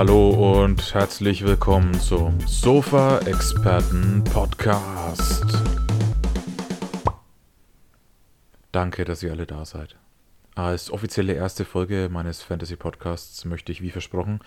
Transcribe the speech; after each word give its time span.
Hallo 0.00 0.62
und 0.62 0.94
herzlich 0.94 1.44
willkommen 1.44 1.92
zum 1.92 2.40
Sofa-Experten-Podcast. 2.46 5.44
Danke, 8.72 9.04
dass 9.04 9.22
ihr 9.22 9.30
alle 9.30 9.44
da 9.44 9.66
seid. 9.66 9.96
Als 10.54 10.90
offizielle 10.90 11.34
erste 11.34 11.66
Folge 11.66 12.08
meines 12.10 12.40
Fantasy-Podcasts 12.40 13.44
möchte 13.44 13.72
ich, 13.72 13.82
wie 13.82 13.90
versprochen, 13.90 14.40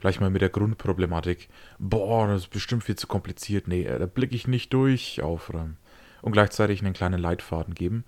gleich 0.00 0.20
mal 0.20 0.30
mit 0.30 0.42
der 0.42 0.48
Grundproblematik, 0.48 1.48
boah, 1.80 2.28
das 2.28 2.42
ist 2.42 2.50
bestimmt 2.50 2.84
viel 2.84 2.94
zu 2.94 3.08
kompliziert, 3.08 3.66
nee, 3.66 3.82
da 3.82 4.06
blicke 4.06 4.36
ich 4.36 4.46
nicht 4.46 4.72
durch, 4.72 5.22
aufräumen. 5.22 5.76
Und 6.22 6.30
gleichzeitig 6.30 6.84
einen 6.84 6.92
kleinen 6.92 7.20
Leitfaden 7.20 7.74
geben, 7.74 8.04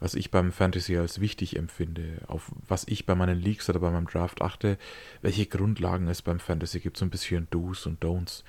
was 0.00 0.14
ich 0.14 0.30
beim 0.30 0.52
Fantasy 0.52 0.96
als 0.96 1.20
wichtig 1.20 1.56
empfinde, 1.56 2.18
auf 2.26 2.50
was 2.66 2.86
ich 2.86 3.06
bei 3.06 3.14
meinen 3.14 3.40
Leaks 3.40 3.68
oder 3.70 3.80
bei 3.80 3.90
meinem 3.90 4.06
Draft 4.06 4.42
achte, 4.42 4.78
welche 5.22 5.46
Grundlagen 5.46 6.08
es 6.08 6.22
beim 6.22 6.40
Fantasy 6.40 6.80
gibt, 6.80 6.96
so 6.96 7.04
ein 7.04 7.10
bisschen 7.10 7.46
Do's 7.50 7.86
und 7.86 8.04
Don'ts. 8.04 8.42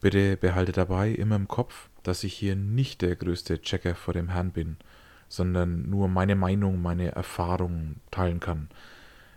Bitte 0.00 0.36
behalte 0.36 0.72
dabei 0.72 1.10
immer 1.10 1.36
im 1.36 1.48
Kopf, 1.48 1.88
dass 2.02 2.22
ich 2.24 2.34
hier 2.34 2.54
nicht 2.54 3.02
der 3.02 3.16
größte 3.16 3.60
Checker 3.60 3.94
vor 3.94 4.14
dem 4.14 4.28
Herrn 4.28 4.52
bin, 4.52 4.76
sondern 5.28 5.88
nur 5.88 6.08
meine 6.08 6.36
Meinung, 6.36 6.80
meine 6.80 7.12
Erfahrungen 7.12 8.00
teilen 8.10 8.40
kann. 8.40 8.68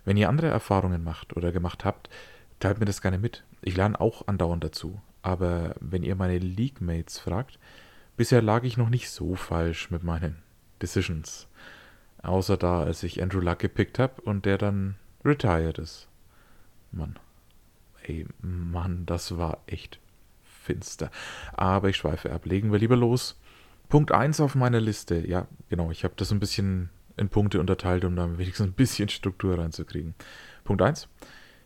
Wenn 0.05 0.17
ihr 0.17 0.29
andere 0.29 0.47
Erfahrungen 0.47 1.03
macht 1.03 1.35
oder 1.35 1.51
gemacht 1.51 1.85
habt, 1.85 2.09
teilt 2.59 2.79
mir 2.79 2.85
das 2.85 3.01
gerne 3.01 3.17
mit. 3.17 3.43
Ich 3.61 3.75
lerne 3.75 3.99
auch 3.99 4.27
andauernd 4.27 4.63
dazu. 4.63 5.01
Aber 5.21 5.75
wenn 5.79 6.03
ihr 6.03 6.15
meine 6.15 6.37
League-Mates 6.37 7.19
fragt, 7.19 7.59
bisher 8.17 8.41
lag 8.41 8.63
ich 8.63 8.77
noch 8.77 8.89
nicht 8.89 9.09
so 9.09 9.35
falsch 9.35 9.91
mit 9.91 10.03
meinen 10.03 10.41
Decisions. 10.81 11.47
Außer 12.21 12.57
da, 12.57 12.83
als 12.83 13.03
ich 13.03 13.21
Andrew 13.21 13.39
Luck 13.39 13.59
gepickt 13.59 13.99
habe 13.99 14.21
und 14.21 14.45
der 14.45 14.57
dann 14.57 14.95
retired 15.23 15.77
ist. 15.77 16.07
Mann. 16.91 17.17
Ey, 18.03 18.25
Mann, 18.41 19.05
das 19.05 19.37
war 19.37 19.59
echt 19.67 19.99
finster. 20.43 21.11
Aber 21.53 21.89
ich 21.89 21.97
schweife 21.97 22.31
ab. 22.31 22.45
Legen 22.45 22.71
wir 22.71 22.79
lieber 22.79 22.95
los. 22.95 23.39
Punkt 23.87 24.11
1 24.11 24.39
auf 24.39 24.55
meiner 24.55 24.79
Liste. 24.79 25.27
Ja, 25.27 25.47
genau, 25.69 25.91
ich 25.91 26.03
habe 26.03 26.13
das 26.17 26.31
ein 26.31 26.39
bisschen 26.39 26.89
in 27.17 27.29
Punkte 27.29 27.59
unterteilt, 27.59 28.05
um 28.05 28.15
da 28.15 28.37
wenigstens 28.37 28.67
ein 28.67 28.73
bisschen 28.73 29.09
Struktur 29.09 29.57
reinzukriegen. 29.57 30.13
Punkt 30.63 30.81
1. 30.81 31.07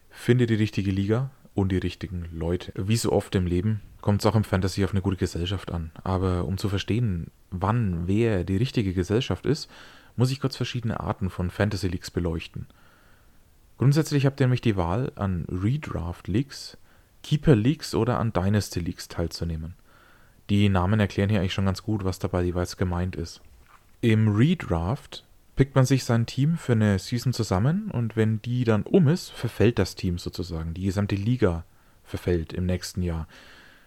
Finde 0.09 0.45
die 0.45 0.55
richtige 0.55 0.91
Liga 0.91 1.31
und 1.53 1.71
die 1.71 1.77
richtigen 1.77 2.29
Leute. 2.31 2.71
Wie 2.75 2.97
so 2.97 3.11
oft 3.11 3.35
im 3.35 3.45
Leben 3.45 3.81
kommt 4.03 4.19
es 4.19 4.25
auch 4.25 4.35
im 4.35 4.43
Fantasy 4.43 4.83
auf 4.83 4.91
eine 4.91 5.01
gute 5.01 5.15
Gesellschaft 5.15 5.71
an. 5.71 5.89
Aber 6.03 6.43
um 6.43 6.57
zu 6.57 6.67
verstehen, 6.67 7.31
wann 7.51 8.05
wer 8.05 8.43
die 8.43 8.57
richtige 8.57 8.93
Gesellschaft 8.93 9.45
ist, 9.45 9.69
muss 10.17 10.29
ich 10.29 10.41
kurz 10.41 10.57
verschiedene 10.57 10.99
Arten 10.99 11.29
von 11.29 11.49
Fantasy 11.49 11.87
Leagues 11.87 12.11
beleuchten. 12.11 12.67
Grundsätzlich 13.77 14.25
habt 14.25 14.41
ihr 14.41 14.45
nämlich 14.45 14.59
die 14.59 14.75
Wahl, 14.75 15.13
an 15.15 15.45
Redraft 15.49 16.27
Leagues, 16.27 16.77
Keeper 17.23 17.55
Leagues 17.55 17.95
oder 17.95 18.19
an 18.19 18.33
Dynasty 18.33 18.81
Leagues 18.81 19.07
teilzunehmen. 19.07 19.73
Die 20.49 20.67
Namen 20.67 20.99
erklären 20.99 21.29
hier 21.29 21.39
eigentlich 21.39 21.53
schon 21.53 21.65
ganz 21.65 21.81
gut, 21.81 22.03
was 22.03 22.19
dabei 22.19 22.43
jeweils 22.43 22.75
gemeint 22.75 23.15
ist. 23.15 23.39
Im 24.01 24.35
Redraft 24.35 25.23
pickt 25.55 25.75
man 25.75 25.85
sich 25.85 26.03
sein 26.03 26.25
Team 26.25 26.57
für 26.57 26.73
eine 26.73 26.99
Season 26.99 27.31
zusammen 27.31 27.89
und 27.89 28.17
wenn 28.17 28.41
die 28.41 28.65
dann 28.65 28.83
um 28.83 29.07
ist, 29.07 29.29
verfällt 29.29 29.79
das 29.79 29.95
Team 29.95 30.17
sozusagen. 30.17 30.73
Die 30.73 30.83
gesamte 30.83 31.15
Liga 31.15 31.63
verfällt 32.03 32.51
im 32.51 32.65
nächsten 32.65 33.01
Jahr. 33.01 33.29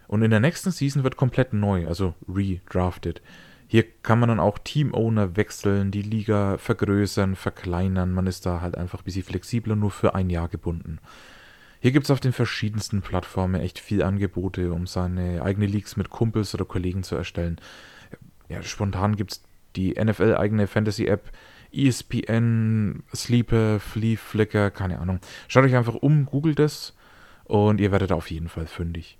Und 0.07 0.21
in 0.21 0.31
der 0.31 0.39
nächsten 0.39 0.71
Season 0.71 1.03
wird 1.03 1.17
komplett 1.17 1.53
neu, 1.53 1.87
also 1.87 2.15
redrafted. 2.27 3.21
Hier 3.67 3.83
kann 3.83 4.19
man 4.19 4.29
dann 4.29 4.39
auch 4.39 4.57
Team-Owner 4.57 5.35
wechseln, 5.35 5.91
die 5.91 6.01
Liga 6.01 6.57
vergrößern, 6.57 7.35
verkleinern. 7.35 8.13
Man 8.13 8.25
ist 8.25 8.45
da 8.45 8.61
halt 8.61 8.77
einfach 8.77 9.01
ein 9.01 9.03
bisschen 9.03 9.23
flexibler, 9.23 9.75
nur 9.75 9.91
für 9.91 10.15
ein 10.15 10.29
Jahr 10.29 10.47
gebunden. 10.47 10.99
Hier 11.81 11.91
gibt 11.91 12.05
es 12.05 12.11
auf 12.11 12.21
den 12.21 12.31
verschiedensten 12.31 13.01
Plattformen 13.01 13.61
echt 13.61 13.79
viel 13.79 14.01
Angebote, 14.01 14.71
um 14.71 14.87
seine 14.87 15.41
eigene 15.41 15.67
Leagues 15.67 15.97
mit 15.97 16.09
Kumpels 16.09 16.55
oder 16.55 16.65
Kollegen 16.65 17.03
zu 17.03 17.15
erstellen. 17.15 17.59
Ja, 18.47 18.63
spontan 18.63 19.17
gibt 19.17 19.33
es 19.33 19.43
die 19.75 19.93
NFL-eigene 20.01 20.67
Fantasy-App, 20.67 21.29
ESPN, 21.73 23.03
Sleeper, 23.13 23.79
Flea, 23.81 24.15
Flickr, 24.15 24.71
keine 24.71 24.99
Ahnung. 24.99 25.19
Schaut 25.49 25.65
euch 25.65 25.75
einfach 25.75 25.95
um, 25.95 26.25
googelt 26.25 26.59
es 26.59 26.95
und 27.43 27.81
ihr 27.81 27.91
werdet 27.91 28.13
auf 28.13 28.31
jeden 28.31 28.47
Fall 28.47 28.65
fündig. 28.65 29.19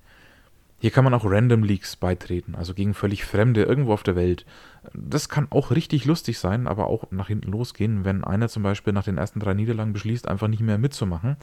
Hier 0.80 0.92
kann 0.92 1.04
man 1.04 1.14
auch 1.14 1.26
Random 1.26 1.64
Leaks 1.64 1.96
beitreten, 1.96 2.54
also 2.54 2.76
gegen 2.76 2.94
völlig 2.94 3.26
Fremde 3.26 3.64
irgendwo 3.64 3.94
auf 3.94 4.04
der 4.04 4.16
Welt. 4.16 4.46
Das 4.94 5.28
kann 5.28 5.48
auch 5.50 5.72
richtig 5.72 6.06
lustig 6.06 6.38
sein, 6.38 6.68
aber 6.68 6.88
auch 6.88 7.10
nach 7.12 7.30
hinten 7.30 7.52
losgehen, 7.52 8.06
wenn 8.06 8.24
einer 8.24 8.48
zum 8.48 8.62
Beispiel 8.62 8.94
nach 8.94 9.04
den 9.04 9.18
ersten 9.18 9.40
drei 9.40 9.56
Niederlagen 9.56 9.94
beschließt, 9.94 10.28
einfach 10.28 10.48
nicht 10.48 10.62
mehr 10.62 10.78
mitzumachen. 10.78 11.38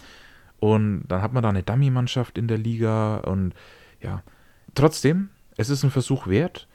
Und 0.61 1.05
dann 1.09 1.21
hat 1.21 1.33
man 1.33 1.43
da 1.43 1.49
eine 1.49 1.65
Dummy-Mannschaft 1.65 2.39
in 2.39 2.47
der 2.47 2.59
Liga 2.59 3.17
und 3.19 3.55
ja. 4.01 4.23
Trotzdem, 4.75 5.31
es 5.57 5.69
ist 5.69 5.85
ein 5.85 5.91
Versuch 5.91 6.27
wert, 6.27 6.69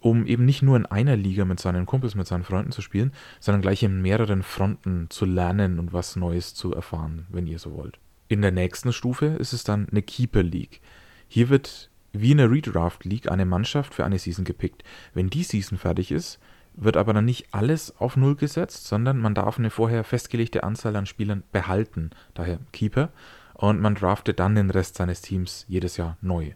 um 0.00 0.26
eben 0.26 0.44
nicht 0.44 0.62
nur 0.62 0.76
in 0.76 0.86
einer 0.86 1.16
Liga 1.16 1.44
mit 1.44 1.60
seinen 1.60 1.86
Kumpels, 1.86 2.14
mit 2.14 2.26
seinen 2.26 2.44
Freunden 2.44 2.72
zu 2.72 2.80
spielen, 2.80 3.12
sondern 3.40 3.62
gleich 3.62 3.82
in 3.82 4.00
mehreren 4.02 4.42
Fronten 4.42 5.06
zu 5.10 5.26
lernen 5.26 5.78
und 5.78 5.92
was 5.92 6.16
Neues 6.16 6.54
zu 6.54 6.72
erfahren, 6.74 7.26
wenn 7.28 7.46
ihr 7.46 7.58
so 7.58 7.74
wollt. 7.74 7.98
In 8.28 8.42
der 8.42 8.52
nächsten 8.52 8.92
Stufe 8.92 9.26
ist 9.26 9.52
es 9.52 9.64
dann 9.64 9.88
eine 9.90 10.02
Keeper 10.02 10.42
League. 10.42 10.80
Hier 11.28 11.48
wird 11.48 11.90
wie 12.20 12.32
in 12.32 12.38
der 12.38 12.50
Redraft 12.50 13.04
League 13.04 13.30
eine 13.30 13.46
Mannschaft 13.46 13.94
für 13.94 14.04
eine 14.04 14.18
Season 14.18 14.44
gepickt. 14.44 14.82
Wenn 15.14 15.30
die 15.30 15.42
Season 15.42 15.78
fertig 15.78 16.10
ist, 16.10 16.38
wird 16.74 16.96
aber 16.96 17.14
dann 17.14 17.24
nicht 17.24 17.48
alles 17.52 17.96
auf 17.98 18.16
Null 18.16 18.36
gesetzt, 18.36 18.86
sondern 18.86 19.18
man 19.18 19.34
darf 19.34 19.58
eine 19.58 19.70
vorher 19.70 20.04
festgelegte 20.04 20.62
Anzahl 20.62 20.96
an 20.96 21.06
Spielern 21.06 21.42
behalten, 21.52 22.10
daher 22.34 22.58
Keeper, 22.72 23.10
und 23.54 23.80
man 23.80 23.94
draftet 23.94 24.38
dann 24.38 24.54
den 24.54 24.70
Rest 24.70 24.96
seines 24.96 25.22
Teams 25.22 25.64
jedes 25.68 25.96
Jahr 25.96 26.18
neu. 26.20 26.52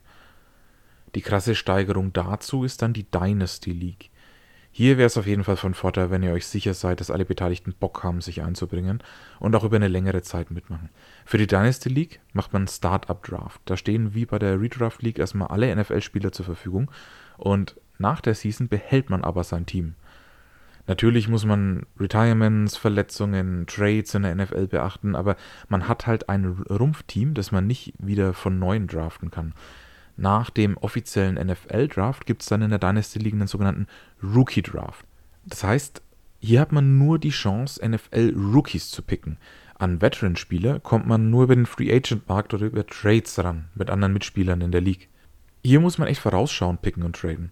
Die 1.14 1.22
krasse 1.22 1.54
Steigerung 1.54 2.12
dazu 2.12 2.64
ist 2.64 2.82
dann 2.82 2.92
die 2.92 3.10
Dynasty 3.10 3.72
League. 3.72 4.09
Hier 4.72 4.98
wäre 4.98 5.06
es 5.06 5.16
auf 5.18 5.26
jeden 5.26 5.42
Fall 5.42 5.56
von 5.56 5.74
Vorteil, 5.74 6.10
wenn 6.10 6.22
ihr 6.22 6.32
euch 6.32 6.46
sicher 6.46 6.74
seid, 6.74 7.00
dass 7.00 7.10
alle 7.10 7.24
Beteiligten 7.24 7.74
Bock 7.78 8.04
haben, 8.04 8.20
sich 8.20 8.42
einzubringen 8.42 9.02
und 9.40 9.56
auch 9.56 9.64
über 9.64 9.76
eine 9.76 9.88
längere 9.88 10.22
Zeit 10.22 10.50
mitmachen. 10.50 10.90
Für 11.24 11.38
die 11.38 11.48
Dynasty 11.48 11.88
League 11.88 12.20
macht 12.32 12.52
man 12.52 12.68
Startup 12.68 13.20
Draft. 13.22 13.60
Da 13.64 13.76
stehen 13.76 14.14
wie 14.14 14.26
bei 14.26 14.38
der 14.38 14.60
Redraft 14.60 15.02
League 15.02 15.18
erstmal 15.18 15.48
alle 15.48 15.74
NFL-Spieler 15.74 16.30
zur 16.30 16.44
Verfügung 16.44 16.90
und 17.36 17.76
nach 17.98 18.20
der 18.20 18.34
Season 18.34 18.68
behält 18.68 19.10
man 19.10 19.24
aber 19.24 19.42
sein 19.42 19.66
Team. 19.66 19.94
Natürlich 20.86 21.28
muss 21.28 21.44
man 21.44 21.86
Retirements, 21.98 22.76
Verletzungen, 22.76 23.66
Trades 23.66 24.14
in 24.14 24.22
der 24.22 24.34
NFL 24.34 24.68
beachten, 24.68 25.14
aber 25.14 25.36
man 25.68 25.88
hat 25.88 26.06
halt 26.06 26.28
ein 26.28 26.46
Rumpfteam, 26.46 27.34
das 27.34 27.52
man 27.52 27.66
nicht 27.66 27.94
wieder 27.98 28.34
von 28.34 28.58
neuem 28.58 28.86
draften 28.86 29.30
kann. 29.30 29.52
Nach 30.20 30.50
dem 30.50 30.76
offiziellen 30.76 31.36
NFL-Draft 31.36 32.26
gibt 32.26 32.42
es 32.42 32.48
dann 32.48 32.60
in 32.60 32.68
der 32.68 32.78
Dynasty 32.78 33.18
League 33.18 33.32
einen 33.32 33.46
sogenannten 33.46 33.86
Rookie-Draft. 34.22 35.06
Das 35.46 35.64
heißt, 35.64 36.02
hier 36.40 36.60
hat 36.60 36.72
man 36.72 36.98
nur 36.98 37.18
die 37.18 37.30
Chance, 37.30 37.80
NFL-Rookies 37.82 38.90
zu 38.90 39.00
picken. 39.00 39.38
An 39.78 40.02
Veteran-Spieler 40.02 40.78
kommt 40.80 41.06
man 41.06 41.30
nur 41.30 41.44
über 41.44 41.54
den 41.54 41.64
Free-Agent-Markt 41.64 42.52
oder 42.52 42.66
über 42.66 42.86
Trades 42.86 43.42
ran 43.42 43.70
mit 43.74 43.88
anderen 43.88 44.12
Mitspielern 44.12 44.60
in 44.60 44.72
der 44.72 44.82
League. 44.82 45.08
Hier 45.64 45.80
muss 45.80 45.96
man 45.96 46.06
echt 46.06 46.20
vorausschauen, 46.20 46.76
picken 46.76 47.02
und 47.02 47.16
traden. 47.16 47.50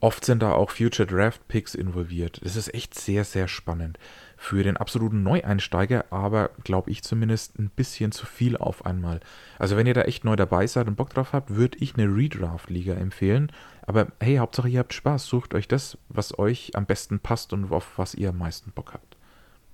Oft 0.00 0.24
sind 0.24 0.42
da 0.42 0.50
auch 0.50 0.70
Future 0.70 1.06
Draft 1.06 1.46
Picks 1.46 1.76
involviert. 1.76 2.40
Das 2.42 2.56
ist 2.56 2.74
echt 2.74 2.98
sehr, 2.98 3.22
sehr 3.22 3.46
spannend. 3.46 4.00
Für 4.42 4.62
den 4.62 4.78
absoluten 4.78 5.22
Neueinsteiger, 5.22 6.06
aber 6.08 6.48
glaube 6.64 6.90
ich 6.90 7.02
zumindest 7.02 7.58
ein 7.58 7.68
bisschen 7.68 8.10
zu 8.10 8.24
viel 8.24 8.56
auf 8.56 8.86
einmal. 8.86 9.20
Also 9.58 9.76
wenn 9.76 9.86
ihr 9.86 9.92
da 9.92 10.00
echt 10.00 10.24
neu 10.24 10.34
dabei 10.34 10.66
seid 10.66 10.88
und 10.88 10.96
Bock 10.96 11.10
drauf 11.10 11.34
habt, 11.34 11.54
würde 11.56 11.76
ich 11.78 11.94
eine 11.94 12.06
Redraft-Liga 12.06 12.94
empfehlen. 12.94 13.52
Aber 13.82 14.06
hey, 14.18 14.38
Hauptsache 14.38 14.70
ihr 14.70 14.78
habt 14.78 14.94
Spaß. 14.94 15.26
Sucht 15.26 15.52
euch 15.52 15.68
das, 15.68 15.98
was 16.08 16.38
euch 16.38 16.74
am 16.74 16.86
besten 16.86 17.20
passt 17.20 17.52
und 17.52 17.70
auf 17.70 17.98
was 17.98 18.14
ihr 18.14 18.30
am 18.30 18.38
meisten 18.38 18.70
Bock 18.70 18.94
habt. 18.94 19.18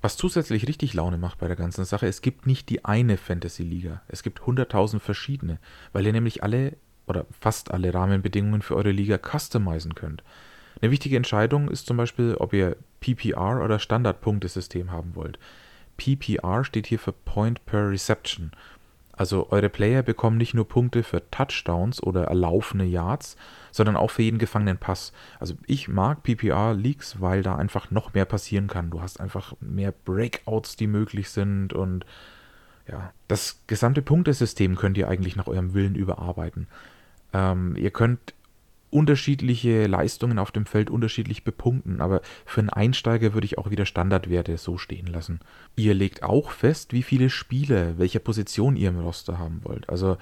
Was 0.03 0.17
zusätzlich 0.17 0.67
richtig 0.67 0.95
Laune 0.95 1.17
macht 1.17 1.39
bei 1.39 1.47
der 1.47 1.57
ganzen 1.57 1.85
Sache, 1.85 2.09
es 2.09 2.21
gibt 2.21 2.49
nicht 2.49 2.69
die 2.69 2.85
eine 2.85 3.19
Fantasy-Liga. 3.19 4.03
Es 4.09 4.25
gibt 4.25 4.41
100.000 4.41 4.99
verschiedene, 4.99 5.61
weil 5.93 6.05
ihr 6.05 6.13
nämlich 6.13 6.43
alle 6.43 6.77
oder 7.07 7.25
fast 7.41 7.71
alle 7.71 7.95
Rahmenbedingungen 7.95 8.63
für 8.63 8.75
eure 8.75 8.91
Liga 8.91 9.17
customizen 9.17 9.95
könnt. 9.95 10.25
Eine 10.81 10.91
wichtige 10.91 11.17
Entscheidung 11.17 11.69
ist 11.69 11.87
zum 11.87 11.97
Beispiel, 11.97 12.35
ob 12.35 12.53
ihr 12.53 12.77
PPR 13.01 13.63
oder 13.63 13.79
Standardpunktesystem 13.79 14.91
haben 14.91 15.15
wollt. 15.15 15.39
PPR 15.97 16.65
steht 16.65 16.87
hier 16.87 16.99
für 16.99 17.13
Point 17.13 17.65
per 17.65 17.91
Reception. 17.91 18.53
Also 19.17 19.49
eure 19.51 19.71
Player 19.71 20.03
bekommen 20.03 20.37
nicht 20.37 20.53
nur 20.53 20.69
Punkte 20.69 21.03
für 21.03 21.23
Touchdowns 21.31 22.03
oder 22.03 22.25
erlaufene 22.25 22.85
Yards, 22.85 23.37
sondern 23.73 23.97
auch 23.97 24.11
für 24.11 24.23
jeden 24.23 24.39
gefangenen 24.39 24.77
Pass. 24.77 25.15
Also 25.41 25.55
ich 25.67 25.89
mag 25.89 26.23
PPR 26.23 26.75
Leagues, 26.75 27.19
weil 27.21 27.43
da 27.43 27.57
einfach 27.57 27.91
noch 27.91 28.13
mehr 28.13 28.27
passieren 28.27 28.67
kann. 28.67 28.91
Du 28.91 29.01
hast 29.01 29.19
einfach 29.19 29.55
mehr 29.61 29.93
Breakouts, 30.05 30.77
die 30.77 30.87
möglich 30.87 31.31
sind 31.31 31.73
und 31.73 32.05
ja, 32.87 33.13
das 33.27 33.63
gesamte 33.67 34.03
Punktesystem 34.03 34.77
könnt 34.77 34.99
ihr 34.99 35.09
eigentlich 35.09 35.35
nach 35.35 35.49
eurem 35.49 35.73
Willen 35.73 35.95
überarbeiten. 35.95 36.69
Ähm, 37.33 37.75
ihr 37.77 37.91
könnt 37.91 38.35
unterschiedliche 38.91 39.87
Leistungen 39.87 40.39
auf 40.39 40.53
dem 40.53 40.67
Feld 40.67 40.91
unterschiedlich 40.91 41.45
bepunkten, 41.45 42.01
aber 42.01 42.23
für 42.45 42.61
einen 42.61 42.71
Einsteiger 42.71 43.35
würde 43.35 43.45
ich 43.45 43.59
auch 43.59 43.71
wieder 43.71 43.87
Standardwerte 43.87 44.57
so 44.59 44.79
stehen 44.79 45.07
lassen. 45.07 45.41
Ihr 45.77 45.95
legt 45.95 46.23
auch 46.23 46.51
fest, 46.51 46.93
wie 46.93 47.03
viele 47.03 47.31
Spieler, 47.31 47.99
welcher 47.99 48.21
Position 48.21 48.77
ihr 48.77 48.89
im 48.89 49.01
Roster 49.01 49.39
haben 49.39 49.61
wollt. 49.65 49.89
Also 49.89 50.17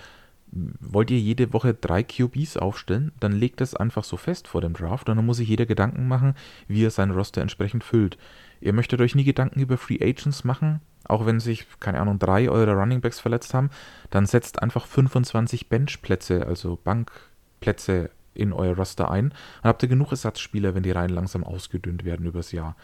wollt 0.80 1.10
ihr 1.10 1.18
jede 1.18 1.52
Woche 1.52 1.74
drei 1.74 2.02
QBs 2.02 2.56
aufstellen, 2.56 3.12
dann 3.18 3.32
legt 3.32 3.60
das 3.60 3.74
einfach 3.74 4.04
so 4.04 4.16
fest 4.16 4.46
vor 4.46 4.60
dem 4.60 4.72
Draft 4.72 5.08
und 5.08 5.16
dann 5.16 5.26
muss 5.26 5.38
sich 5.38 5.48
jeder 5.48 5.66
Gedanken 5.66 6.06
machen, 6.06 6.34
wie 6.68 6.84
er 6.84 6.90
sein 6.90 7.10
Roster 7.10 7.42
entsprechend 7.42 7.82
füllt. 7.82 8.18
Ihr 8.60 8.72
möchtet 8.72 9.00
euch 9.00 9.14
nie 9.14 9.24
Gedanken 9.24 9.60
über 9.60 9.76
Free 9.76 9.98
Agents 10.00 10.44
machen, 10.44 10.80
auch 11.06 11.26
wenn 11.26 11.40
sich, 11.40 11.66
keine 11.80 12.00
Ahnung, 12.00 12.18
drei 12.18 12.48
eurer 12.48 12.74
Runningbacks 12.74 13.20
verletzt 13.20 13.52
haben, 13.52 13.70
dann 14.10 14.26
setzt 14.26 14.62
einfach 14.62 14.86
25 14.86 15.68
Benchplätze, 15.68 16.46
also 16.46 16.78
Bankplätze 16.82 18.10
in 18.34 18.52
euer 18.52 18.76
Roster 18.76 19.10
ein. 19.10 19.30
Dann 19.62 19.68
habt 19.68 19.82
ihr 19.82 19.88
genug 19.88 20.10
Ersatzspieler, 20.10 20.74
wenn 20.74 20.82
die 20.82 20.90
Reihen 20.90 21.10
langsam 21.10 21.44
ausgedünnt 21.44 22.04
werden 22.04 22.26
übers 22.26 22.52
Jahr. 22.52 22.76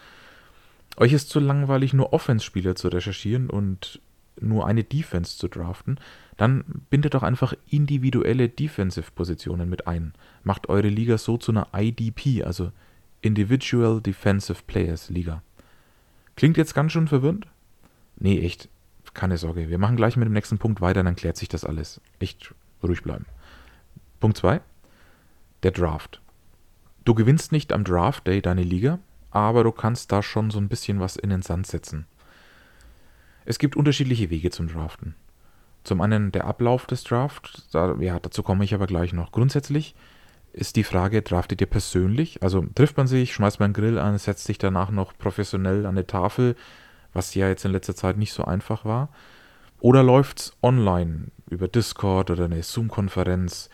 Euch 0.97 1.13
ist 1.13 1.29
zu 1.29 1.39
langweilig, 1.39 1.93
nur 1.93 2.13
Offense-Spieler 2.13 2.75
zu 2.75 2.89
recherchieren 2.89 3.49
und 3.49 4.01
nur 4.39 4.65
eine 4.65 4.83
Defense 4.83 5.37
zu 5.37 5.47
draften, 5.47 5.99
dann 6.37 6.63
bindet 6.89 7.13
doch 7.13 7.23
einfach 7.23 7.53
individuelle 7.69 8.49
Defensive-Positionen 8.49 9.69
mit 9.69 9.87
ein. 9.87 10.13
Macht 10.43 10.69
eure 10.69 10.87
Liga 10.87 11.17
so 11.17 11.37
zu 11.37 11.51
einer 11.51 11.67
IDP, 11.73 12.43
also 12.43 12.71
Individual 13.21 14.01
Defensive 14.01 14.63
Players 14.65 15.09
Liga. 15.09 15.43
Klingt 16.35 16.57
jetzt 16.57 16.73
ganz 16.73 16.91
schön 16.91 17.07
verwirrend? 17.07 17.47
Nee, 18.17 18.39
echt. 18.39 18.69
Keine 19.13 19.37
Sorge. 19.37 19.69
Wir 19.69 19.77
machen 19.77 19.97
gleich 19.97 20.15
mit 20.15 20.25
dem 20.25 20.33
nächsten 20.33 20.57
Punkt 20.57 20.79
weiter, 20.79 21.03
dann 21.03 21.15
klärt 21.15 21.35
sich 21.35 21.49
das 21.49 21.65
alles. 21.65 21.99
Echt 22.19 22.53
ruhig 22.81 23.03
bleiben. 23.03 23.25
Punkt 24.19 24.37
2 24.37 24.61
der 25.63 25.71
Draft. 25.71 26.21
Du 27.05 27.13
gewinnst 27.15 27.51
nicht 27.51 27.73
am 27.73 27.83
Draft 27.83 28.27
Day 28.27 28.41
deine 28.41 28.63
Liga, 28.63 28.99
aber 29.31 29.63
du 29.63 29.71
kannst 29.71 30.11
da 30.11 30.21
schon 30.21 30.51
so 30.51 30.59
ein 30.59 30.69
bisschen 30.69 30.99
was 30.99 31.15
in 31.15 31.29
den 31.29 31.41
Sand 31.41 31.67
setzen. 31.67 32.05
Es 33.45 33.57
gibt 33.57 33.75
unterschiedliche 33.75 34.29
Wege 34.29 34.51
zum 34.51 34.67
Draften. 34.67 35.15
Zum 35.83 36.01
einen 36.01 36.31
der 36.31 36.45
Ablauf 36.45 36.85
des 36.85 37.03
Drafts, 37.03 37.67
da, 37.71 37.95
ja, 37.99 38.19
dazu 38.19 38.43
komme 38.43 38.63
ich 38.63 38.73
aber 38.75 38.85
gleich 38.85 39.13
noch. 39.13 39.31
Grundsätzlich 39.31 39.95
ist 40.53 40.75
die 40.75 40.83
Frage, 40.83 41.21
draftet 41.21 41.61
ihr 41.61 41.67
persönlich? 41.67 42.43
Also 42.43 42.65
trifft 42.75 42.97
man 42.97 43.07
sich, 43.07 43.33
schmeißt 43.33 43.59
man 43.59 43.67
einen 43.67 43.73
Grill 43.73 43.97
an, 43.97 44.17
setzt 44.17 44.45
sich 44.45 44.57
danach 44.57 44.91
noch 44.91 45.17
professionell 45.17 45.85
an 45.85 45.95
eine 45.95 46.05
Tafel, 46.05 46.55
was 47.13 47.33
ja 47.33 47.47
jetzt 47.47 47.65
in 47.65 47.71
letzter 47.71 47.95
Zeit 47.95 48.17
nicht 48.17 48.33
so 48.33 48.43
einfach 48.43 48.85
war. 48.85 49.09
Oder 49.79 50.03
läuft 50.03 50.39
es 50.39 50.57
online 50.61 51.31
über 51.49 51.67
Discord 51.67 52.29
oder 52.29 52.45
eine 52.45 52.61
Zoom-Konferenz? 52.61 53.69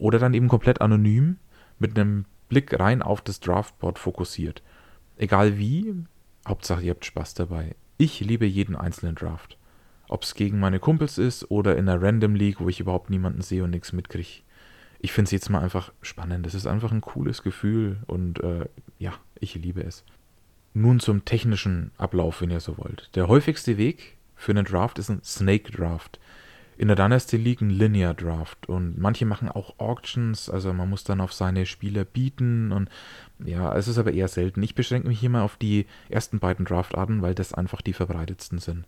Oder 0.00 0.18
dann 0.18 0.34
eben 0.34 0.48
komplett 0.48 0.80
anonym 0.80 1.36
mit 1.78 1.96
einem 1.96 2.24
Blick 2.48 2.80
rein 2.80 3.02
auf 3.02 3.20
das 3.20 3.38
Draftboard 3.38 3.98
fokussiert. 3.98 4.62
Egal 5.18 5.58
wie, 5.58 5.94
Hauptsache 6.48 6.82
ihr 6.82 6.92
habt 6.92 7.04
Spaß 7.04 7.34
dabei. 7.34 7.76
Ich 7.98 8.20
liebe 8.20 8.46
jeden 8.46 8.76
einzelnen 8.76 9.14
Draft. 9.14 9.58
Ob 10.08 10.22
es 10.22 10.34
gegen 10.34 10.58
meine 10.58 10.80
Kumpels 10.80 11.18
ist 11.18 11.50
oder 11.50 11.76
in 11.76 11.86
einer 11.86 12.02
Random 12.02 12.34
League, 12.34 12.60
wo 12.60 12.68
ich 12.70 12.80
überhaupt 12.80 13.10
niemanden 13.10 13.42
sehe 13.42 13.62
und 13.62 13.70
nichts 13.70 13.92
mitkriege. 13.92 14.40
Ich 15.00 15.12
finde 15.12 15.26
es 15.26 15.32
jetzt 15.32 15.50
mal 15.50 15.60
einfach 15.60 15.92
spannend. 16.00 16.46
Das 16.46 16.54
ist 16.54 16.66
einfach 16.66 16.92
ein 16.92 17.02
cooles 17.02 17.42
Gefühl 17.42 17.98
und 18.06 18.42
äh, 18.42 18.66
ja, 18.98 19.12
ich 19.38 19.54
liebe 19.54 19.82
es. 19.82 20.04
Nun 20.72 20.98
zum 20.98 21.26
technischen 21.26 21.90
Ablauf, 21.98 22.40
wenn 22.40 22.50
ihr 22.50 22.60
so 22.60 22.78
wollt. 22.78 23.10
Der 23.16 23.28
häufigste 23.28 23.76
Weg 23.76 24.16
für 24.34 24.52
einen 24.52 24.64
Draft 24.64 24.98
ist 24.98 25.10
ein 25.10 25.22
Snake 25.22 25.70
Draft 25.70 26.18
in 26.80 26.88
der 26.88 26.96
Dynasty 26.96 27.36
League 27.36 27.60
ein 27.60 27.68
Linear 27.68 28.14
Draft 28.14 28.66
und 28.66 28.98
manche 28.98 29.26
machen 29.26 29.50
auch 29.50 29.78
Auctions, 29.78 30.48
also 30.48 30.72
man 30.72 30.88
muss 30.88 31.04
dann 31.04 31.20
auf 31.20 31.34
seine 31.34 31.66
Spieler 31.66 32.06
bieten 32.06 32.72
und 32.72 32.88
ja, 33.44 33.76
es 33.76 33.86
ist 33.86 33.98
aber 33.98 34.14
eher 34.14 34.28
selten. 34.28 34.62
Ich 34.62 34.74
beschränke 34.74 35.06
mich 35.06 35.20
hier 35.20 35.28
mal 35.28 35.42
auf 35.42 35.58
die 35.58 35.84
ersten 36.08 36.38
beiden 36.38 36.64
Draftarten, 36.64 37.20
weil 37.20 37.34
das 37.34 37.52
einfach 37.52 37.82
die 37.82 37.92
verbreitetsten 37.92 38.60
sind. 38.60 38.86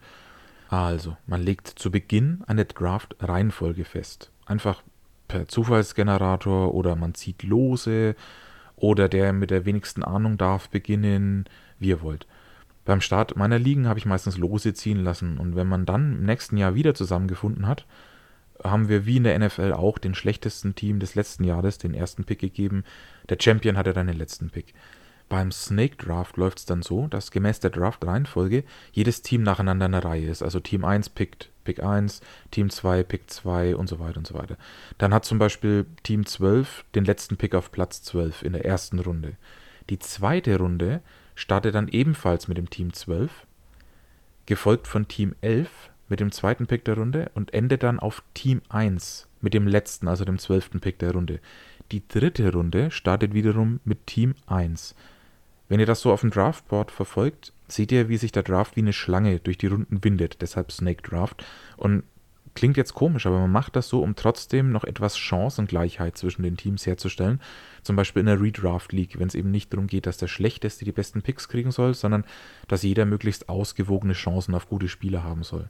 Also, 0.71 1.19
man 1.27 1.43
legt 1.43 1.69
zu 1.69 1.91
Beginn 1.91 2.43
eine 2.47 2.65
Draft-Reihenfolge 2.65 3.85
fest. 3.85 4.31
Einfach 4.47 4.83
per 5.29 5.47
Zufallsgenerator 5.47 6.73
oder 6.73 6.97
man 6.97 7.12
zieht 7.12 7.43
Lose 7.43 8.17
oder 8.75 9.11
der 9.11 9.35
mit 9.35 9.50
der 9.50 9.67
wenigsten 9.67 10.03
Ahnung 10.03 10.38
darf 10.38 10.71
beginnen, 10.71 11.45
wie 11.79 11.88
ihr 11.88 12.00
wollt. 12.00 12.27
Beim 12.84 13.00
Start 13.00 13.37
meiner 13.37 13.58
Ligen 13.58 13.87
habe 13.87 13.99
ich 13.99 14.06
meistens 14.06 14.38
Lose 14.38 14.75
ziehen 14.75 15.02
lassen 15.05 15.38
und 15.38 15.55
wenn 15.55 15.69
man 15.69 15.87
dann 15.87 16.19
im 16.19 16.25
nächsten 16.25 16.56
Jahr 16.56 16.75
wieder 16.75 16.94
zusammengefunden 16.94 17.67
hat, 17.67 17.87
haben 18.62 18.88
wir 18.88 19.06
wie 19.06 19.17
in 19.17 19.25
der 19.25 19.38
NFL 19.38 19.73
auch 19.73 19.99
den 19.99 20.14
schlechtesten 20.14 20.75
Team 20.75 20.99
des 20.99 21.14
letzten 21.14 21.44
Jahres 21.44 21.79
den 21.79 21.94
ersten 21.94 22.25
Pick 22.25 22.40
gegeben. 22.40 22.84
Der 23.29 23.38
Champion 23.40 23.76
hatte 23.76 23.93
dann 23.93 24.06
den 24.06 24.19
letzten 24.19 24.50
Pick. 24.50 24.75
Beim 25.29 25.50
Snake 25.50 25.96
Draft 25.96 26.37
läuft 26.37 26.58
es 26.58 26.67
dann 26.67 26.82
so, 26.82 27.06
dass 27.06 27.31
gemäß 27.31 27.58
der 27.61 27.70
Draft-Reihenfolge 27.70 28.64
jedes 28.93 29.23
Team 29.23 29.43
nacheinander 29.43 29.87
eine 29.87 30.05
Reihe 30.05 30.28
ist. 30.28 30.43
Also 30.43 30.61
Team 30.61 30.85
1 30.85 31.08
pickt 31.08 31.50
Pick 31.64 31.82
1, 31.82 32.20
Team 32.50 32.69
2 32.69 33.02
Pick 33.05 33.31
2 33.31 33.76
und 33.76 33.88
so 33.88 33.99
weiter 33.99 34.19
und 34.19 34.26
so 34.26 34.35
weiter. 34.35 34.58
Dann 34.99 35.14
hat 35.14 35.25
zum 35.25 35.38
Beispiel 35.38 35.87
Team 36.02 36.26
12 36.26 36.85
den 36.94 37.05
letzten 37.05 37.37
Pick 37.37 37.55
auf 37.55 37.73
Platz 37.73 38.02
12 38.02 38.43
in 38.43 38.52
der 38.52 38.64
ersten 38.64 38.99
Runde. 38.99 39.37
Die 39.88 39.99
zweite 39.99 40.58
Runde 40.58 41.00
startet 41.34 41.75
dann 41.75 41.88
ebenfalls 41.88 42.49
mit 42.49 42.58
dem 42.58 42.70
Team 42.70 42.93
12, 42.93 43.46
gefolgt 44.46 44.87
von 44.87 45.08
Team 45.08 45.34
11 45.40 45.90
mit 46.08 46.20
dem 46.20 46.32
zweiten 46.32 46.67
Pick 46.67 46.84
der 46.84 46.96
Runde 46.96 47.31
und 47.34 47.55
endet 47.55 47.82
dann 47.82 48.00
auf 48.00 48.23
Team 48.34 48.62
1 48.69 49.29
mit 49.40 49.55
dem 49.55 49.67
letzten, 49.67 50.08
also 50.08 50.25
dem 50.25 50.38
zwölften 50.38 50.81
Pick 50.81 50.99
der 50.99 51.12
Runde. 51.12 51.40
Die 51.90 52.06
dritte 52.06 52.52
Runde 52.52 52.90
startet 52.90 53.34
wiederum 53.34 53.81
mit 53.84 54.06
Team 54.06 54.34
1. 54.46 54.94
Wenn 55.69 55.81
ihr 55.81 55.87
das 55.87 56.00
so 56.00 56.12
auf 56.12 56.20
dem 56.20 56.31
Draftboard 56.31 56.90
verfolgt, 56.90 57.52
seht 57.67 57.93
ihr, 57.93 58.08
wie 58.08 58.19
sich 58.19 58.32
der 58.32 58.43
Draft 58.43 58.76
wie 58.76 58.81
eine 58.81 58.93
Schlange 58.93 59.40
durch 59.40 59.58
die 59.58 59.69
Runden 59.69 60.05
windet, 60.05 60.43
deshalb 60.43 60.70
Snake 60.70 61.02
Draft. 61.02 61.44
Und 61.76 62.05
Klingt 62.55 62.76
jetzt 62.76 62.94
komisch, 62.94 63.26
aber 63.26 63.38
man 63.38 63.50
macht 63.50 63.76
das 63.76 63.88
so, 63.88 64.02
um 64.02 64.14
trotzdem 64.14 64.73
noch 64.73 64.85
etwas 64.85 65.17
Chancengleichheit 65.17 66.19
zwischen 66.19 66.43
den 66.43 66.56
Teams 66.56 66.87
herzustellen. 66.87 67.40
Zum 67.82 67.96
Beispiel 67.96 68.20
in 68.20 68.26
der 68.26 68.40
Redraft 68.40 68.93
League, 68.93 69.19
wenn 69.19 69.29
es 69.29 69.34
eben 69.34 69.50
nicht 69.50 69.73
darum 69.73 69.88
geht, 69.88 70.06
dass 70.06 70.17
der 70.17 70.29
Schlechteste 70.29 70.84
die 70.84 70.93
besten 70.93 71.23
Picks 71.23 71.49
kriegen 71.49 71.73
soll, 71.73 71.94
sondern 71.94 72.25
dass 72.69 72.82
jeder 72.82 73.05
möglichst 73.05 73.49
ausgewogene 73.49 74.12
Chancen 74.12 74.55
auf 74.55 74.69
gute 74.69 74.88
Spieler 74.88 75.25
haben 75.25 75.43
soll. 75.43 75.69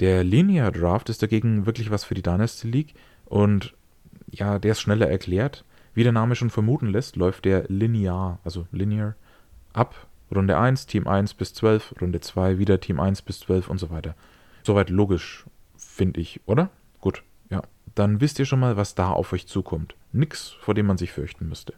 Der 0.00 0.24
Linear 0.24 0.72
Draft 0.72 1.08
ist 1.08 1.22
dagegen 1.22 1.66
wirklich 1.66 1.90
was 1.90 2.04
für 2.04 2.14
die 2.14 2.22
Dynasty 2.22 2.68
League 2.68 2.94
und 3.24 3.74
ja, 4.30 4.58
der 4.58 4.72
ist 4.72 4.80
schneller 4.80 5.08
erklärt. 5.08 5.64
Wie 5.94 6.02
der 6.02 6.12
Name 6.12 6.36
schon 6.36 6.50
vermuten 6.50 6.88
lässt, 6.88 7.16
läuft 7.16 7.44
der 7.44 7.64
linear, 7.68 8.38
also 8.44 8.66
linear, 8.70 9.14
ab. 9.72 10.06
Runde 10.34 10.58
1, 10.58 10.86
Team 10.86 11.06
1 11.06 11.34
bis 11.34 11.54
12, 11.54 11.94
Runde 12.00 12.20
2 12.20 12.58
wieder 12.58 12.80
Team 12.80 13.00
1 13.00 13.22
bis 13.22 13.40
12 13.40 13.68
und 13.68 13.78
so 13.78 13.90
weiter. 13.90 14.14
Soweit 14.62 14.90
logisch 14.90 15.46
finde 15.76 16.20
ich, 16.20 16.40
oder? 16.44 16.70
Gut, 17.00 17.22
ja. 17.50 17.62
Dann 17.94 18.20
wisst 18.20 18.38
ihr 18.38 18.44
schon 18.44 18.60
mal, 18.60 18.76
was 18.76 18.94
da 18.94 19.10
auf 19.10 19.32
euch 19.32 19.46
zukommt. 19.46 19.94
Nix, 20.12 20.50
vor 20.60 20.74
dem 20.74 20.86
man 20.86 20.98
sich 20.98 21.12
fürchten 21.12 21.48
müsste. 21.48 21.74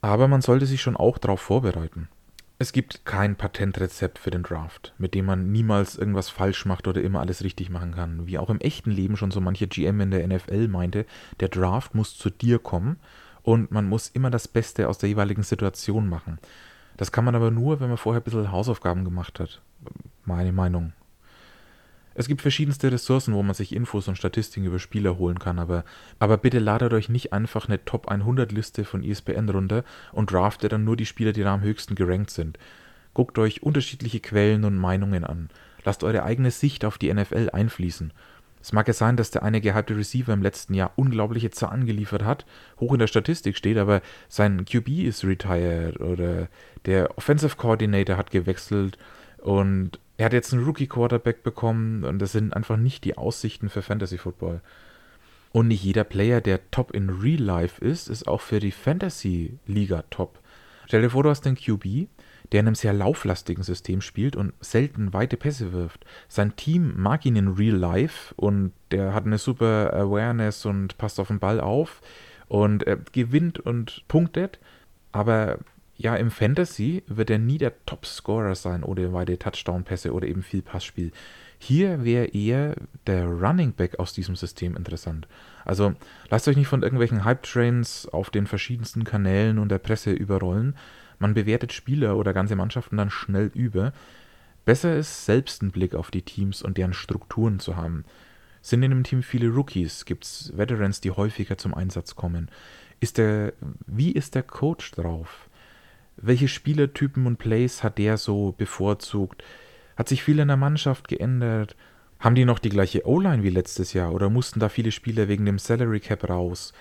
Aber 0.00 0.28
man 0.28 0.42
sollte 0.42 0.66
sich 0.66 0.80
schon 0.80 0.96
auch 0.96 1.18
darauf 1.18 1.40
vorbereiten. 1.40 2.08
Es 2.60 2.72
gibt 2.72 3.04
kein 3.04 3.36
Patentrezept 3.36 4.18
für 4.18 4.30
den 4.30 4.42
Draft, 4.42 4.92
mit 4.98 5.14
dem 5.14 5.26
man 5.26 5.52
niemals 5.52 5.96
irgendwas 5.96 6.28
falsch 6.28 6.66
macht 6.66 6.88
oder 6.88 7.00
immer 7.00 7.20
alles 7.20 7.44
richtig 7.44 7.70
machen 7.70 7.94
kann. 7.94 8.26
Wie 8.26 8.36
auch 8.36 8.50
im 8.50 8.60
echten 8.60 8.90
Leben 8.90 9.16
schon 9.16 9.30
so 9.30 9.40
manche 9.40 9.68
GM 9.68 10.00
in 10.00 10.10
der 10.10 10.26
NFL 10.26 10.66
meinte, 10.66 11.06
der 11.38 11.48
Draft 11.48 11.94
muss 11.94 12.16
zu 12.16 12.30
dir 12.30 12.58
kommen 12.58 12.98
und 13.42 13.70
man 13.70 13.86
muss 13.86 14.08
immer 14.08 14.30
das 14.30 14.48
Beste 14.48 14.88
aus 14.88 14.98
der 14.98 15.08
jeweiligen 15.08 15.44
Situation 15.44 16.08
machen. 16.08 16.38
Das 16.96 17.12
kann 17.12 17.24
man 17.24 17.36
aber 17.36 17.52
nur, 17.52 17.78
wenn 17.78 17.88
man 17.88 17.96
vorher 17.96 18.20
ein 18.20 18.24
bisschen 18.24 18.50
Hausaufgaben 18.50 19.04
gemacht 19.04 19.38
hat. 19.38 19.62
Meine 20.24 20.52
Meinung. 20.52 20.92
Es 22.18 22.26
gibt 22.26 22.42
verschiedenste 22.42 22.90
Ressourcen, 22.90 23.32
wo 23.32 23.44
man 23.44 23.54
sich 23.54 23.72
Infos 23.72 24.08
und 24.08 24.18
Statistiken 24.18 24.66
über 24.66 24.80
Spieler 24.80 25.18
holen 25.18 25.38
kann, 25.38 25.60
aber, 25.60 25.84
aber 26.18 26.36
bitte 26.36 26.58
ladet 26.58 26.92
euch 26.92 27.08
nicht 27.08 27.32
einfach 27.32 27.68
eine 27.68 27.84
Top 27.84 28.08
100 28.08 28.50
Liste 28.50 28.84
von 28.84 29.04
ESPN 29.04 29.48
runter 29.48 29.84
und 30.10 30.32
draftet 30.32 30.72
dann 30.72 30.82
nur 30.82 30.96
die 30.96 31.06
Spieler, 31.06 31.32
die 31.32 31.44
da 31.44 31.54
am 31.54 31.60
höchsten 31.60 31.94
gerankt 31.94 32.30
sind. 32.30 32.58
Guckt 33.14 33.38
euch 33.38 33.62
unterschiedliche 33.62 34.18
Quellen 34.18 34.64
und 34.64 34.76
Meinungen 34.76 35.22
an. 35.22 35.48
Lasst 35.84 36.02
eure 36.02 36.24
eigene 36.24 36.50
Sicht 36.50 36.84
auf 36.84 36.98
die 36.98 37.14
NFL 37.14 37.50
einfließen. 37.52 38.12
Es 38.60 38.72
mag 38.72 38.88
ja 38.88 38.94
sein, 38.94 39.16
dass 39.16 39.30
der 39.30 39.44
eine 39.44 39.60
gehypte 39.60 39.96
Receiver 39.96 40.32
im 40.32 40.42
letzten 40.42 40.74
Jahr 40.74 40.90
unglaubliche 40.96 41.50
Zahlen 41.50 41.86
geliefert 41.86 42.24
hat, 42.24 42.46
hoch 42.80 42.94
in 42.94 42.98
der 42.98 43.06
Statistik 43.06 43.56
steht, 43.56 43.78
aber 43.78 44.02
sein 44.28 44.64
QB 44.64 44.88
ist 45.04 45.22
retired 45.22 46.00
oder 46.00 46.48
der 46.84 47.16
Offensive 47.16 47.54
Coordinator 47.54 48.16
hat 48.16 48.32
gewechselt 48.32 48.98
und 49.36 50.00
er 50.18 50.26
hat 50.26 50.32
jetzt 50.32 50.52
einen 50.52 50.64
Rookie-Quarterback 50.64 51.42
bekommen 51.44 52.04
und 52.04 52.18
das 52.18 52.32
sind 52.32 52.52
einfach 52.52 52.76
nicht 52.76 53.04
die 53.04 53.16
Aussichten 53.16 53.70
für 53.70 53.82
Fantasy 53.82 54.18
Football. 54.18 54.60
Und 55.52 55.68
nicht 55.68 55.82
jeder 55.82 56.04
Player, 56.04 56.40
der 56.40 56.70
top 56.70 56.90
in 56.90 57.08
Real 57.08 57.40
Life 57.40 57.82
ist, 57.82 58.08
ist 58.08 58.26
auch 58.28 58.40
für 58.40 58.58
die 58.58 58.72
Fantasy-Liga 58.72 60.04
top. 60.10 60.40
Stell 60.86 61.02
dir 61.02 61.10
vor, 61.10 61.22
du 61.22 61.30
hast 61.30 61.46
einen 61.46 61.56
QB, 61.56 62.08
der 62.50 62.60
in 62.60 62.66
einem 62.66 62.74
sehr 62.74 62.92
lauflastigen 62.92 63.62
System 63.62 64.00
spielt 64.00 64.34
und 64.34 64.52
selten 64.60 65.12
weite 65.12 65.36
Pässe 65.36 65.72
wirft. 65.72 66.04
Sein 66.28 66.56
Team 66.56 66.94
mag 67.00 67.24
ihn 67.24 67.36
in 67.36 67.48
Real 67.48 67.76
Life 67.76 68.34
und 68.36 68.72
der 68.90 69.14
hat 69.14 69.24
eine 69.24 69.38
super 69.38 69.92
Awareness 69.94 70.66
und 70.66 70.98
passt 70.98 71.20
auf 71.20 71.28
den 71.28 71.38
Ball 71.38 71.60
auf. 71.60 72.02
und 72.48 72.84
gewinnt 73.12 73.60
und 73.60 74.04
punktet, 74.08 74.58
aber 75.12 75.58
ja, 75.98 76.14
im 76.14 76.30
Fantasy 76.30 77.02
wird 77.08 77.28
er 77.28 77.38
nie 77.38 77.58
der 77.58 77.84
Top-Scorer 77.84 78.54
sein 78.54 78.84
oder 78.84 79.12
weite 79.12 79.36
Touchdown-Pässe 79.36 80.12
oder 80.12 80.28
eben 80.28 80.44
viel 80.44 80.62
Passspiel. 80.62 81.10
Hier 81.58 82.04
wäre 82.04 82.26
eher 82.26 82.76
der 83.08 83.26
Running 83.26 83.72
Back 83.72 83.98
aus 83.98 84.12
diesem 84.12 84.36
System 84.36 84.76
interessant. 84.76 85.26
Also 85.64 85.94
lasst 86.30 86.46
euch 86.46 86.56
nicht 86.56 86.68
von 86.68 86.84
irgendwelchen 86.84 87.24
Hype-Trains 87.24 88.06
auf 88.12 88.30
den 88.30 88.46
verschiedensten 88.46 89.02
Kanälen 89.02 89.58
und 89.58 89.70
der 89.70 89.80
Presse 89.80 90.12
überrollen. 90.12 90.76
Man 91.18 91.34
bewertet 91.34 91.72
Spieler 91.72 92.16
oder 92.16 92.32
ganze 92.32 92.54
Mannschaften 92.54 92.96
dann 92.96 93.10
schnell 93.10 93.50
über. 93.52 93.92
Besser 94.64 94.96
ist, 94.96 95.26
selbst 95.26 95.62
einen 95.62 95.72
Blick 95.72 95.96
auf 95.96 96.12
die 96.12 96.22
Teams 96.22 96.62
und 96.62 96.78
deren 96.78 96.92
Strukturen 96.92 97.58
zu 97.58 97.74
haben. 97.74 98.04
Sind 98.62 98.84
in 98.84 98.92
einem 98.92 99.02
Team 99.02 99.24
viele 99.24 99.48
Rookies? 99.48 100.04
Gibt 100.04 100.24
es 100.24 100.52
Veterans, 100.56 101.00
die 101.00 101.10
häufiger 101.10 101.58
zum 101.58 101.74
Einsatz 101.74 102.14
kommen? 102.14 102.52
Ist 103.00 103.18
der, 103.18 103.52
wie 103.86 104.12
ist 104.12 104.36
der 104.36 104.44
Coach 104.44 104.92
drauf? 104.92 105.47
Welche 106.20 106.48
Spielertypen 106.48 107.26
und 107.26 107.38
Plays 107.38 107.82
hat 107.82 107.98
der 107.98 108.16
so 108.16 108.52
bevorzugt? 108.56 109.44
Hat 109.96 110.08
sich 110.08 110.22
viel 110.22 110.38
in 110.40 110.48
der 110.48 110.56
Mannschaft 110.56 111.08
geändert? 111.08 111.76
Haben 112.18 112.34
die 112.34 112.44
noch 112.44 112.58
die 112.58 112.70
gleiche 112.70 113.06
O-Line 113.06 113.44
wie 113.44 113.50
letztes 113.50 113.92
Jahr 113.92 114.12
oder 114.12 114.28
mussten 114.28 114.58
da 114.58 114.68
viele 114.68 114.90
Spieler 114.90 115.28
wegen 115.28 115.46
dem 115.46 115.58
Salary 115.58 116.00
Cap 116.00 116.28
raus? 116.28 116.72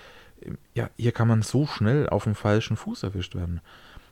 Ja, 0.74 0.89
hier 0.98 1.12
kann 1.12 1.27
man 1.27 1.44
so 1.44 1.67
schnell 1.67 2.10
auf 2.10 2.24
dem 2.24 2.36
falschen 2.36 2.77
Fuß 2.77 3.03
erwischt 3.03 3.36
werden. 3.36 3.62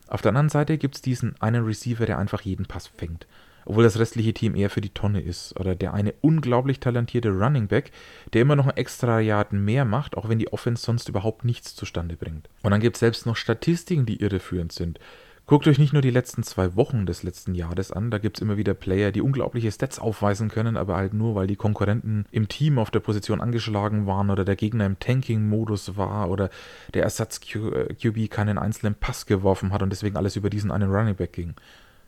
Auf 0.08 0.22
der 0.22 0.30
anderen 0.30 0.50
Seite 0.50 0.78
gibt 0.78 0.96
es 0.96 1.02
diesen 1.02 1.40
einen 1.42 1.66
Receiver, 1.66 2.06
der 2.06 2.20
einfach 2.20 2.42
jeden 2.42 2.68
Pass 2.68 2.88
fängt. 2.88 3.26
Obwohl 3.66 3.84
das 3.84 4.00
restliche 4.00 4.34
Team 4.34 4.56
eher 4.56 4.70
für 4.70 4.82
die 4.82 4.94
Tonne 4.94 5.22
ist. 5.22 5.60
Oder 5.60 5.76
der 5.76 5.94
eine 5.94 6.14
unglaublich 6.22 6.80
talentierte 6.80 7.30
Running 7.30 7.68
Back, 7.68 7.92
der 8.34 8.42
immer 8.44 8.56
noch 8.56 8.68
ein 8.68 8.78
extra 8.78 9.20
Yard 9.20 9.54
mehr 9.54 9.86
macht, 9.86 10.16
auch 10.18 10.30
wenn 10.30 10.40
die 10.40 10.54
Offense 10.54 10.84
sonst 10.84 11.10
überhaupt 11.10 11.46
nichts 11.46 11.76
zustande 11.76 12.16
bringt. 12.16 12.50
Und 12.62 12.72
dann 12.72 12.82
gibt 12.82 12.96
es 12.96 13.00
selbst 13.00 13.26
noch 13.26 13.36
Statistiken, 13.36 14.06
die 14.06 14.22
irreführend 14.22 14.72
sind. 14.72 15.00
Guckt 15.48 15.68
euch 15.68 15.78
nicht 15.78 15.94
nur 15.94 16.02
die 16.02 16.10
letzten 16.10 16.42
zwei 16.42 16.76
Wochen 16.76 17.06
des 17.06 17.22
letzten 17.22 17.54
Jahres 17.54 17.92
an, 17.92 18.10
da 18.10 18.18
gibt 18.18 18.38
es 18.38 18.42
immer 18.42 18.58
wieder 18.58 18.74
Player, 18.74 19.12
die 19.12 19.22
unglaubliche 19.22 19.72
Stats 19.72 20.00
aufweisen 20.00 20.50
können, 20.50 20.76
aber 20.76 20.96
halt 20.96 21.14
nur, 21.14 21.36
weil 21.36 21.46
die 21.46 21.56
Konkurrenten 21.56 22.26
im 22.32 22.48
Team 22.48 22.80
auf 22.80 22.90
der 22.90 23.00
Position 23.00 23.42
angeschlagen 23.42 24.08
waren 24.08 24.32
oder 24.32 24.44
der 24.44 24.56
Gegner 24.56 24.88
im 24.88 24.98
Tanking-Modus 24.98 25.98
war 25.98 26.32
oder 26.32 26.50
der 26.96 27.04
Ersatz-QB 27.04 28.18
äh, 28.18 28.28
keinen 28.28 28.58
einzelnen 28.58 28.96
Pass 28.96 29.28
geworfen 29.28 29.72
hat 29.72 29.84
und 29.84 29.92
deswegen 29.92 30.18
alles 30.18 30.36
über 30.36 30.50
diesen 30.50 30.72
einen 30.72 30.90
Running 30.90 31.16
Back 31.16 31.34
ging. 31.34 31.54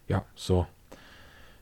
Ja, 0.07 0.25
so. 0.33 0.65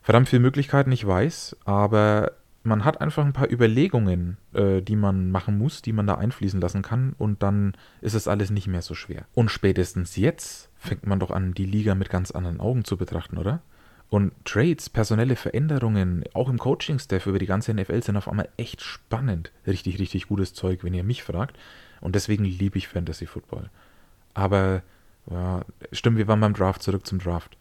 Verdammt 0.05 0.29
viele 0.29 0.43
Möglichkeiten, 0.43 0.91
ich 0.91 1.07
weiß, 1.07 1.57
aber 1.65 2.33
man 2.61 2.85
hat 2.85 3.01
einfach 3.01 3.25
ein 3.25 3.33
paar 3.33 3.51
Überlegungen, 3.51 4.37
äh, 4.53 4.83
die 4.83 4.95
man 4.95 5.31
machen 5.31 5.57
muss, 5.57 5.81
die 5.81 5.93
man 5.93 6.05
da 6.05 6.13
einfließen 6.13 6.61
lassen 6.61 6.83
kann 6.83 7.15
und 7.17 7.41
dann 7.41 7.73
ist 8.01 8.13
es 8.13 8.27
alles 8.27 8.51
nicht 8.51 8.67
mehr 8.67 8.83
so 8.83 8.93
schwer. 8.93 9.25
Und 9.33 9.49
spätestens 9.49 10.15
jetzt 10.15 10.69
fängt 10.77 11.07
man 11.07 11.19
doch 11.19 11.31
an, 11.31 11.55
die 11.55 11.65
Liga 11.65 11.95
mit 11.95 12.11
ganz 12.11 12.29
anderen 12.29 12.59
Augen 12.59 12.85
zu 12.85 12.97
betrachten, 12.97 13.39
oder? 13.39 13.63
Und 14.11 14.31
Trades, 14.45 14.91
personelle 14.91 15.35
Veränderungen, 15.35 16.23
auch 16.35 16.49
im 16.49 16.59
Coaching-Staff 16.59 17.25
über 17.25 17.39
die 17.39 17.47
ganze 17.47 17.73
NFL 17.73 18.03
sind 18.03 18.15
auf 18.15 18.27
einmal 18.27 18.49
echt 18.57 18.83
spannend. 18.83 19.51
Richtig, 19.65 19.97
richtig 19.97 20.27
gutes 20.27 20.53
Zeug, 20.53 20.83
wenn 20.83 20.93
ihr 20.93 21.03
mich 21.03 21.23
fragt. 21.23 21.57
Und 21.99 22.13
deswegen 22.13 22.45
liebe 22.45 22.77
ich 22.77 22.87
Fantasy 22.87 23.25
Football. 23.25 23.71
Aber, 24.35 24.83
ja, 25.31 25.65
stimmt, 25.91 26.19
wir 26.19 26.27
waren 26.27 26.41
beim 26.41 26.53
Draft, 26.53 26.83
zurück 26.83 27.07
zum 27.07 27.17
Draft. 27.17 27.57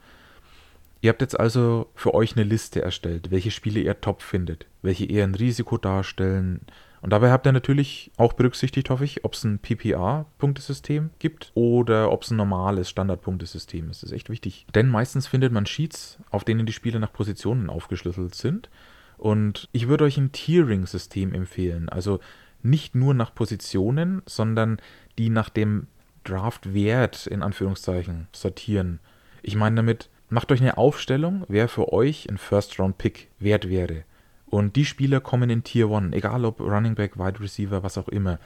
Ihr 1.04 1.11
habt 1.11 1.20
jetzt 1.20 1.38
also 1.38 1.90
für 1.94 2.14
euch 2.14 2.34
eine 2.34 2.44
Liste 2.44 2.80
erstellt, 2.80 3.30
welche 3.30 3.50
Spiele 3.50 3.78
ihr 3.78 4.00
top 4.00 4.23
findet, 4.23 4.64
welche 4.80 5.04
eher 5.04 5.25
ein 5.25 5.34
Risiko 5.34 5.76
darstellen, 5.76 6.62
und 7.02 7.11
dabei 7.11 7.30
habt 7.30 7.46
ihr 7.46 7.52
natürlich 7.52 8.11
auch 8.16 8.32
berücksichtigt, 8.32 8.88
hoffe 8.88 9.04
ich, 9.04 9.26
ob 9.26 9.34
es 9.34 9.44
ein 9.44 9.58
PPA-Punktesystem 9.58 11.11
gibt 11.18 11.52
oder 11.52 12.11
ob 12.11 12.23
es 12.23 12.30
ein 12.30 12.38
normales 12.38 12.88
Standard-Punktesystem 12.88 13.90
ist. 13.90 14.02
Das 14.02 14.08
ist 14.08 14.16
echt 14.16 14.30
wichtig. 14.30 14.66
Denn 14.75 14.88
meistens 14.88 15.26
findet 15.26 15.52
man 15.52 15.66
Sheets, 15.66 16.18
auf 16.30 16.44
denen 16.44 16.64
die 16.64 16.73
Spiele 16.73 16.99
nach 16.99 17.12
Positionen 17.12 17.68
aufgeschlüsselt 17.68 18.34
sind. 18.34 18.70
Und 19.18 19.68
ich 19.73 19.87
würde 19.87 20.04
euch 20.04 20.16
ein 20.16 20.32
Tiering-System 20.32 21.34
empfehlen. 21.34 21.90
Also 21.90 22.20
nicht 22.62 22.94
nur 22.94 23.12
nach 23.12 23.34
Positionen, 23.34 24.23
sondern 24.25 24.78
die 25.18 25.28
nach 25.28 25.50
dem 25.50 25.88
Draft-Wert 26.25 27.26
in 27.26 27.42
Anführungszeichen 27.42 28.28
sortieren. 28.32 28.99
Ich 29.42 29.56
meine 29.56 29.76
damit, 29.76 30.08
macht 30.28 30.50
euch 30.52 30.61
eine 30.61 30.78
Aufstellung, 30.78 31.45
wer 31.49 31.69
für 31.69 31.93
euch 31.93 32.28
ein 32.28 32.38
First-Round-Pick 32.38 33.28
wert 33.38 33.69
wäre. 33.69 34.04
Und 34.47 34.76
die 34.76 34.85
Spieler 34.85 35.21
kommen 35.21 35.50
in 35.50 35.64
Tier 35.64 35.90
1, 35.90 36.14
egal 36.14 36.45
ob 36.45 36.61
Running 36.61 36.95
Back, 36.95 37.19
Wide 37.19 37.40
Receiver, 37.40 37.83
was 37.83 37.99
auch 37.99 38.09
immer. 38.09 38.38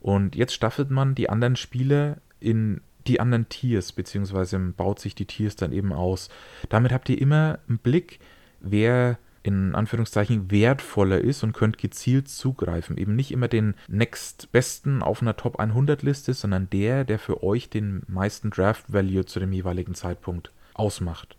Und 0.00 0.36
jetzt 0.36 0.54
staffelt 0.54 0.90
man 0.90 1.14
die 1.14 1.28
anderen 1.28 1.56
Spieler 1.56 2.18
in 2.40 2.80
die 3.06 3.20
anderen 3.20 3.48
Tiers, 3.48 3.92
beziehungsweise 3.92 4.58
baut 4.58 5.00
sich 5.00 5.14
die 5.14 5.24
Tiers 5.24 5.56
dann 5.56 5.72
eben 5.72 5.92
aus. 5.92 6.28
Damit 6.68 6.92
habt 6.92 7.08
ihr 7.08 7.20
immer 7.20 7.58
einen 7.68 7.78
Blick, 7.78 8.20
wer 8.60 9.18
in 9.42 9.74
Anführungszeichen 9.74 10.50
wertvoller 10.50 11.20
ist 11.20 11.42
und 11.42 11.54
könnt 11.54 11.78
gezielt 11.78 12.28
zugreifen. 12.28 12.98
Eben 12.98 13.16
nicht 13.16 13.30
immer 13.30 13.48
den 13.48 13.74
next 13.88 14.52
besten 14.52 15.02
auf 15.02 15.22
einer 15.22 15.36
Top 15.36 15.58
100 15.58 16.02
Liste, 16.02 16.34
sondern 16.34 16.68
der, 16.70 17.04
der 17.04 17.18
für 17.18 17.42
euch 17.42 17.70
den 17.70 18.02
meisten 18.08 18.50
Draft 18.50 18.92
Value 18.92 19.24
zu 19.24 19.40
dem 19.40 19.52
jeweiligen 19.52 19.94
Zeitpunkt 19.94 20.52
ausmacht. 20.78 21.36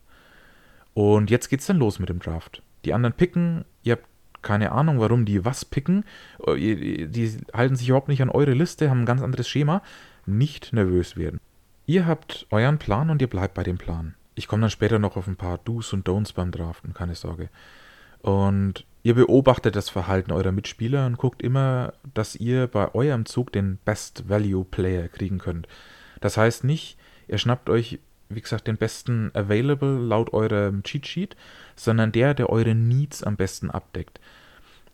Und 0.93 1.29
jetzt 1.29 1.49
geht's 1.49 1.65
dann 1.65 1.77
los 1.77 1.99
mit 1.99 2.09
dem 2.09 2.19
Draft. 2.19 2.61
Die 2.85 2.93
anderen 2.93 3.13
picken, 3.13 3.65
ihr 3.83 3.93
habt 3.93 4.05
keine 4.41 4.71
Ahnung, 4.71 4.99
warum 4.99 5.25
die 5.25 5.45
was 5.45 5.65
picken. 5.65 6.05
Äh, 6.45 7.07
die 7.07 7.37
halten 7.53 7.75
sich 7.75 7.89
überhaupt 7.89 8.07
nicht 8.07 8.21
an 8.21 8.29
eure 8.29 8.53
Liste, 8.53 8.89
haben 8.89 9.01
ein 9.01 9.05
ganz 9.05 9.21
anderes 9.21 9.47
Schema. 9.47 9.81
Nicht 10.25 10.73
nervös 10.73 11.17
werden. 11.17 11.39
Ihr 11.85 12.05
habt 12.05 12.47
euren 12.51 12.77
Plan 12.77 13.09
und 13.09 13.21
ihr 13.21 13.29
bleibt 13.29 13.53
bei 13.53 13.63
dem 13.63 13.77
Plan. 13.77 14.15
Ich 14.35 14.47
komme 14.47 14.61
dann 14.61 14.69
später 14.69 14.99
noch 14.99 15.17
auf 15.17 15.27
ein 15.27 15.35
paar 15.35 15.57
Do's 15.57 15.91
und 15.91 16.07
Don'ts 16.07 16.33
beim 16.33 16.51
Draften, 16.51 16.93
keine 16.93 17.15
Sorge. 17.15 17.49
Und 18.21 18.85
ihr 19.03 19.15
beobachtet 19.15 19.75
das 19.75 19.89
Verhalten 19.89 20.31
eurer 20.31 20.51
Mitspieler 20.51 21.05
und 21.05 21.17
guckt 21.17 21.41
immer, 21.41 21.93
dass 22.13 22.35
ihr 22.35 22.67
bei 22.67 22.93
eurem 22.93 23.25
Zug 23.25 23.51
den 23.51 23.77
Best 23.85 24.29
Value 24.29 24.65
Player 24.65 25.07
kriegen 25.07 25.39
könnt. 25.39 25.67
Das 26.21 26.37
heißt 26.37 26.63
nicht, 26.63 26.97
ihr 27.27 27.37
schnappt 27.37 27.69
euch 27.69 27.99
wie 28.29 28.41
gesagt, 28.41 28.67
den 28.67 28.77
besten 28.77 29.31
Available 29.33 29.97
laut 29.97 30.33
eurem 30.33 30.83
Cheat 30.83 31.07
Sheet, 31.07 31.35
sondern 31.75 32.11
der, 32.11 32.35
der 32.35 32.49
eure 32.49 32.75
Needs 32.75 33.23
am 33.23 33.35
besten 33.35 33.71
abdeckt. 33.71 34.19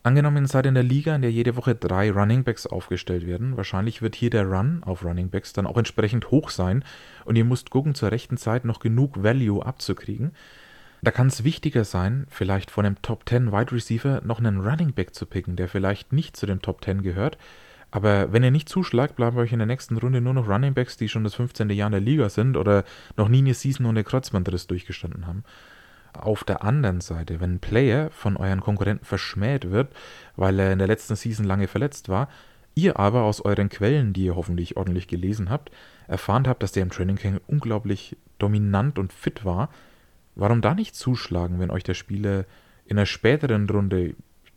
Angenommen, 0.04 0.46
ihr 0.46 0.48
seid 0.48 0.68
in 0.68 0.76
der 0.76 0.84
Liga, 0.84 1.16
in 1.16 1.22
der 1.22 1.32
jede 1.32 1.58
Woche 1.58 1.76
drei 1.76 2.12
Running 2.12 2.44
Backs 2.44 2.68
aufgestellt 2.68 3.26
werden. 3.26 3.58
Wahrscheinlich 3.58 4.02
wird 4.02 4.16
hier 4.16 4.30
der 4.30 4.46
Run 4.46 4.84
auf 4.84 5.04
Running 5.04 5.30
Backs 5.30 5.52
dann 5.52 5.66
auch 5.66 5.78
entsprechend 5.78 6.32
hoch 6.32 6.50
sein 6.50 6.86
und 7.26 7.36
ihr 7.36 7.44
müsst 7.44 7.72
gucken, 7.72 7.96
zur 7.96 8.12
rechten 8.12 8.38
Zeit 8.38 8.66
noch 8.66 8.80
genug 8.80 9.22
Value 9.22 9.66
abzukriegen. 9.66 10.32
Da 11.02 11.12
kann 11.12 11.28
es 11.28 11.44
wichtiger 11.44 11.84
sein, 11.84 12.28
vielleicht 12.30 12.72
von 12.72 12.86
einem 12.86 13.02
Top 13.02 13.28
10 13.28 13.52
Wide 13.52 13.72
Receiver 13.72 14.22
noch 14.24 14.40
einen 14.40 14.62
Running 14.62 14.94
Back 14.94 15.14
zu 15.14 15.26
picken, 15.26 15.56
der 15.56 15.68
vielleicht 15.68 16.14
nicht 16.14 16.38
zu 16.38 16.46
den 16.46 16.62
Top 16.62 16.86
10 16.86 17.02
gehört, 17.02 17.38
aber 17.96 18.34
wenn 18.34 18.44
ihr 18.44 18.52
nicht 18.52 18.68
zuschlagt, 18.68 19.16
bleiben 19.16 19.38
euch 19.38 19.54
in 19.54 19.60
der 19.60 19.68
nächsten 19.68 19.96
Runde 19.96 20.20
nur 20.20 20.34
noch 20.34 20.50
Runningbacks, 20.50 20.98
die 20.98 21.08
schon 21.08 21.24
das 21.24 21.36
15. 21.36 21.70
Jahr 21.70 21.88
in 21.88 21.94
der 21.94 22.02
Liga 22.02 22.28
sind 22.28 22.58
oder 22.58 22.84
noch 23.16 23.30
nie 23.30 23.38
eine 23.38 23.54
Season 23.54 23.86
ohne 23.86 24.04
Kreuzbandriss 24.04 24.68
durchgestanden 24.68 25.26
haben. 25.26 25.46
Auf 26.12 26.44
der 26.44 26.66
anderen 26.66 27.00
Seite, 27.00 27.40
wenn 27.40 27.54
ein 27.54 27.60
Player 27.60 28.12
von 28.12 28.36
euren 28.36 28.60
Konkurrenten 28.60 29.06
verschmäht 29.06 29.72
wird, 29.72 29.96
weil 30.36 30.60
er 30.60 30.74
in 30.74 30.80
der 30.80 30.90
letzten 30.90 31.16
Season 31.16 31.46
lange 31.46 31.70
verletzt 31.70 32.10
war, 32.10 32.28
ihr 32.74 33.00
aber 33.00 33.22
aus 33.24 33.40
euren 33.40 33.70
Quellen, 33.70 34.12
die 34.12 34.26
ihr 34.26 34.36
hoffentlich 34.36 34.76
ordentlich 34.76 35.08
gelesen 35.08 35.50
habt, 35.50 35.72
erfahren 36.10 36.50
habt, 36.50 36.64
dass 36.64 36.74
der 36.74 36.84
im 36.84 36.90
Training 36.90 37.16
Camp 37.16 37.42
unglaublich 37.48 38.18
dominant 38.40 39.00
und 39.00 39.14
fit 39.14 39.46
war, 39.46 39.70
warum 40.36 40.60
da 40.60 40.76
nicht 40.76 40.98
zuschlagen, 40.98 41.62
wenn 41.62 41.72
euch 41.72 41.84
der 41.84 41.94
Spieler 41.94 42.44
in 42.88 42.98
einer 42.98 43.06
späteren 43.06 43.70
Runde, 43.70 44.16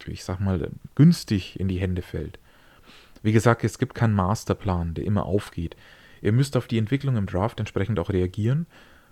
ich 0.08 0.24
sag 0.24 0.40
mal, 0.40 0.72
günstig 0.96 1.60
in 1.60 1.68
die 1.68 1.78
Hände 1.78 2.02
fällt? 2.02 2.40
Wie 3.22 3.32
gesagt, 3.32 3.64
es 3.64 3.78
gibt 3.78 3.94
keinen 3.94 4.14
Masterplan, 4.14 4.94
der 4.94 5.04
immer 5.04 5.26
aufgeht. 5.26 5.76
Ihr 6.20 6.32
müsst 6.32 6.56
auf 6.56 6.66
die 6.66 6.78
Entwicklung 6.78 7.16
im 7.16 7.26
Draft 7.26 7.60
entsprechend 7.60 7.98
auch 7.98 8.10
reagieren 8.10 8.66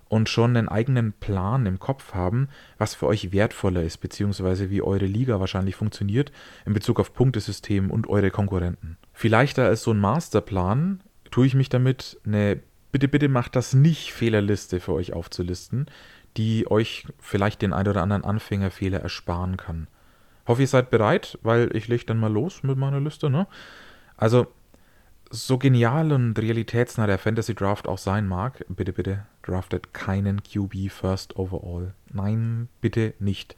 und 0.09 0.29
schon 0.29 0.55
einen 0.55 0.69
eigenen 0.69 1.13
Plan 1.13 1.65
im 1.65 1.79
Kopf 1.79 2.13
haben, 2.13 2.47
was 2.77 2.95
für 2.95 3.07
euch 3.07 3.31
wertvoller 3.31 3.83
ist, 3.83 3.97
beziehungsweise 3.97 4.69
wie 4.69 4.81
eure 4.81 5.05
Liga 5.05 5.39
wahrscheinlich 5.39 5.75
funktioniert 5.75 6.31
in 6.65 6.73
Bezug 6.73 6.99
auf 6.99 7.13
Punktesystem 7.13 7.91
und 7.91 8.07
eure 8.07 8.31
Konkurrenten. 8.31 8.97
Viel 9.13 9.31
leichter 9.31 9.65
als 9.65 9.83
so 9.83 9.91
ein 9.91 9.99
Masterplan 9.99 11.01
tue 11.31 11.45
ich 11.45 11.55
mich 11.55 11.69
damit, 11.69 12.19
eine 12.25 12.59
bitte, 12.91 13.07
bitte 13.07 13.29
macht 13.29 13.55
das 13.55 13.73
nicht 13.73 14.13
Fehlerliste 14.13 14.79
für 14.79 14.93
euch 14.93 15.13
aufzulisten, 15.13 15.87
die 16.37 16.69
euch 16.69 17.05
vielleicht 17.19 17.61
den 17.61 17.73
ein 17.73 17.87
oder 17.87 18.01
anderen 18.01 18.23
Anfängerfehler 18.23 18.99
ersparen 18.99 19.57
kann. 19.57 19.87
Hoffe, 20.47 20.61
ihr 20.61 20.67
seid 20.67 20.89
bereit, 20.89 21.37
weil 21.41 21.75
ich 21.75 21.87
lege 21.87 22.05
dann 22.05 22.19
mal 22.19 22.31
los 22.31 22.63
mit 22.63 22.77
meiner 22.77 23.01
Liste, 23.01 23.29
ne? 23.29 23.47
Also, 24.17 24.47
so 25.29 25.57
genial 25.57 26.11
und 26.11 26.39
realitätsnah 26.39 27.07
der 27.07 27.17
Fantasy 27.17 27.53
Draft 27.53 27.87
auch 27.87 27.97
sein 27.97 28.27
mag, 28.27 28.65
bitte, 28.69 28.93
bitte, 28.93 29.25
draftet 29.43 29.93
keinen 29.93 30.41
QB 30.43 30.89
First 30.89 31.35
Overall. 31.35 31.93
Nein, 32.11 32.69
bitte 32.81 33.13
nicht. 33.19 33.55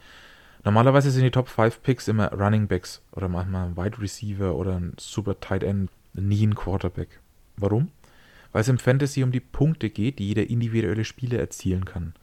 Normalerweise 0.64 1.12
sind 1.12 1.24
die 1.24 1.32
Top 1.32 1.48
5 1.48 1.82
Picks 1.82 2.08
immer 2.08 2.34
Running 2.34 2.68
Backs 2.68 3.02
oder 3.12 3.30
manchmal 3.30 3.68
ein 3.68 3.78
Wide 3.78 4.02
Receiver 4.02 4.56
oder 4.56 4.76
ein 4.76 4.94
Super 5.00 5.40
Tight 5.40 5.64
End, 5.64 5.90
nie 6.14 6.46
ein 6.46 6.56
Quarterback. 6.56 7.20
Warum? 7.56 7.90
Weil 8.52 8.62
es 8.62 8.68
im 8.68 8.80
Fantasy 8.80 9.24
um 9.24 9.32
die 9.32 9.40
Punkte 9.40 9.90
geht, 9.90 10.20
die 10.20 10.28
jeder 10.28 10.50
individuelle 10.50 11.06
Spieler 11.06 11.40
erzielen 11.40 11.86
kann. 11.86 12.14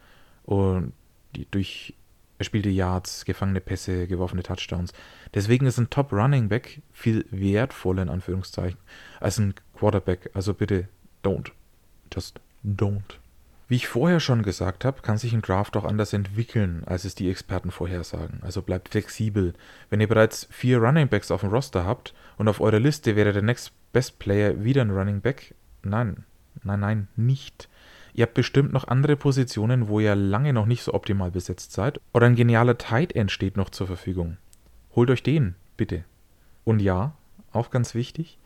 Und 0.44 0.92
die 1.34 1.46
durch 1.50 1.94
erspielte 2.38 2.68
Yards, 2.68 3.24
gefangene 3.24 3.60
Pässe, 3.60 4.06
geworfene 4.06 4.42
Touchdowns. 4.42 4.92
Deswegen 5.34 5.66
ist 5.66 5.78
ein 5.78 5.90
Top 5.90 6.12
Running 6.12 6.48
Back 6.48 6.82
viel 6.92 7.24
wertvoller 7.30 8.02
in 8.02 8.08
Anführungszeichen 8.08 8.78
als 9.20 9.38
ein 9.38 9.54
Quarterback. 9.74 10.30
Also 10.34 10.54
bitte 10.54 10.88
don't. 11.22 11.50
Just 12.12 12.40
don't. 12.64 13.18
Wie 13.68 13.76
ich 13.76 13.88
vorher 13.88 14.20
schon 14.20 14.42
gesagt 14.42 14.84
habe, 14.84 15.02
kann 15.02 15.18
sich 15.18 15.32
ein 15.32 15.42
Draft 15.42 15.76
auch 15.76 15.84
anders 15.84 16.12
entwickeln, 16.12 16.84
als 16.86 17.04
es 17.04 17.16
die 17.16 17.28
Experten 17.28 17.72
vorhersagen. 17.72 18.38
Also 18.42 18.62
bleibt 18.62 18.90
flexibel. 18.90 19.54
Wenn 19.90 20.00
ihr 20.00 20.06
bereits 20.06 20.46
vier 20.50 20.78
Running 20.78 21.08
Backs 21.08 21.32
auf 21.32 21.40
dem 21.40 21.50
Roster 21.50 21.84
habt 21.84 22.14
und 22.38 22.46
auf 22.46 22.60
eurer 22.60 22.78
Liste 22.78 23.16
wäre 23.16 23.32
der 23.32 23.42
Next 23.42 23.72
Best 23.92 24.20
Player 24.20 24.62
wieder 24.62 24.82
ein 24.82 24.92
Running 24.92 25.20
Back, 25.20 25.54
nein, 25.82 26.24
nein, 26.62 26.80
nein, 26.80 27.08
nicht. 27.16 27.68
Ihr 28.16 28.22
habt 28.22 28.32
bestimmt 28.32 28.72
noch 28.72 28.88
andere 28.88 29.14
Positionen, 29.14 29.88
wo 29.88 30.00
ihr 30.00 30.14
lange 30.14 30.54
noch 30.54 30.64
nicht 30.64 30.82
so 30.82 30.94
optimal 30.94 31.30
besetzt 31.30 31.72
seid. 31.72 32.00
Oder 32.14 32.26
ein 32.26 32.34
genialer 32.34 32.78
Tight 32.78 33.14
End 33.14 33.30
steht 33.30 33.58
noch 33.58 33.68
zur 33.68 33.86
Verfügung. 33.86 34.38
Holt 34.94 35.10
euch 35.10 35.22
den, 35.22 35.54
bitte. 35.76 36.02
Und 36.64 36.80
ja, 36.80 37.12
auch 37.52 37.70
ganz 37.70 37.94
wichtig, 37.94 38.38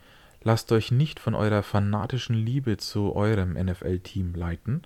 lasst 0.43 0.73
euch 0.73 0.91
nicht 0.91 1.21
von 1.21 1.37
eurer 1.37 1.63
fanatischen 1.63 2.35
Liebe 2.35 2.79
zu 2.79 3.15
eurem 3.15 3.53
NFL-Team 3.53 4.35
leiten, 4.35 4.83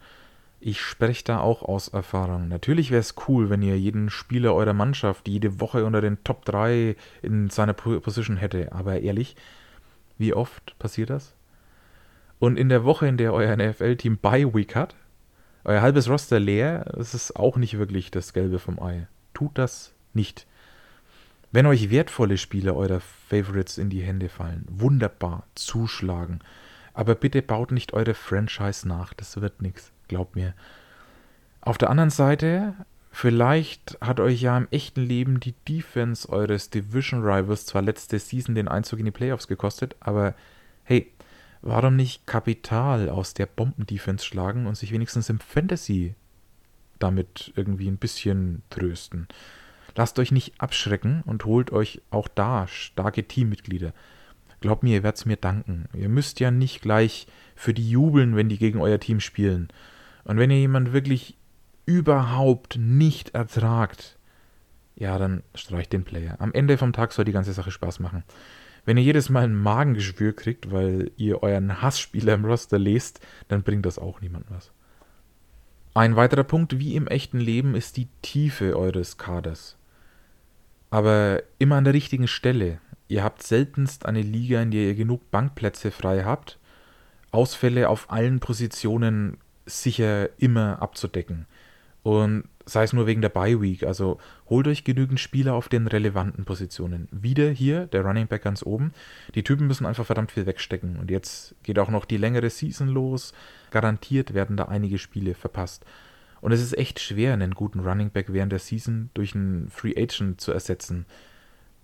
ich 0.60 0.80
spreche 0.80 1.24
da 1.24 1.40
auch 1.40 1.62
aus 1.62 1.88
Erfahrung. 1.88 2.48
Natürlich 2.48 2.90
wäre 2.90 3.00
es 3.00 3.14
cool, 3.28 3.50
wenn 3.50 3.60
ihr 3.60 3.78
jeden 3.78 4.08
Spieler 4.08 4.54
eurer 4.54 4.72
Mannschaft 4.72 5.28
jede 5.28 5.60
Woche 5.60 5.84
unter 5.84 6.00
den 6.00 6.24
Top 6.24 6.46
3 6.46 6.96
in 7.20 7.50
seiner 7.50 7.74
Position 7.74 8.38
hätte. 8.38 8.72
Aber 8.72 9.00
ehrlich, 9.00 9.36
wie 10.16 10.32
oft 10.32 10.78
passiert 10.78 11.10
das? 11.10 11.34
Und 12.38 12.58
in 12.58 12.68
der 12.68 12.84
Woche, 12.84 13.06
in 13.06 13.16
der 13.16 13.32
euer 13.32 13.56
NFL-Team 13.56 14.18
Bye 14.18 14.54
Week 14.54 14.74
hat, 14.74 14.96
euer 15.64 15.80
halbes 15.80 16.08
Roster 16.08 16.38
leer, 16.40 16.92
das 16.96 17.14
ist 17.14 17.36
auch 17.36 17.56
nicht 17.56 17.78
wirklich 17.78 18.10
das 18.10 18.32
Gelbe 18.32 18.58
vom 18.58 18.78
Ei. 18.80 19.06
Tut 19.32 19.56
das 19.56 19.94
nicht. 20.12 20.46
Wenn 21.52 21.66
euch 21.66 21.90
wertvolle 21.90 22.36
Spieler 22.36 22.74
eurer 22.74 23.00
Favorites 23.00 23.78
in 23.78 23.88
die 23.88 24.02
Hände 24.02 24.28
fallen, 24.28 24.66
wunderbar, 24.68 25.46
zuschlagen. 25.54 26.40
Aber 26.92 27.14
bitte 27.14 27.42
baut 27.42 27.70
nicht 27.70 27.92
eure 27.92 28.14
Franchise 28.14 28.86
nach, 28.86 29.14
das 29.14 29.40
wird 29.40 29.62
nichts. 29.62 29.92
Glaubt 30.08 30.36
mir. 30.36 30.54
Auf 31.60 31.78
der 31.78 31.90
anderen 31.90 32.10
Seite, 32.10 32.74
vielleicht 33.10 33.96
hat 34.00 34.20
euch 34.20 34.42
ja 34.42 34.58
im 34.58 34.68
echten 34.70 35.00
Leben 35.00 35.40
die 35.40 35.54
Defense 35.68 36.28
eures 36.28 36.70
Division 36.70 37.22
Rivals 37.22 37.66
zwar 37.66 37.82
letzte 37.82 38.18
Season 38.18 38.54
den 38.54 38.68
Einzug 38.68 38.98
in 38.98 39.06
die 39.06 39.10
Playoffs 39.10 39.48
gekostet, 39.48 39.96
aber 40.00 40.34
hey, 40.82 41.10
warum 41.64 41.96
nicht 41.96 42.26
Kapital 42.26 43.08
aus 43.08 43.34
der 43.34 43.46
Bomben-Defense 43.46 44.24
schlagen 44.24 44.66
und 44.66 44.76
sich 44.76 44.92
wenigstens 44.92 45.30
im 45.30 45.40
Fantasy 45.40 46.14
damit 46.98 47.52
irgendwie 47.56 47.88
ein 47.88 47.96
bisschen 47.96 48.62
trösten? 48.70 49.26
Lasst 49.96 50.18
euch 50.18 50.30
nicht 50.30 50.60
abschrecken 50.60 51.22
und 51.24 51.44
holt 51.44 51.72
euch 51.72 52.02
auch 52.10 52.28
da 52.28 52.66
starke 52.68 53.26
Teammitglieder. 53.26 53.92
Glaubt 54.60 54.82
mir, 54.82 54.96
ihr 54.96 55.02
werdet 55.02 55.18
es 55.18 55.26
mir 55.26 55.36
danken. 55.36 55.88
Ihr 55.94 56.08
müsst 56.08 56.40
ja 56.40 56.50
nicht 56.50 56.82
gleich 56.82 57.26
für 57.54 57.74
die 57.74 57.88
jubeln, 57.88 58.36
wenn 58.36 58.48
die 58.48 58.58
gegen 58.58 58.80
euer 58.80 58.98
Team 58.98 59.20
spielen. 59.20 59.68
Und 60.24 60.38
wenn 60.38 60.50
ihr 60.50 60.58
jemand 60.58 60.92
wirklich 60.92 61.36
überhaupt 61.86 62.76
nicht 62.78 63.34
ertragt, 63.34 64.18
ja, 64.96 65.18
dann 65.18 65.42
streicht 65.54 65.92
den 65.92 66.04
Player. 66.04 66.36
Am 66.40 66.52
Ende 66.52 66.78
vom 66.78 66.92
Tag 66.92 67.12
soll 67.12 67.24
die 67.24 67.32
ganze 67.32 67.52
Sache 67.52 67.70
Spaß 67.70 68.00
machen. 68.00 68.24
Wenn 68.84 68.96
ihr 68.96 69.02
jedes 69.02 69.30
Mal 69.30 69.44
ein 69.44 69.54
Magengeschwür 69.54 70.34
kriegt, 70.34 70.70
weil 70.70 71.10
ihr 71.16 71.42
euren 71.42 71.80
Hassspieler 71.80 72.34
im 72.34 72.44
Roster 72.44 72.78
lest, 72.78 73.20
dann 73.48 73.62
bringt 73.62 73.86
das 73.86 73.98
auch 73.98 74.20
niemand 74.20 74.46
was. 74.50 74.72
Ein 75.94 76.16
weiterer 76.16 76.44
Punkt, 76.44 76.78
wie 76.78 76.96
im 76.96 77.06
echten 77.06 77.38
Leben, 77.38 77.74
ist 77.74 77.96
die 77.96 78.08
Tiefe 78.20 78.76
eures 78.76 79.16
Kaders. 79.16 79.76
Aber 80.90 81.42
immer 81.58 81.76
an 81.76 81.84
der 81.84 81.94
richtigen 81.94 82.28
Stelle. 82.28 82.80
Ihr 83.08 83.22
habt 83.22 83.42
seltenst 83.42 84.06
eine 84.06 84.22
Liga, 84.22 84.60
in 84.60 84.70
der 84.70 84.82
ihr 84.82 84.94
genug 84.94 85.30
Bankplätze 85.30 85.90
frei 85.90 86.24
habt. 86.24 86.58
Ausfälle 87.30 87.88
auf 87.88 88.10
allen 88.10 88.40
Positionen 88.40 89.38
sicher 89.66 90.28
immer 90.40 90.82
abzudecken. 90.82 91.46
Und 92.02 92.44
sei 92.66 92.84
es 92.84 92.92
nur 92.92 93.06
wegen 93.06 93.20
der 93.20 93.28
Bye 93.28 93.60
Week, 93.60 93.82
also 93.84 94.18
holt 94.48 94.66
euch 94.66 94.84
genügend 94.84 95.20
Spieler 95.20 95.54
auf 95.54 95.68
den 95.68 95.86
relevanten 95.86 96.44
Positionen. 96.44 97.08
Wieder 97.10 97.50
hier 97.50 97.86
der 97.86 98.02
Running 98.02 98.26
Back 98.26 98.42
ganz 98.42 98.62
oben. 98.62 98.92
Die 99.34 99.42
Typen 99.42 99.66
müssen 99.66 99.86
einfach 99.86 100.06
verdammt 100.06 100.32
viel 100.32 100.46
wegstecken. 100.46 100.96
Und 100.96 101.10
jetzt 101.10 101.54
geht 101.62 101.78
auch 101.78 101.90
noch 101.90 102.04
die 102.04 102.16
längere 102.16 102.50
Season 102.50 102.88
los. 102.88 103.32
Garantiert 103.70 104.34
werden 104.34 104.56
da 104.56 104.64
einige 104.64 104.98
Spiele 104.98 105.34
verpasst. 105.34 105.84
Und 106.40 106.52
es 106.52 106.60
ist 106.60 106.76
echt 106.76 107.00
schwer, 107.00 107.32
einen 107.32 107.54
guten 107.54 107.80
Running 107.80 108.10
Back 108.10 108.32
während 108.32 108.52
der 108.52 108.58
Season 108.58 109.10
durch 109.14 109.34
einen 109.34 109.70
Free 109.70 109.94
Agent 109.96 110.40
zu 110.40 110.52
ersetzen. 110.52 111.06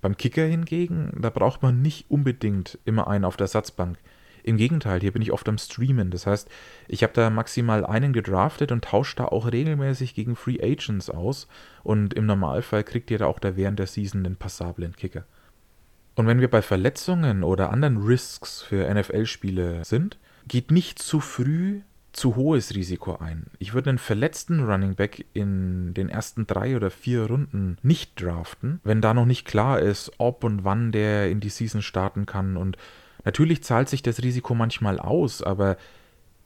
Beim 0.01 0.17
Kicker 0.17 0.45
hingegen, 0.45 1.13
da 1.19 1.31
braucht 1.31 1.63
man 1.63 1.83
nicht 1.83 2.11
unbedingt 2.11 2.79
immer 2.85 3.09
einen 3.09 3.25
auf 3.25 3.37
der 3.37 3.47
Satzbank. 3.47 3.99
Im 4.43 4.57
Gegenteil, 4.57 5.01
hier 5.01 5.13
bin 5.13 5.23
ich 5.23 5.33
oft 5.33 5.49
am 5.49 5.59
Streamen. 5.59 6.11
Das 6.11 6.27
heißt, 6.27 6.49
ich 6.89 7.03
habe 7.03 7.13
da 7.13 7.31
maximal 7.31 7.85
einen 7.85 8.13
gedraftet 8.13 8.73
und 8.73 8.85
tausche 8.85 9.17
da 9.17 9.27
auch 9.27 9.51
regelmäßig 9.51 10.15
gegen 10.15 10.37
Free 10.37 10.61
Agents 10.63 11.11
aus. 11.11 11.49
Und 11.83 12.15
im 12.15 12.27
Normalfall 12.27 12.85
kriegt 12.85 13.11
ihr 13.11 13.19
da 13.19 13.27
auch 13.27 13.39
da 13.39 13.57
während 13.57 13.79
der 13.79 13.87
Season 13.87 14.25
den 14.25 14.37
passablen 14.37 14.97
Kicker. 14.97 15.25
Und 16.17 16.27
wenn 16.27 16.41
wir 16.41 16.51
bei 16.51 16.63
Verletzungen 16.63 17.43
oder 17.43 17.71
anderen 17.71 17.99
Risks 17.99 18.63
für 18.63 18.93
NFL-Spiele 18.93 19.85
sind, 19.85 20.19
geht 20.47 20.71
nicht 20.71 20.99
zu 20.99 21.21
früh 21.21 21.81
zu 22.13 22.37
hohes 22.37 22.75
Risiko 22.75 23.17
ein. 23.17 23.47
Ich 23.59 23.73
würde 23.73 23.91
einen 23.91 23.99
verletzten 23.99 24.65
Running 24.65 24.95
Back 24.95 25.27
in 25.33 25.95
den 25.95 26.09
ersten 26.09 26.47
drei 26.47 26.77
oder 26.77 26.91
vier 26.91 27.27
Runden 27.27 27.79
nicht 27.83 28.21
draften, 28.21 28.81
wenn 28.83 29.01
da 29.01 29.15
noch 29.15 29.27
nicht 29.27 29.47
klar 29.47 29.79
ist, 29.79 30.13
ob 30.19 30.43
und 30.45 30.65
wann 30.65 30.93
der 30.93 31.31
in 31.31 31.41
die 31.41 31.51
Season 31.51 31.83
starten 31.83 32.27
kann 32.27 32.57
und 32.57 32.77
Natürlich 33.25 33.63
zahlt 33.63 33.89
sich 33.89 34.03
das 34.03 34.23
Risiko 34.23 34.55
manchmal 34.55 34.99
aus, 34.99 35.43
aber 35.43 35.77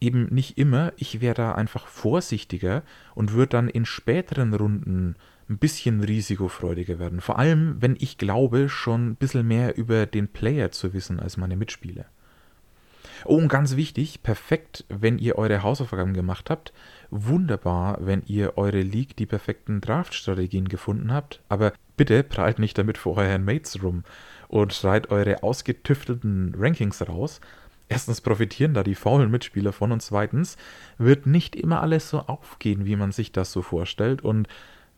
eben 0.01 0.27
nicht 0.27 0.59
immer. 0.59 0.93
Ich 0.97 1.21
wäre 1.21 1.35
da 1.35 1.53
einfach 1.53 1.87
vorsichtiger 1.87 2.83
und 3.15 3.33
würde 3.33 3.51
dann 3.51 3.69
in 3.69 3.85
späteren 3.85 4.55
Runden 4.55 5.17
ein 5.49 5.59
bisschen 5.59 6.03
risikofreudiger 6.03 6.99
werden. 6.99 7.21
Vor 7.21 7.39
allem, 7.39 7.77
wenn 7.81 7.97
ich 7.99 8.19
glaube, 8.19 8.69
schon 8.69 9.11
ein 9.11 9.17
bisschen 9.17 9.47
mehr 9.47 9.77
über 9.77 10.07
den 10.07 10.29
Player 10.29 10.71
zu 10.71 10.95
wissen 10.95 11.21
als 11.21 11.37
meine 11.37 11.57
Mitspieler. 11.57 12.07
Oh, 13.27 13.37
und 13.37 13.49
ganz 13.49 13.77
wichtig, 13.77 14.23
perfekt, 14.23 14.85
wenn 14.89 15.19
ihr 15.19 15.37
eure 15.37 15.63
Hausaufgaben 15.63 16.15
gemacht 16.15 16.51
habt. 16.51 16.73
Wunderbar, 17.11 17.99
wenn 18.01 18.23
ihr 18.27 18.59
eure 18.59 18.81
League 18.83 19.17
die 19.17 19.27
perfekten 19.27 19.81
Draft-Strategien 19.81 20.69
gefunden 20.69 21.13
habt. 21.13 21.41
Aber 21.49 21.73
bitte 21.97 22.23
prallt 22.23 22.59
nicht 22.59 22.77
damit 22.77 22.99
vor 22.99 23.17
euren 23.17 23.45
Mates 23.45 23.83
rum 23.83 24.05
und 24.55 24.73
schreit 24.73 25.11
eure 25.11 25.43
ausgetüftelten 25.43 26.55
Rankings 26.57 27.07
raus. 27.09 27.41
Erstens 27.89 28.21
profitieren 28.21 28.73
da 28.73 28.85
die 28.85 28.95
faulen 28.95 29.29
Mitspieler 29.29 29.73
von 29.73 29.91
und 29.91 30.01
zweitens 30.01 30.57
wird 30.97 31.27
nicht 31.27 31.57
immer 31.57 31.83
alles 31.83 32.09
so 32.09 32.21
aufgehen, 32.21 32.85
wie 32.85 32.95
man 32.95 33.11
sich 33.11 33.33
das 33.33 33.51
so 33.51 33.63
vorstellt 33.63 34.23
und 34.23 34.47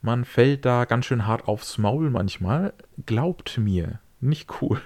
man 0.02 0.26
fällt 0.26 0.66
da 0.66 0.84
ganz 0.84 1.06
schön 1.06 1.26
hart 1.26 1.48
aufs 1.48 1.78
Maul 1.78 2.10
manchmal. 2.10 2.74
Glaubt 3.06 3.56
mir, 3.56 3.98
nicht 4.20 4.60
cool. 4.60 4.82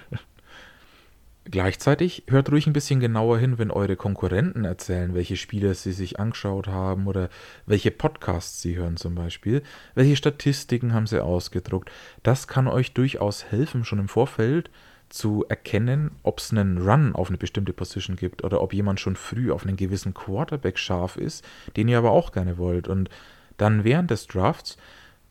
Gleichzeitig 1.51 2.23
hört 2.27 2.49
ruhig 2.49 2.65
ein 2.65 2.71
bisschen 2.71 3.01
genauer 3.01 3.37
hin, 3.37 3.57
wenn 3.57 3.71
eure 3.71 3.97
Konkurrenten 3.97 4.63
erzählen, 4.63 5.13
welche 5.13 5.35
Spiele 5.35 5.75
sie 5.75 5.91
sich 5.91 6.17
angeschaut 6.17 6.67
haben 6.67 7.07
oder 7.07 7.27
welche 7.65 7.91
Podcasts 7.91 8.61
sie 8.61 8.77
hören 8.77 8.95
zum 8.95 9.15
Beispiel, 9.15 9.61
welche 9.93 10.15
Statistiken 10.15 10.93
haben 10.93 11.07
sie 11.07 11.21
ausgedruckt. 11.21 11.91
Das 12.23 12.47
kann 12.47 12.69
euch 12.69 12.93
durchaus 12.93 13.43
helfen, 13.51 13.83
schon 13.83 13.99
im 13.99 14.07
Vorfeld 14.07 14.71
zu 15.09 15.43
erkennen, 15.49 16.11
ob 16.23 16.39
es 16.39 16.51
einen 16.51 16.77
Run 16.77 17.15
auf 17.15 17.27
eine 17.27 17.37
bestimmte 17.37 17.73
Position 17.73 18.15
gibt 18.15 18.45
oder 18.45 18.61
ob 18.61 18.73
jemand 18.73 19.01
schon 19.01 19.17
früh 19.17 19.51
auf 19.51 19.65
einen 19.65 19.75
gewissen 19.75 20.13
Quarterback 20.13 20.79
scharf 20.79 21.17
ist, 21.17 21.43
den 21.75 21.89
ihr 21.89 21.97
aber 21.97 22.11
auch 22.11 22.31
gerne 22.31 22.57
wollt. 22.57 22.87
Und 22.87 23.09
dann 23.57 23.83
während 23.83 24.09
des 24.09 24.27
Drafts 24.27 24.77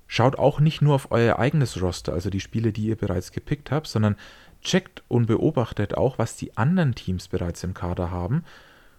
schaut 0.06 0.38
auch 0.38 0.60
nicht 0.60 0.82
nur 0.82 0.96
auf 0.96 1.12
euer 1.12 1.38
eigenes 1.38 1.80
Roster, 1.80 2.12
also 2.12 2.28
die 2.28 2.40
Spiele, 2.40 2.72
die 2.72 2.88
ihr 2.88 2.96
bereits 2.96 3.32
gepickt 3.32 3.70
habt, 3.70 3.86
sondern 3.86 4.16
checkt 4.62 5.02
und 5.08 5.26
beobachtet 5.26 5.96
auch, 5.96 6.18
was 6.18 6.36
die 6.36 6.56
anderen 6.56 6.94
Teams 6.94 7.28
bereits 7.28 7.64
im 7.64 7.74
Kader 7.74 8.10
haben 8.10 8.44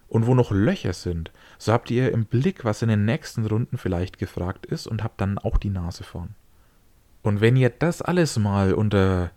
und 0.08 0.26
wo 0.26 0.34
noch 0.34 0.50
Löcher 0.50 0.92
sind. 0.92 1.30
So 1.58 1.72
habt 1.72 1.90
ihr 1.90 2.12
im 2.12 2.26
Blick, 2.26 2.64
was 2.64 2.82
in 2.82 2.88
den 2.88 3.04
nächsten 3.04 3.46
Runden 3.46 3.78
vielleicht 3.78 4.18
gefragt 4.18 4.66
ist 4.66 4.86
und 4.86 5.02
habt 5.02 5.20
dann 5.20 5.38
auch 5.38 5.56
die 5.56 5.70
Nase 5.70 6.04
vorn. 6.04 6.34
Und 7.22 7.40
wenn 7.40 7.56
ihr 7.56 7.70
das 7.70 8.02
alles 8.02 8.38
mal 8.38 8.74
unter, 8.74 9.30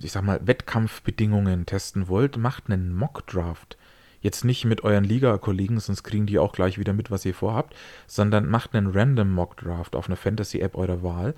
ich 0.00 0.12
sag 0.12 0.22
mal, 0.22 0.40
Wettkampfbedingungen 0.46 1.66
testen 1.66 2.08
wollt, 2.08 2.36
macht 2.36 2.70
einen 2.70 2.94
Mock-Draft. 2.94 3.76
Jetzt 4.20 4.44
nicht 4.44 4.64
mit 4.64 4.82
euren 4.82 5.04
Liga-Kollegen, 5.04 5.78
sonst 5.78 6.04
kriegen 6.04 6.26
die 6.26 6.38
auch 6.38 6.52
gleich 6.52 6.78
wieder 6.78 6.92
mit, 6.92 7.10
was 7.10 7.24
ihr 7.24 7.34
vorhabt, 7.34 7.76
sondern 8.06 8.48
macht 8.48 8.74
einen 8.74 8.86
Random 8.86 9.30
Mock 9.30 9.58
Draft 9.58 9.94
auf 9.94 10.08
einer 10.08 10.16
Fantasy-App 10.16 10.74
eurer 10.76 11.02
Wahl. 11.02 11.34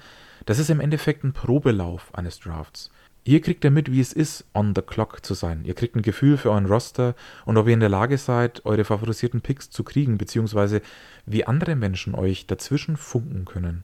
Das 0.47 0.59
ist 0.59 0.71
im 0.71 0.81
Endeffekt 0.81 1.25
ein 1.25 1.33
Probelauf 1.33 2.15
eines 2.15 2.39
Drafts. 2.39 2.91
Hier 3.29 3.43
kriegt 3.43 3.63
ihr 3.63 3.71
mit, 3.71 3.93
wie 3.93 4.01
es 4.01 4.15
ist, 4.15 4.47
on 4.55 4.73
the 4.75 4.81
clock 4.81 5.23
zu 5.23 5.35
sein. 5.35 5.67
Ihr 5.67 5.75
kriegt 5.75 5.95
ein 5.95 6.01
Gefühl 6.01 6.39
für 6.39 6.51
euren 6.51 6.65
Roster 6.65 7.15
und 7.45 7.59
ob 7.59 7.67
ihr 7.67 7.75
in 7.75 7.81
der 7.81 7.91
Lage 7.91 8.17
seid, 8.17 8.65
eure 8.65 8.85
favorisierten 8.85 9.43
Picks 9.43 9.69
zu 9.69 9.85
kriegen, 9.85 10.17
beziehungsweise 10.17 10.81
wie 11.27 11.45
andere 11.45 11.77
Menschen 11.77 12.15
euch 12.15 12.47
dazwischen 12.47 12.97
funken 12.97 13.45
können. 13.45 13.83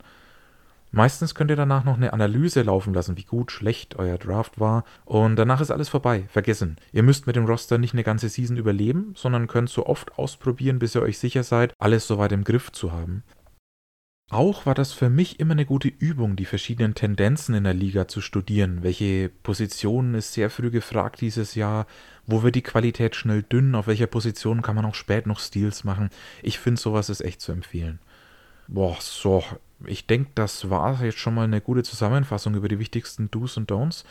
Meistens 0.93 1.35
könnt 1.35 1.51
ihr 1.51 1.57
danach 1.57 1.85
noch 1.85 1.99
eine 1.99 2.15
Analyse 2.15 2.63
laufen 2.63 2.95
lassen, 2.95 3.19
wie 3.19 3.25
gut, 3.25 3.53
schlecht 3.53 3.97
euer 3.99 4.17
Draft 4.17 4.61
war. 4.61 4.85
Und 5.05 5.37
danach 5.37 5.61
ist 5.61 5.71
alles 5.71 5.91
vorbei. 5.91 6.25
Vergessen. 6.29 6.77
Ihr 6.93 7.03
müsst 7.03 7.27
mit 7.27 7.37
dem 7.37 7.45
Roster 7.45 7.77
nicht 7.77 7.93
eine 7.93 8.03
ganze 8.03 8.31
Season 8.31 8.57
überleben, 8.57 9.13
sondern 9.15 9.47
könnt 9.47 9.69
so 9.69 9.85
oft 9.85 10.19
ausprobieren, 10.19 10.79
bis 10.79 10.95
ihr 10.95 11.03
euch 11.03 11.19
sicher 11.19 11.43
seid, 11.43 11.75
alles 11.79 12.07
soweit 12.07 12.33
im 12.33 12.45
Griff 12.45 12.73
zu 12.73 12.93
haben. 12.93 13.25
Auch 14.31 14.65
war 14.65 14.75
das 14.75 14.93
für 14.93 15.11
mich 15.11 15.39
immer 15.39 15.53
eine 15.53 15.67
gute 15.67 15.89
Übung, 15.89 16.35
die 16.35 16.47
verschiedenen 16.47 16.95
Tendenzen 16.95 17.55
in 17.55 17.65
der 17.65 17.75
Liga 17.75 18.09
zu 18.09 18.21
studieren. 18.21 18.83
Welche 18.83 19.29
Positionen 19.29 20.15
ist 20.15 20.33
sehr 20.33 20.49
früh 20.51 20.71
gefragt 20.71 21.21
dieses 21.21 21.55
Jahr? 21.55 21.87
Wo 22.27 22.43
wird 22.43 22.55
die 22.55 22.63
Qualität 22.63 23.17
schnell 23.17 23.43
dünn? 23.43 23.75
Auf 23.75 23.87
welcher 23.87 24.07
Position 24.07 24.63
kann 24.63 24.77
man 24.77 24.87
auch 24.87 24.95
spät 24.95 25.27
noch 25.27 25.41
Steals 25.41 25.85
machen? 25.85 26.09
Ich 26.43 26.59
finde, 26.59 26.81
sowas 26.81 27.11
ist 27.11 27.21
echt 27.21 27.43
zu 27.43 27.53
empfehlen. 27.53 27.99
Boah, 28.67 28.97
so. 28.99 29.45
Ich 29.87 30.07
denke, 30.07 30.31
das 30.35 30.71
war 30.71 31.05
jetzt 31.05 31.19
schon 31.19 31.35
mal 31.35 31.45
eine 31.45 31.61
gute 31.61 31.83
Zusammenfassung 31.83 32.55
über 32.55 32.69
die 32.69 32.79
wichtigsten 32.79 33.31
Do's 33.31 33.59
und 33.59 33.71
Don'ts 33.71 34.05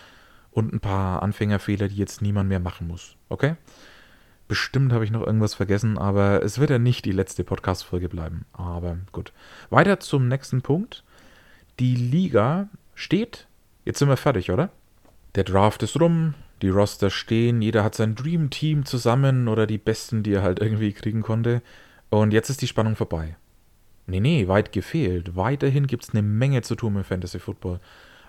und 0.52 0.74
ein 0.74 0.80
paar 0.80 1.24
Anfängerfehler, 1.24 1.88
die 1.88 1.96
jetzt 1.98 2.22
niemand 2.22 2.50
mehr 2.50 2.60
machen 2.60 2.88
muss. 2.88 3.16
Okay? 3.30 3.56
Bestimmt 4.54 4.94
habe 4.94 5.04
ich 5.04 5.10
noch 5.10 5.26
irgendwas 5.26 5.56
vergessen, 5.56 5.98
aber 5.98 6.44
es 6.44 6.60
wird 6.60 6.70
ja 6.70 6.78
nicht 6.78 7.06
die 7.06 7.12
letzte 7.12 7.44
Podcast-Folge 7.44 8.08
bleiben. 8.08 8.46
Aber 8.54 9.00
gut. 9.12 9.34
Weiter 9.72 10.00
zum 10.00 10.28
nächsten 10.28 10.62
Punkt. 10.62 11.04
Die 11.80 11.96
Liga 11.96 12.70
steht. 12.94 13.48
Jetzt 13.84 13.98
sind 13.98 14.10
wir 14.10 14.16
fertig, 14.16 14.52
oder? 14.52 14.70
Der 15.34 15.44
Draft 15.44 15.82
ist 15.82 16.00
rum, 16.00 16.36
die 16.62 16.70
Roster 16.70 17.10
stehen, 17.10 17.64
jeder 17.64 17.84
hat 17.84 17.96
sein 17.96 18.14
Dream 18.14 18.52
Team 18.52 18.86
zusammen 18.86 19.48
oder 19.48 19.66
die 19.66 19.80
besten, 19.80 20.22
die 20.22 20.34
er 20.34 20.44
halt 20.44 20.60
irgendwie 20.60 20.94
kriegen 20.94 21.24
konnte. 21.24 21.64
Und 22.12 22.32
jetzt 22.32 22.52
ist 22.52 22.62
die 22.62 22.68
Spannung 22.68 22.96
vorbei. 22.96 23.36
Nee, 24.06 24.20
nee, 24.20 24.48
weit 24.48 24.72
gefehlt. 24.72 25.36
Weiterhin 25.36 25.88
gibt 25.88 26.04
es 26.04 26.12
eine 26.12 26.22
Menge 26.22 26.62
zu 26.62 26.76
tun 26.76 26.96
im 26.96 27.04
Fantasy 27.04 27.40
Football. 27.40 27.80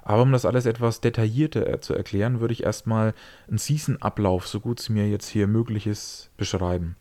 Aber 0.04 0.22
um 0.22 0.32
das 0.32 0.44
alles 0.44 0.66
etwas 0.66 1.00
detaillierter 1.00 1.66
äh, 1.66 1.80
zu 1.80 1.94
erklären, 1.94 2.40
würde 2.40 2.52
ich 2.52 2.62
erstmal 2.62 3.14
einen 3.48 3.58
Season-Ablauf, 3.58 4.46
so 4.46 4.60
gut 4.60 4.78
es 4.78 4.90
mir 4.90 5.08
jetzt 5.08 5.28
hier 5.28 5.46
möglich 5.46 5.86
ist, 5.86 6.30
beschreiben. 6.36 6.96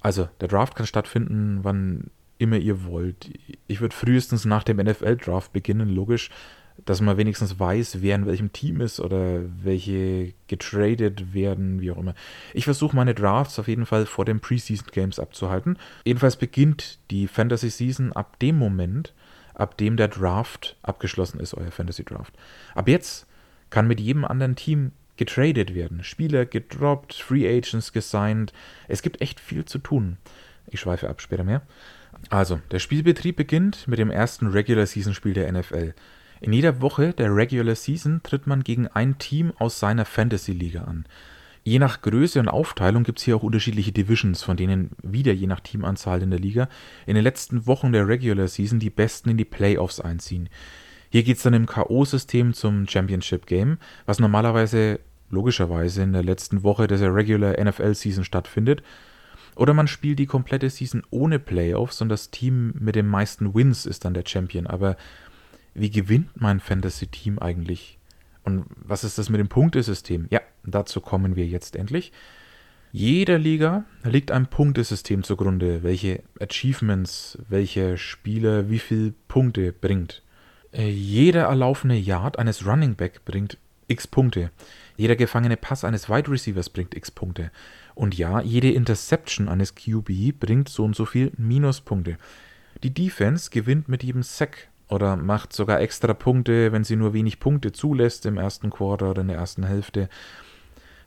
Also, 0.00 0.28
der 0.40 0.48
Draft 0.48 0.76
kann 0.76 0.86
stattfinden, 0.86 1.60
wann 1.62 2.10
immer 2.38 2.56
ihr 2.56 2.84
wollt. 2.84 3.30
Ich 3.66 3.80
würde 3.80 3.94
frühestens 3.94 4.44
nach 4.44 4.62
dem 4.62 4.78
NFL-Draft 4.78 5.52
beginnen, 5.52 5.88
logisch, 5.88 6.30
dass 6.84 7.00
man 7.00 7.16
wenigstens 7.16 7.58
weiß, 7.58 8.02
wer 8.02 8.14
in 8.14 8.26
welchem 8.26 8.52
Team 8.52 8.80
ist 8.80 9.00
oder 9.00 9.42
welche 9.62 10.32
getradet 10.46 11.34
werden, 11.34 11.80
wie 11.80 11.90
auch 11.90 11.98
immer. 11.98 12.14
Ich 12.54 12.64
versuche 12.64 12.96
meine 12.96 13.14
Drafts 13.14 13.58
auf 13.58 13.68
jeden 13.68 13.86
Fall 13.86 14.06
vor 14.06 14.24
den 14.24 14.40
Preseason 14.40 14.88
Games 14.92 15.18
abzuhalten. 15.18 15.76
Jedenfalls 16.04 16.36
beginnt 16.36 16.98
die 17.10 17.26
Fantasy 17.26 17.70
Season 17.70 18.12
ab 18.12 18.38
dem 18.38 18.56
Moment, 18.56 19.12
ab 19.54 19.76
dem 19.76 19.96
der 19.96 20.08
Draft 20.08 20.76
abgeschlossen 20.82 21.40
ist, 21.40 21.54
euer 21.54 21.70
Fantasy 21.70 22.04
Draft. 22.04 22.34
Ab 22.74 22.88
jetzt 22.88 23.26
kann 23.70 23.88
mit 23.88 24.00
jedem 24.00 24.24
anderen 24.24 24.56
Team 24.56 24.92
getradet 25.16 25.74
werden. 25.74 26.02
Spieler 26.04 26.46
gedroppt, 26.46 27.14
Free 27.14 27.46
Agents 27.46 27.92
gesigned. 27.92 28.52
Es 28.88 29.02
gibt 29.02 29.20
echt 29.20 29.40
viel 29.40 29.64
zu 29.64 29.78
tun. 29.78 30.16
Ich 30.66 30.80
schweife 30.80 31.08
ab, 31.08 31.20
später 31.20 31.44
mehr. 31.44 31.62
Also, 32.30 32.60
der 32.70 32.78
Spielbetrieb 32.78 33.36
beginnt 33.36 33.88
mit 33.88 33.98
dem 33.98 34.10
ersten 34.10 34.48
Regular 34.48 34.86
Season 34.86 35.14
Spiel 35.14 35.34
der 35.34 35.50
NFL. 35.50 35.94
In 36.40 36.52
jeder 36.52 36.80
Woche 36.80 37.12
der 37.12 37.34
Regular 37.34 37.74
Season 37.74 38.20
tritt 38.22 38.46
man 38.46 38.64
gegen 38.64 38.88
ein 38.88 39.18
Team 39.18 39.52
aus 39.58 39.78
seiner 39.78 40.04
Fantasy 40.04 40.52
Liga 40.52 40.82
an. 40.84 41.06
Je 41.64 41.78
nach 41.78 42.00
Größe 42.00 42.40
und 42.40 42.48
Aufteilung 42.48 43.04
gibt 43.04 43.20
es 43.20 43.24
hier 43.24 43.36
auch 43.36 43.44
unterschiedliche 43.44 43.92
Divisions, 43.92 44.42
von 44.42 44.56
denen 44.56 44.90
wieder 45.02 45.32
je 45.32 45.46
nach 45.46 45.60
Teamanzahl 45.60 46.20
in 46.20 46.30
der 46.30 46.40
Liga 46.40 46.68
in 47.06 47.14
den 47.14 47.22
letzten 47.22 47.66
Wochen 47.66 47.92
der 47.92 48.08
Regular 48.08 48.48
Season 48.48 48.80
die 48.80 48.90
Besten 48.90 49.30
in 49.30 49.36
die 49.36 49.44
Playoffs 49.44 50.00
einziehen. 50.00 50.48
Hier 51.10 51.22
geht 51.22 51.36
es 51.36 51.42
dann 51.44 51.54
im 51.54 51.66
K.O.-System 51.66 52.52
zum 52.52 52.88
Championship 52.88 53.46
Game, 53.46 53.78
was 54.06 54.18
normalerweise 54.18 54.98
logischerweise 55.30 56.02
in 56.02 56.12
der 56.12 56.24
letzten 56.24 56.62
Woche 56.64 56.86
der 56.88 57.14
Regular 57.14 57.62
NFL 57.62 57.94
Season 57.94 58.24
stattfindet. 58.24 58.82
Oder 59.54 59.74
man 59.74 59.86
spielt 59.86 60.18
die 60.18 60.26
komplette 60.26 60.70
Season 60.70 61.02
ohne 61.10 61.38
Playoffs 61.38 62.00
und 62.00 62.08
das 62.08 62.30
Team 62.30 62.74
mit 62.78 62.96
den 62.96 63.06
meisten 63.06 63.54
Wins 63.54 63.86
ist 63.86 64.04
dann 64.04 64.14
der 64.14 64.24
Champion. 64.26 64.66
Aber 64.66 64.96
wie 65.74 65.90
gewinnt 65.90 66.40
mein 66.40 66.60
Fantasy-Team 66.60 67.38
eigentlich? 67.38 67.98
Und 68.44 68.66
was 68.76 69.04
ist 69.04 69.18
das 69.18 69.28
mit 69.28 69.38
dem 69.38 69.48
Punktesystem? 69.48 70.26
Ja, 70.30 70.40
dazu 70.64 71.00
kommen 71.00 71.36
wir 71.36 71.46
jetzt 71.46 71.76
endlich. 71.76 72.12
Jeder 72.94 73.38
Liga 73.38 73.84
liegt 74.04 74.30
ein 74.30 74.48
Punktesystem 74.48 75.22
zugrunde, 75.22 75.82
welche 75.82 76.22
Achievements, 76.40 77.38
welche 77.48 77.96
Spieler 77.96 78.68
wie 78.68 78.78
viele 78.78 79.14
Punkte 79.28 79.72
bringt. 79.72 80.22
Äh, 80.72 80.90
jeder 80.90 81.44
erlaufene 81.44 81.96
Yard 81.96 82.38
eines 82.38 82.66
Running 82.66 82.94
Back 82.94 83.24
bringt 83.24 83.56
x 83.88 84.06
Punkte. 84.06 84.50
Jeder 84.96 85.16
gefangene 85.16 85.56
Pass 85.56 85.84
eines 85.84 86.08
Wide 86.08 86.30
Receivers 86.30 86.68
bringt 86.68 86.94
x 86.94 87.10
Punkte. 87.10 87.50
Und 87.94 88.16
ja, 88.16 88.40
jede 88.40 88.70
Interception 88.70 89.48
eines 89.48 89.74
QB 89.74 90.38
bringt 90.38 90.68
so 90.68 90.84
und 90.84 90.96
so 90.96 91.06
viel 91.06 91.32
Minuspunkte. 91.36 92.18
Die 92.82 92.92
Defense 92.92 93.50
gewinnt 93.50 93.88
mit 93.88 94.02
jedem 94.02 94.22
Sack 94.22 94.68
oder 94.92 95.16
macht 95.16 95.52
sogar 95.52 95.80
extra 95.80 96.12
Punkte, 96.12 96.70
wenn 96.70 96.84
sie 96.84 96.96
nur 96.96 97.14
wenig 97.14 97.40
Punkte 97.40 97.72
zulässt 97.72 98.26
im 98.26 98.36
ersten 98.36 98.70
Quarter 98.70 99.10
oder 99.10 99.22
in 99.22 99.28
der 99.28 99.38
ersten 99.38 99.64
Hälfte. 99.64 100.08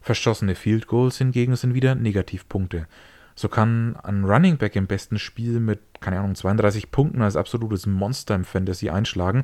Verschossene 0.02 0.56
Field 0.56 0.88
Goals 0.88 1.18
hingegen 1.18 1.56
sind 1.56 1.74
wieder 1.74 1.96
Negativpunkte. 1.96 2.88
So 3.36 3.50
kann 3.50 3.98
ein 3.98 4.24
Running 4.24 4.58
Back 4.58 4.76
im 4.76 4.88
besten 4.88 5.20
Spiel 5.20 5.60
mit, 5.60 5.80
keine 6.00 6.20
Ahnung, 6.20 6.36
32 6.36 6.90
Punkten 6.90 7.22
als 7.22 7.36
absolutes 7.36 7.86
Monster 7.86 8.34
im 8.34 8.46
Fantasy 8.46 8.90
einschlagen, 8.90 9.44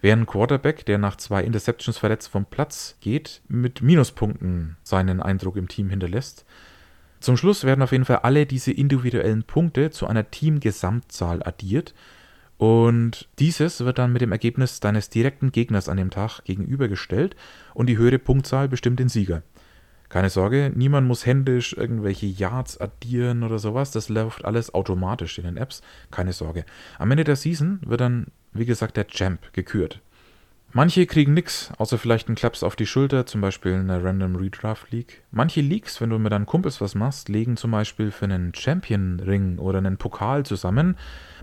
während 0.00 0.22
ein 0.22 0.26
Quarterback, 0.26 0.86
der 0.86 0.98
nach 0.98 1.16
zwei 1.16 1.42
Interceptions 1.42 1.98
verletzt 1.98 2.28
vom 2.28 2.46
Platz 2.46 2.96
geht, 3.00 3.42
mit 3.48 3.82
Minuspunkten 3.82 4.76
seinen 4.84 5.20
Eindruck 5.20 5.56
im 5.56 5.68
Team 5.68 5.90
hinterlässt. 5.90 6.44
Zum 7.18 7.36
Schluss 7.36 7.64
werden 7.64 7.82
auf 7.82 7.92
jeden 7.92 8.04
Fall 8.04 8.18
alle 8.18 8.46
diese 8.46 8.72
individuellen 8.72 9.42
Punkte 9.42 9.90
zu 9.90 10.06
einer 10.06 10.30
Teamgesamtzahl 10.30 11.42
addiert 11.42 11.94
und 12.62 13.26
dieses 13.40 13.84
wird 13.84 13.98
dann 13.98 14.12
mit 14.12 14.22
dem 14.22 14.30
Ergebnis 14.30 14.78
deines 14.78 15.10
direkten 15.10 15.50
Gegners 15.50 15.88
an 15.88 15.96
dem 15.96 16.10
Tag 16.10 16.44
gegenübergestellt 16.44 17.34
und 17.74 17.88
die 17.88 17.98
höhere 17.98 18.20
Punktzahl 18.20 18.68
bestimmt 18.68 19.00
den 19.00 19.08
Sieger. 19.08 19.42
Keine 20.08 20.30
Sorge, 20.30 20.70
niemand 20.72 21.08
muss 21.08 21.26
händisch 21.26 21.72
irgendwelche 21.72 22.26
Yards 22.26 22.78
addieren 22.80 23.42
oder 23.42 23.58
sowas. 23.58 23.90
Das 23.90 24.08
läuft 24.08 24.44
alles 24.44 24.74
automatisch 24.74 25.38
in 25.38 25.44
den 25.44 25.56
Apps. 25.56 25.82
Keine 26.12 26.32
Sorge. 26.32 26.64
Am 27.00 27.10
Ende 27.10 27.24
der 27.24 27.34
Season 27.34 27.80
wird 27.84 28.00
dann, 28.00 28.28
wie 28.52 28.64
gesagt, 28.64 28.96
der 28.96 29.08
Champ 29.08 29.52
gekürt. 29.52 30.00
Manche 30.72 31.06
kriegen 31.06 31.34
nix, 31.34 31.72
außer 31.78 31.98
vielleicht 31.98 32.28
einen 32.28 32.36
Klaps 32.36 32.62
auf 32.62 32.76
die 32.76 32.86
Schulter, 32.86 33.26
zum 33.26 33.40
Beispiel 33.40 33.72
in 33.72 33.88
der 33.88 34.04
Random 34.04 34.36
Redraft 34.36 34.92
League. 34.92 35.24
Manche 35.32 35.62
Leagues, 35.62 36.00
wenn 36.00 36.10
du 36.10 36.18
mit 36.20 36.30
deinen 36.30 36.46
Kumpels 36.46 36.80
was 36.80 36.94
machst, 36.94 37.28
legen 37.28 37.56
zum 37.56 37.72
Beispiel 37.72 38.12
für 38.12 38.26
einen 38.26 38.54
Champion 38.54 39.18
Ring 39.18 39.58
oder 39.58 39.78
einen 39.78 39.96
Pokal 39.96 40.46
zusammen. 40.46 40.96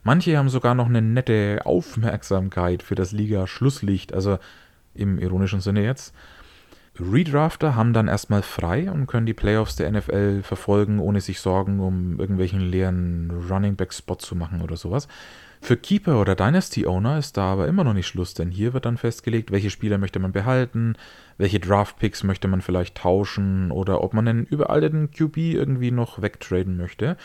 Manche 0.04 0.38
haben 0.38 0.50
sogar 0.50 0.76
noch 0.76 0.88
eine 0.88 1.02
nette 1.02 1.62
Aufmerksamkeit 1.66 2.84
für 2.84 2.96
das 2.96 3.12
Liga-Schlusslicht, 3.12 4.14
also 4.14 4.40
im 4.94 5.20
ironischen 5.20 5.62
Sinne 5.62 5.84
jetzt. 5.84 6.14
Redrafter 7.00 7.76
haben 7.76 7.94
dann 7.94 8.08
erstmal 8.08 8.42
frei 8.42 8.92
und 8.92 9.08
können 9.08 9.26
die 9.26 9.34
Playoffs 9.34 9.76
der 9.78 9.90
NFL 9.92 10.44
verfolgen, 10.44 11.00
ohne 11.00 11.22
sich 11.22 11.40
Sorgen 11.40 11.80
um 11.80 12.20
irgendwelchen 12.20 12.60
leeren 12.60 13.32
Running 13.50 13.76
Back 13.76 13.94
Spot 13.94 14.16
zu 14.16 14.36
machen 14.36 14.62
oder 14.62 14.76
sowas. 14.76 15.08
Für 15.62 15.78
Keeper 15.78 16.20
oder 16.20 16.36
Dynasty 16.36 16.88
Owner 16.88 17.18
ist 17.18 17.36
da 17.38 17.52
aber 17.52 17.68
immer 17.68 17.84
noch 17.84 17.94
nicht 17.94 18.08
Schluss, 18.08 18.34
denn 18.34 18.50
hier 18.50 18.74
wird 18.74 18.86
dann 18.86 18.98
festgelegt, 18.98 19.52
welche 19.52 19.70
Spieler 19.70 19.98
möchte 19.98 20.20
man 20.20 20.32
behalten, 20.32 20.96
welche 21.38 21.60
Draft 21.60 22.00
Picks 22.00 22.24
möchte 22.24 22.48
man 22.48 22.62
vielleicht 22.62 22.96
tauschen 22.96 23.72
oder 23.72 24.02
ob 24.02 24.14
man 24.14 24.28
einen 24.28 24.46
überalteten 24.46 25.12
QB 25.12 25.38
irgendwie 25.38 25.92
noch 25.92 26.22
wegtraden 26.22 26.78
möchte. 26.78 27.18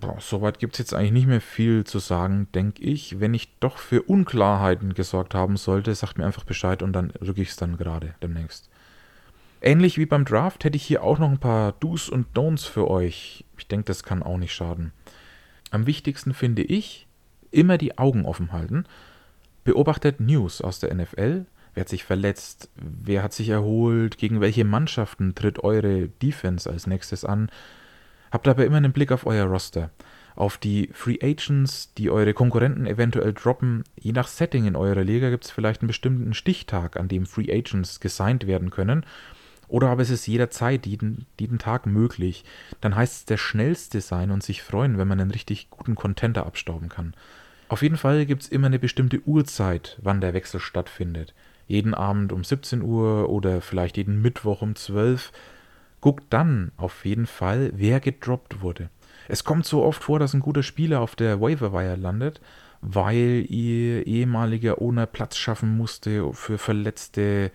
Boah, 0.00 0.16
soweit 0.18 0.58
gibt 0.58 0.74
es 0.74 0.78
jetzt 0.78 0.94
eigentlich 0.94 1.12
nicht 1.12 1.26
mehr 1.26 1.42
viel 1.42 1.84
zu 1.84 1.98
sagen, 1.98 2.48
denke 2.54 2.82
ich. 2.82 3.20
Wenn 3.20 3.34
ich 3.34 3.58
doch 3.60 3.76
für 3.76 4.02
Unklarheiten 4.02 4.94
gesorgt 4.94 5.34
haben 5.34 5.58
sollte, 5.58 5.94
sagt 5.94 6.16
mir 6.16 6.24
einfach 6.24 6.44
Bescheid 6.44 6.82
und 6.82 6.94
dann 6.94 7.10
rücke 7.10 7.42
ich 7.42 7.50
es 7.50 7.56
dann 7.56 7.76
gerade 7.76 8.14
demnächst. 8.22 8.70
Ähnlich 9.60 9.98
wie 9.98 10.06
beim 10.06 10.24
Draft 10.24 10.64
hätte 10.64 10.76
ich 10.76 10.84
hier 10.84 11.02
auch 11.02 11.18
noch 11.18 11.30
ein 11.30 11.38
paar 11.38 11.72
Do's 11.72 12.08
und 12.08 12.34
Don'ts 12.34 12.66
für 12.66 12.88
euch. 12.88 13.44
Ich 13.58 13.68
denke, 13.68 13.84
das 13.84 14.02
kann 14.02 14.22
auch 14.22 14.38
nicht 14.38 14.54
schaden. 14.54 14.92
Am 15.70 15.86
wichtigsten 15.86 16.32
finde 16.32 16.62
ich, 16.62 17.06
immer 17.50 17.76
die 17.76 17.98
Augen 17.98 18.24
offen 18.24 18.52
halten. 18.52 18.84
Beobachtet 19.64 20.18
News 20.18 20.62
aus 20.62 20.80
der 20.80 20.94
NFL. 20.94 21.44
Wer 21.74 21.80
hat 21.82 21.90
sich 21.90 22.04
verletzt? 22.04 22.70
Wer 22.74 23.22
hat 23.22 23.34
sich 23.34 23.50
erholt? 23.50 24.16
Gegen 24.16 24.40
welche 24.40 24.64
Mannschaften 24.64 25.34
tritt 25.34 25.62
eure 25.62 26.08
Defense 26.08 26.68
als 26.68 26.86
nächstes 26.86 27.26
an? 27.26 27.50
Habt 28.30 28.46
aber 28.48 28.64
immer 28.64 28.76
einen 28.76 28.92
Blick 28.92 29.12
auf 29.12 29.26
euer 29.26 29.46
Roster. 29.46 29.90
auf 30.36 30.56
die 30.56 30.88
Free 30.94 31.18
Agents, 31.20 31.92
die 31.98 32.08
eure 32.08 32.32
Konkurrenten 32.32 32.86
eventuell 32.86 33.34
droppen. 33.34 33.84
Je 33.96 34.12
nach 34.12 34.28
Setting 34.28 34.64
in 34.64 34.76
eurer 34.76 35.04
Liga 35.04 35.28
gibt 35.28 35.44
es 35.44 35.50
vielleicht 35.50 35.82
einen 35.82 35.88
bestimmten 35.88 36.32
Stichtag, 36.32 36.96
an 36.96 37.08
dem 37.08 37.26
Free 37.26 37.52
Agents 37.52 38.00
gesigned 38.00 38.46
werden 38.46 38.70
können. 38.70 39.04
Oder 39.68 39.88
aber 39.90 40.02
es 40.02 40.08
ist 40.08 40.26
jederzeit, 40.26 40.86
jeden, 40.86 41.26
jeden 41.38 41.58
Tag 41.58 41.84
möglich. 41.84 42.44
Dann 42.80 42.96
heißt 42.96 43.14
es 43.14 43.24
der 43.26 43.36
schnellste 43.36 44.00
sein 44.00 44.30
und 44.30 44.42
sich 44.42 44.62
freuen, 44.62 44.96
wenn 44.96 45.08
man 45.08 45.20
einen 45.20 45.30
richtig 45.30 45.68
guten 45.68 45.94
Contenter 45.94 46.46
abstauben 46.46 46.88
kann. 46.88 47.12
Auf 47.68 47.82
jeden 47.82 47.98
Fall 47.98 48.24
gibt 48.24 48.42
es 48.42 48.48
immer 48.48 48.68
eine 48.68 48.78
bestimmte 48.78 49.20
Uhrzeit, 49.26 49.98
wann 50.00 50.20
der 50.20 50.32
Wechsel 50.32 50.58
stattfindet. 50.58 51.34
Jeden 51.68 51.92
Abend 51.92 52.32
um 52.32 52.44
17 52.44 52.82
Uhr 52.82 53.28
oder 53.28 53.60
vielleicht 53.60 53.96
jeden 53.96 54.22
Mittwoch 54.22 54.62
um 54.62 54.74
12 54.74 55.30
Uhr 55.30 55.59
Guckt 56.00 56.24
dann 56.30 56.72
auf 56.76 57.04
jeden 57.04 57.26
Fall, 57.26 57.72
wer 57.74 58.00
gedroppt 58.00 58.62
wurde. 58.62 58.90
Es 59.28 59.44
kommt 59.44 59.66
so 59.66 59.82
oft 59.84 60.02
vor, 60.02 60.18
dass 60.18 60.34
ein 60.34 60.40
guter 60.40 60.62
Spieler 60.62 61.00
auf 61.00 61.14
der 61.14 61.40
Waiver 61.40 61.96
landet, 61.96 62.40
weil 62.80 63.44
ihr 63.48 64.06
ehemaliger 64.06 64.80
Owner 64.80 65.06
Platz 65.06 65.36
schaffen 65.36 65.76
musste 65.76 66.32
für 66.32 66.58
Verletzte, 66.58 67.52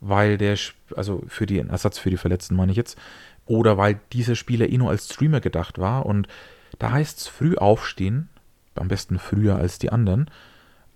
weil 0.00 0.38
der, 0.38 0.56
also 0.96 1.22
für 1.26 1.46
den 1.46 1.70
Ersatz 1.70 1.98
für 1.98 2.10
die 2.10 2.16
Verletzten 2.16 2.54
meine 2.54 2.72
ich 2.72 2.76
jetzt, 2.76 2.96
oder 3.46 3.76
weil 3.76 4.00
dieser 4.12 4.36
Spieler 4.36 4.68
eh 4.68 4.78
nur 4.78 4.90
als 4.90 5.06
Streamer 5.12 5.40
gedacht 5.40 5.78
war 5.78 6.06
und 6.06 6.28
da 6.78 6.92
heißt 6.92 7.18
es 7.18 7.26
früh 7.26 7.56
aufstehen, 7.56 8.28
am 8.74 8.88
besten 8.88 9.18
früher 9.18 9.56
als 9.56 9.78
die 9.78 9.90
anderen. 9.90 10.30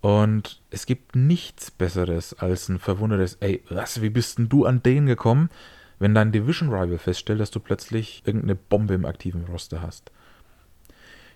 Und 0.00 0.62
es 0.70 0.86
gibt 0.86 1.16
nichts 1.16 1.70
Besseres 1.70 2.34
als 2.34 2.68
ein 2.68 2.78
verwundertes, 2.78 3.38
ey, 3.40 3.62
was, 3.68 4.02
wie 4.02 4.10
bist 4.10 4.38
denn 4.38 4.48
du 4.48 4.64
an 4.64 4.82
den 4.82 5.06
gekommen? 5.06 5.50
Wenn 5.98 6.14
dein 6.14 6.32
Division 6.32 6.70
Rival 6.70 6.98
feststellt, 6.98 7.40
dass 7.40 7.50
du 7.50 7.60
plötzlich 7.60 8.22
irgendeine 8.24 8.54
Bombe 8.54 8.94
im 8.94 9.04
aktiven 9.04 9.44
Roster 9.44 9.82
hast. 9.82 10.10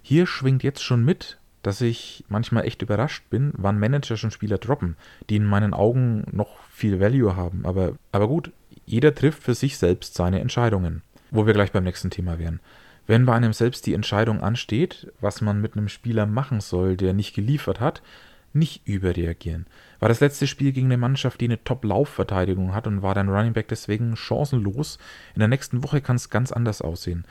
Hier 0.02 0.26
schwingt 0.26 0.62
jetzt 0.62 0.82
schon 0.82 1.04
mit, 1.04 1.38
dass 1.62 1.80
ich 1.80 2.24
manchmal 2.28 2.64
echt 2.64 2.82
überrascht 2.82 3.28
bin, 3.30 3.52
wann 3.56 3.78
Manager 3.78 4.16
schon 4.16 4.30
Spieler 4.30 4.58
droppen, 4.58 4.96
die 5.28 5.36
in 5.36 5.44
meinen 5.44 5.74
Augen 5.74 6.24
noch 6.32 6.62
viel 6.70 7.00
Value 7.00 7.36
haben. 7.36 7.66
Aber, 7.66 7.96
aber 8.12 8.28
gut, 8.28 8.50
jeder 8.86 9.14
trifft 9.14 9.42
für 9.42 9.54
sich 9.54 9.76
selbst 9.76 10.14
seine 10.14 10.40
Entscheidungen. 10.40 11.02
Wo 11.30 11.46
wir 11.46 11.52
gleich 11.52 11.72
beim 11.72 11.84
nächsten 11.84 12.10
Thema 12.10 12.38
wären. 12.38 12.60
Wenn 13.06 13.26
bei 13.26 13.34
einem 13.34 13.52
selbst 13.52 13.86
die 13.86 13.94
Entscheidung 13.94 14.40
ansteht, 14.40 15.12
was 15.20 15.40
man 15.40 15.60
mit 15.60 15.76
einem 15.76 15.88
Spieler 15.88 16.26
machen 16.26 16.60
soll, 16.60 16.96
der 16.96 17.12
nicht 17.12 17.34
geliefert 17.34 17.80
hat, 17.80 18.02
nicht 18.52 18.86
überreagieren. 18.86 19.66
War 19.98 20.08
das 20.08 20.20
letzte 20.20 20.46
Spiel 20.46 20.72
gegen 20.72 20.86
eine 20.86 20.96
Mannschaft, 20.96 21.40
die 21.40 21.46
eine 21.46 21.62
Top-Laufverteidigung 21.62 22.74
hat 22.74 22.86
und 22.86 23.02
war 23.02 23.14
dein 23.14 23.28
Running 23.28 23.52
Back 23.52 23.68
deswegen 23.68 24.16
chancenlos. 24.16 24.98
In 25.34 25.40
der 25.40 25.48
nächsten 25.48 25.82
Woche 25.84 26.00
kann 26.00 26.16
es 26.16 26.30
ganz 26.30 26.52
anders 26.52 26.82
aussehen. 26.82 27.24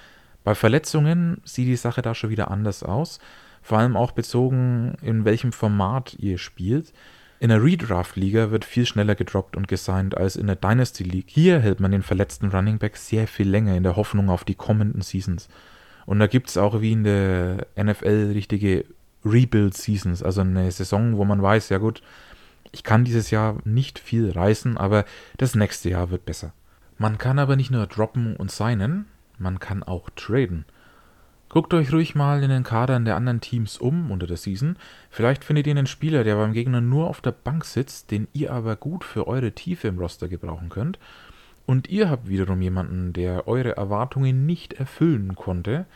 Bei 0.43 0.55
Verletzungen 0.55 1.41
sieht 1.43 1.67
die 1.67 1.75
Sache 1.75 2.01
da 2.01 2.15
schon 2.15 2.29
wieder 2.29 2.51
anders 2.51 2.83
aus. 2.83 3.19
Vor 3.61 3.79
allem 3.79 3.97
auch 3.97 4.11
bezogen, 4.11 4.95
in 5.01 5.25
welchem 5.25 5.51
Format 5.51 6.15
ihr 6.19 6.37
spielt. 6.37 6.93
In 7.41 7.49
der 7.49 7.63
Redraft-Liga 7.63 8.51
wird 8.51 8.65
viel 8.65 8.85
schneller 8.85 9.15
gedroppt 9.15 9.55
und 9.55 9.67
gesigned 9.67 10.15
als 10.15 10.35
in 10.35 10.47
der 10.47 10.57
Dynasty 10.57 11.03
League. 11.03 11.29
Hier 11.29 11.59
hält 11.59 11.79
man 11.79 11.91
den 11.91 12.03
verletzten 12.03 12.49
Running 12.49 12.79
Back 12.79 12.97
sehr 12.97 13.27
viel 13.27 13.49
länger 13.49 13.75
in 13.75 13.83
der 13.83 13.95
Hoffnung 13.95 14.29
auf 14.29 14.43
die 14.43 14.55
kommenden 14.55 15.01
Seasons. 15.01 15.47
Und 16.05 16.19
da 16.19 16.27
gibt 16.27 16.49
es 16.49 16.57
auch 16.57 16.81
wie 16.81 16.91
in 16.91 17.03
der 17.03 17.67
NFL 17.77 18.31
richtige 18.33 18.85
Rebuild-Seasons, 19.25 20.23
also 20.23 20.41
eine 20.41 20.71
Saison, 20.71 21.17
wo 21.17 21.25
man 21.25 21.41
weiß, 21.41 21.69
ja 21.69 21.77
gut, 21.77 22.01
ich 22.71 22.83
kann 22.83 23.03
dieses 23.03 23.31
Jahr 23.31 23.57
nicht 23.65 23.99
viel 23.99 24.31
reißen, 24.31 24.77
aber 24.77 25.05
das 25.37 25.55
nächste 25.55 25.89
Jahr 25.89 26.11
wird 26.11 26.25
besser. 26.25 26.53
Man 26.97 27.17
kann 27.17 27.39
aber 27.39 27.55
nicht 27.55 27.71
nur 27.71 27.87
droppen 27.87 28.35
und 28.35 28.51
signen, 28.51 29.05
man 29.37 29.59
kann 29.59 29.83
auch 29.83 30.09
traden. 30.15 30.65
Guckt 31.49 31.73
euch 31.73 31.91
ruhig 31.91 32.13
mal 32.13 32.43
in 32.43 32.51
den 32.51 32.63
Kadern 32.63 33.05
der 33.05 33.15
anderen 33.15 33.41
Teams 33.41 33.79
um 33.79 34.11
unter 34.11 34.27
der 34.27 34.37
Season. 34.37 34.75
Vielleicht 35.09 35.43
findet 35.43 35.65
ihr 35.65 35.71
einen 35.71 35.87
Spieler, 35.87 36.23
der 36.23 36.35
beim 36.35 36.53
Gegner 36.53 36.79
nur 36.79 37.07
auf 37.07 37.21
der 37.21 37.31
Bank 37.31 37.65
sitzt, 37.65 38.11
den 38.11 38.27
ihr 38.33 38.53
aber 38.53 38.75
gut 38.75 39.03
für 39.03 39.27
eure 39.27 39.51
Tiefe 39.53 39.87
im 39.87 39.97
Roster 39.97 40.27
gebrauchen 40.27 40.69
könnt. 40.69 40.99
Und 41.65 41.89
ihr 41.89 42.09
habt 42.09 42.29
wiederum 42.29 42.61
jemanden, 42.61 43.13
der 43.13 43.47
eure 43.47 43.77
Erwartungen 43.77 44.45
nicht 44.45 44.73
erfüllen 44.73 45.35
konnte. 45.35 45.87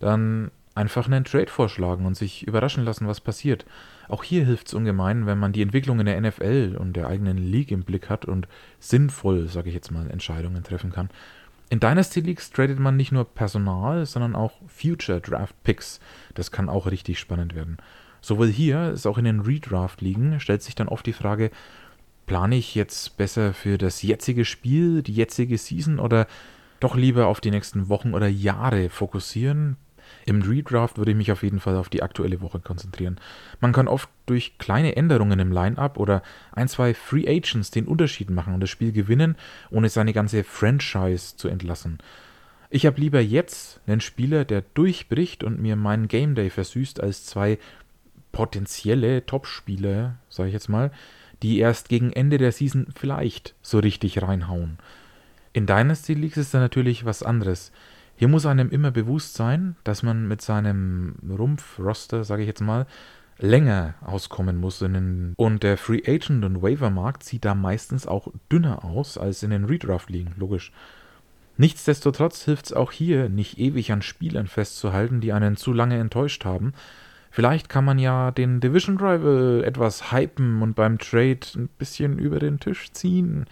Dann 0.00 0.50
einfach 0.74 1.06
einen 1.06 1.24
Trade 1.24 1.50
vorschlagen 1.50 2.06
und 2.06 2.16
sich 2.16 2.46
überraschen 2.46 2.84
lassen, 2.84 3.06
was 3.06 3.20
passiert. 3.20 3.66
Auch 4.08 4.24
hier 4.24 4.44
hilft 4.44 4.68
es 4.68 4.74
ungemein, 4.74 5.26
wenn 5.26 5.38
man 5.38 5.52
die 5.52 5.62
Entwicklung 5.62 6.00
in 6.00 6.06
der 6.06 6.20
NFL 6.20 6.76
und 6.78 6.94
der 6.94 7.08
eigenen 7.08 7.38
League 7.38 7.70
im 7.70 7.82
Blick 7.82 8.08
hat 8.08 8.24
und 8.24 8.48
sinnvoll, 8.78 9.48
sage 9.48 9.68
ich 9.68 9.74
jetzt 9.74 9.90
mal, 9.90 10.10
Entscheidungen 10.10 10.62
treffen 10.62 10.92
kann. 10.92 11.10
In 11.70 11.80
Dynasty 11.80 12.20
Leagues 12.20 12.50
tradet 12.50 12.78
man 12.78 12.96
nicht 12.96 13.12
nur 13.12 13.24
Personal, 13.24 14.04
sondern 14.04 14.34
auch 14.34 14.52
Future 14.66 15.20
Draft 15.20 15.54
Picks. 15.64 16.00
Das 16.34 16.50
kann 16.50 16.68
auch 16.68 16.86
richtig 16.86 17.18
spannend 17.18 17.54
werden. 17.54 17.78
Sowohl 18.20 18.48
hier 18.48 18.78
als 18.78 19.06
auch 19.06 19.18
in 19.18 19.24
den 19.24 19.40
Redraft-Ligen 19.40 20.38
stellt 20.38 20.62
sich 20.62 20.74
dann 20.74 20.88
oft 20.88 21.06
die 21.06 21.12
Frage, 21.12 21.50
plane 22.26 22.56
ich 22.56 22.74
jetzt 22.74 23.16
besser 23.16 23.52
für 23.52 23.78
das 23.78 24.02
jetzige 24.02 24.44
Spiel, 24.44 25.02
die 25.02 25.14
jetzige 25.14 25.58
Season 25.58 25.98
oder 25.98 26.26
doch 26.78 26.94
lieber 26.94 27.26
auf 27.26 27.40
die 27.40 27.50
nächsten 27.50 27.88
Wochen 27.88 28.14
oder 28.14 28.28
Jahre 28.28 28.90
fokussieren, 28.90 29.76
im 30.26 30.42
Redraft 30.42 30.98
würde 30.98 31.12
ich 31.12 31.16
mich 31.16 31.32
auf 31.32 31.42
jeden 31.42 31.60
Fall 31.60 31.76
auf 31.76 31.88
die 31.88 32.02
aktuelle 32.02 32.40
Woche 32.40 32.60
konzentrieren. 32.60 33.18
Man 33.60 33.72
kann 33.72 33.88
oft 33.88 34.08
durch 34.26 34.58
kleine 34.58 34.96
Änderungen 34.96 35.38
im 35.38 35.52
Line-up 35.52 35.98
oder 35.98 36.22
ein, 36.52 36.68
zwei 36.68 36.94
Free 36.94 37.26
Agents 37.26 37.70
den 37.70 37.86
Unterschied 37.86 38.30
machen 38.30 38.54
und 38.54 38.60
das 38.60 38.70
Spiel 38.70 38.92
gewinnen, 38.92 39.36
ohne 39.70 39.88
seine 39.88 40.12
ganze 40.12 40.44
Franchise 40.44 41.36
zu 41.36 41.48
entlassen. 41.48 41.98
Ich 42.70 42.86
habe 42.86 43.00
lieber 43.00 43.20
jetzt 43.20 43.80
einen 43.86 44.00
Spieler, 44.00 44.44
der 44.44 44.62
durchbricht 44.74 45.44
und 45.44 45.60
mir 45.60 45.76
meinen 45.76 46.08
Game 46.08 46.34
Day 46.34 46.48
versüßt, 46.48 47.02
als 47.02 47.26
zwei 47.26 47.58
potenzielle 48.32 49.26
Top-Spieler, 49.26 50.16
sage 50.30 50.48
ich 50.48 50.54
jetzt 50.54 50.70
mal, 50.70 50.90
die 51.42 51.58
erst 51.58 51.88
gegen 51.88 52.12
Ende 52.12 52.38
der 52.38 52.52
Season 52.52 52.86
vielleicht 52.96 53.54
so 53.60 53.78
richtig 53.78 54.22
reinhauen. 54.22 54.78
In 55.52 55.66
Dynasty 55.66 56.14
Leagues 56.14 56.38
ist 56.38 56.54
da 56.54 56.60
natürlich 56.60 57.04
was 57.04 57.22
anderes. 57.22 57.72
Hier 58.16 58.28
muss 58.28 58.46
einem 58.46 58.70
immer 58.70 58.90
bewusst 58.90 59.34
sein, 59.34 59.76
dass 59.84 60.02
man 60.02 60.28
mit 60.28 60.42
seinem 60.42 61.16
Rumpf-Roster, 61.28 62.24
sage 62.24 62.42
ich 62.42 62.48
jetzt 62.48 62.60
mal, 62.60 62.86
länger 63.38 63.94
auskommen 64.00 64.56
muss. 64.56 64.82
und 64.82 65.62
der 65.62 65.76
Free 65.76 66.02
Agent 66.06 66.44
und 66.44 66.62
Waiver 66.62 66.90
Markt 66.90 67.24
sieht 67.24 67.44
da 67.44 67.54
meistens 67.54 68.06
auch 68.06 68.28
dünner 68.50 68.84
aus 68.84 69.18
als 69.18 69.42
in 69.42 69.50
den 69.50 69.64
Redraft-Ligen, 69.64 70.34
logisch. 70.36 70.72
Nichtsdestotrotz 71.56 72.44
hilft 72.44 72.66
es 72.66 72.72
auch 72.72 72.92
hier, 72.92 73.28
nicht 73.28 73.58
ewig 73.58 73.92
an 73.92 74.02
Spielern 74.02 74.46
festzuhalten, 74.46 75.20
die 75.20 75.32
einen 75.32 75.56
zu 75.56 75.72
lange 75.72 75.98
enttäuscht 75.98 76.44
haben. 76.44 76.72
Vielleicht 77.30 77.68
kann 77.68 77.84
man 77.84 77.98
ja 77.98 78.30
den 78.30 78.60
Division 78.60 78.98
Rival 78.98 79.62
etwas 79.64 80.12
hypen 80.12 80.62
und 80.62 80.74
beim 80.74 80.98
Trade 80.98 81.40
ein 81.56 81.68
bisschen 81.78 82.18
über 82.18 82.38
den 82.38 82.60
Tisch 82.60 82.92
ziehen. 82.92 83.46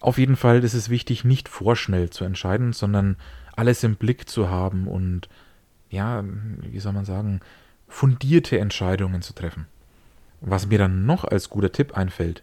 Auf 0.00 0.18
jeden 0.18 0.36
Fall 0.36 0.62
ist 0.62 0.74
es 0.74 0.88
wichtig, 0.88 1.24
nicht 1.24 1.48
vorschnell 1.48 2.10
zu 2.10 2.24
entscheiden, 2.24 2.72
sondern 2.72 3.16
alles 3.56 3.82
im 3.82 3.96
Blick 3.96 4.28
zu 4.28 4.48
haben 4.48 4.86
und, 4.86 5.28
ja, 5.90 6.24
wie 6.60 6.78
soll 6.78 6.92
man 6.92 7.04
sagen, 7.04 7.40
fundierte 7.88 8.58
Entscheidungen 8.58 9.22
zu 9.22 9.32
treffen. 9.32 9.66
Was 10.40 10.66
mir 10.66 10.78
dann 10.78 11.06
noch 11.06 11.24
als 11.24 11.50
guter 11.50 11.72
Tipp 11.72 11.96
einfällt, 11.96 12.42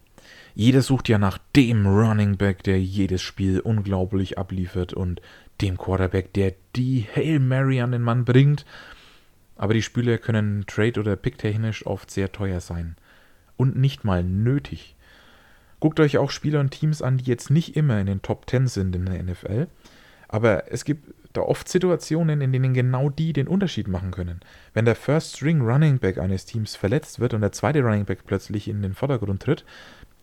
jeder 0.55 0.81
sucht 0.81 1.09
ja 1.09 1.17
nach 1.17 1.39
dem 1.55 1.87
Running 1.87 2.37
Back, 2.37 2.63
der 2.63 2.79
jedes 2.79 3.21
Spiel 3.21 3.59
unglaublich 3.59 4.37
abliefert 4.37 4.93
und 4.93 5.21
dem 5.61 5.77
Quarterback, 5.77 6.33
der 6.33 6.53
die 6.75 7.07
Hail 7.15 7.39
Mary 7.39 7.81
an 7.81 7.91
den 7.91 8.01
Mann 8.01 8.25
bringt. 8.25 8.65
Aber 9.55 9.73
die 9.73 9.81
Spieler 9.81 10.17
können 10.17 10.65
trade- 10.67 10.99
oder 10.99 11.15
picktechnisch 11.15 11.85
oft 11.85 12.11
sehr 12.11 12.31
teuer 12.31 12.59
sein. 12.59 12.95
Und 13.57 13.77
nicht 13.77 14.03
mal 14.03 14.23
nötig. 14.23 14.95
Guckt 15.79 15.99
euch 15.99 16.17
auch 16.17 16.31
Spieler 16.31 16.59
und 16.59 16.71
Teams 16.71 17.01
an, 17.01 17.17
die 17.17 17.25
jetzt 17.25 17.49
nicht 17.49 17.75
immer 17.75 17.99
in 17.99 18.07
den 18.07 18.21
Top 18.21 18.49
10 18.49 18.67
sind 18.67 18.95
in 18.95 19.05
der 19.05 19.21
NFL, 19.21 19.67
aber 20.33 20.71
es 20.71 20.83
gibt 20.83 21.13
da 21.33 21.41
oft 21.41 21.69
Situationen, 21.69 22.41
in 22.41 22.51
denen 22.51 22.73
genau 22.73 23.11
die 23.11 23.33
den 23.33 23.47
Unterschied 23.47 23.87
machen 23.87 24.09
können. 24.09 24.39
Wenn 24.73 24.85
der 24.85 24.95
First 24.95 25.37
String 25.37 25.61
Running 25.61 25.99
Back 25.99 26.17
eines 26.17 26.45
Teams 26.45 26.75
verletzt 26.75 27.19
wird 27.19 27.35
und 27.35 27.41
der 27.41 27.51
zweite 27.51 27.83
Running 27.83 28.05
Back 28.05 28.25
plötzlich 28.25 28.67
in 28.67 28.81
den 28.81 28.95
Vordergrund 28.95 29.43
tritt, 29.43 29.63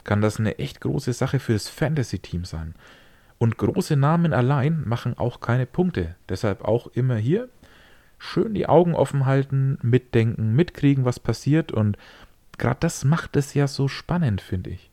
kann 0.03 0.21
das 0.21 0.41
eine 0.41 0.59
echt 0.59 0.81
große 0.81 1.13
Sache 1.13 1.39
für 1.39 1.53
das 1.53 1.69
Fantasy-Team 1.69 2.45
sein. 2.45 2.75
Und 3.39 3.57
große 3.57 3.95
Namen 3.95 4.33
allein 4.33 4.83
machen 4.85 5.17
auch 5.17 5.39
keine 5.39 5.65
Punkte. 5.65 6.17
Deshalb 6.29 6.65
auch 6.65 6.89
immer 6.89 7.15
hier 7.15 7.49
schön 8.19 8.53
die 8.53 8.67
Augen 8.67 8.97
offen 8.97 9.27
halten, 9.27 9.79
mitdenken, 9.81 10.57
mitkriegen, 10.57 11.05
was 11.05 11.21
passiert. 11.21 11.71
Und 11.71 11.97
gerade 12.59 12.81
das 12.81 13.05
macht 13.05 13.37
es 13.37 13.55
ja 13.55 13.69
so 13.69 13.87
spannend, 13.87 14.41
finde 14.41 14.71
ich. 14.71 14.90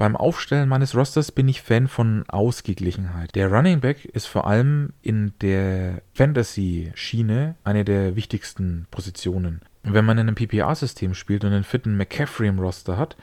Beim 0.00 0.16
Aufstellen 0.16 0.70
meines 0.70 0.96
Rosters 0.96 1.30
bin 1.30 1.46
ich 1.46 1.60
Fan 1.60 1.86
von 1.86 2.24
Ausgeglichenheit. 2.26 3.34
Der 3.34 3.52
Running 3.52 3.80
Back 3.80 4.06
ist 4.06 4.24
vor 4.24 4.46
allem 4.46 4.94
in 5.02 5.34
der 5.42 6.00
Fantasy-Schiene 6.14 7.56
eine 7.64 7.84
der 7.84 8.16
wichtigsten 8.16 8.86
Positionen. 8.90 9.60
Wenn 9.82 10.06
man 10.06 10.16
in 10.16 10.26
einem 10.26 10.36
PPA-System 10.36 11.12
spielt 11.12 11.44
und 11.44 11.52
einen 11.52 11.64
fitten 11.64 11.98
McCaffrey 11.98 12.48
im 12.48 12.60
Roster 12.60 12.96
hat, 12.96 13.18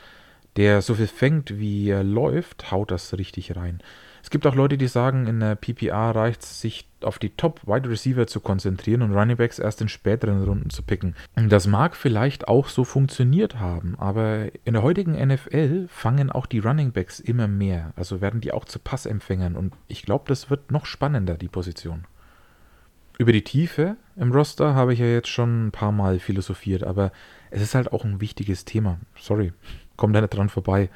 der 0.55 0.83
so 0.83 0.93
viel 0.93 1.07
fängt, 1.07 1.57
wie 1.57 1.89
er 1.89 2.03
läuft, 2.03 2.69
haut 2.69 2.91
das 2.91 3.11
richtig 3.17 3.55
rein. 3.55 3.81
Es 4.27 4.29
gibt 4.29 4.45
auch 4.45 4.55
Leute, 4.55 4.77
die 4.77 4.89
sagen, 4.89 5.25
in 5.25 5.39
der 5.39 5.55
PPA 5.55 6.11
reicht 6.11 6.43
es, 6.43 6.59
sich 6.59 6.85
auf 6.99 7.17
die 7.17 7.29
Top-Wide 7.29 7.89
Receiver 7.89 8.27
zu 8.27 8.41
konzentrieren 8.41 9.01
und 9.01 9.13
Running 9.13 9.37
Backs 9.37 9.57
erst 9.57 9.79
in 9.79 9.87
späteren 9.87 10.43
Runden 10.43 10.69
zu 10.69 10.83
picken. 10.83 11.15
Das 11.35 11.65
mag 11.65 11.95
vielleicht 11.95 12.49
auch 12.49 12.67
so 12.67 12.83
funktioniert 12.83 13.61
haben, 13.61 13.95
aber 13.97 14.49
in 14.65 14.73
der 14.73 14.83
heutigen 14.83 15.13
NFL 15.13 15.87
fangen 15.87 16.29
auch 16.29 16.45
die 16.45 16.59
Running 16.59 16.91
Backs 16.91 17.21
immer 17.21 17.47
mehr. 17.47 17.93
Also 17.95 18.19
werden 18.19 18.41
die 18.41 18.51
auch 18.51 18.65
zu 18.65 18.79
Passempfängern 18.79 19.55
und 19.55 19.73
ich 19.87 20.03
glaube, 20.03 20.25
das 20.27 20.49
wird 20.49 20.73
noch 20.73 20.85
spannender, 20.85 21.35
die 21.35 21.47
Position. 21.47 22.03
Über 23.17 23.31
die 23.31 23.45
Tiefe 23.45 23.95
im 24.17 24.33
Roster 24.33 24.75
habe 24.75 24.91
ich 24.91 24.99
ja 24.99 25.05
jetzt 25.05 25.29
schon 25.29 25.67
ein 25.67 25.71
paar 25.71 25.93
Mal 25.93 26.19
philosophiert, 26.19 26.83
aber 26.83 27.13
es 27.49 27.61
ist 27.61 27.75
halt 27.75 27.93
auch 27.93 28.03
ein 28.03 28.19
wichtiges 28.19 28.65
Thema. 28.65 28.99
Sorry, 29.17 29.53
kommt 29.95 30.17
da 30.17 30.19
nicht 30.19 30.33
dran 30.33 30.49
vorbei. 30.49 30.89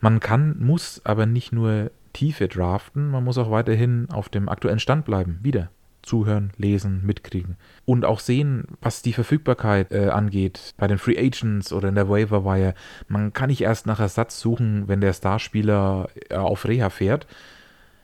Man 0.00 0.20
kann, 0.20 0.56
muss 0.58 1.00
aber 1.04 1.26
nicht 1.26 1.52
nur 1.52 1.90
Tiefe 2.12 2.48
draften, 2.48 3.10
man 3.10 3.24
muss 3.24 3.38
auch 3.38 3.50
weiterhin 3.50 4.08
auf 4.10 4.28
dem 4.28 4.48
aktuellen 4.48 4.80
Stand 4.80 5.04
bleiben. 5.04 5.38
Wieder 5.42 5.70
zuhören, 6.02 6.52
lesen, 6.56 7.04
mitkriegen. 7.04 7.56
Und 7.84 8.04
auch 8.04 8.20
sehen, 8.20 8.64
was 8.80 9.02
die 9.02 9.12
Verfügbarkeit 9.12 9.92
äh, 9.92 10.08
angeht, 10.08 10.74
bei 10.76 10.86
den 10.86 10.98
Free 10.98 11.18
Agents 11.18 11.72
oder 11.72 11.88
in 11.88 11.94
der 11.94 12.08
Waiver 12.08 12.44
Wire. 12.44 12.74
Man 13.08 13.32
kann 13.32 13.50
nicht 13.50 13.60
erst 13.60 13.86
nach 13.86 14.00
Ersatz 14.00 14.40
suchen, 14.40 14.88
wenn 14.88 15.00
der 15.00 15.12
Starspieler 15.12 16.08
äh, 16.30 16.36
auf 16.36 16.66
Reha 16.66 16.90
fährt. 16.90 17.26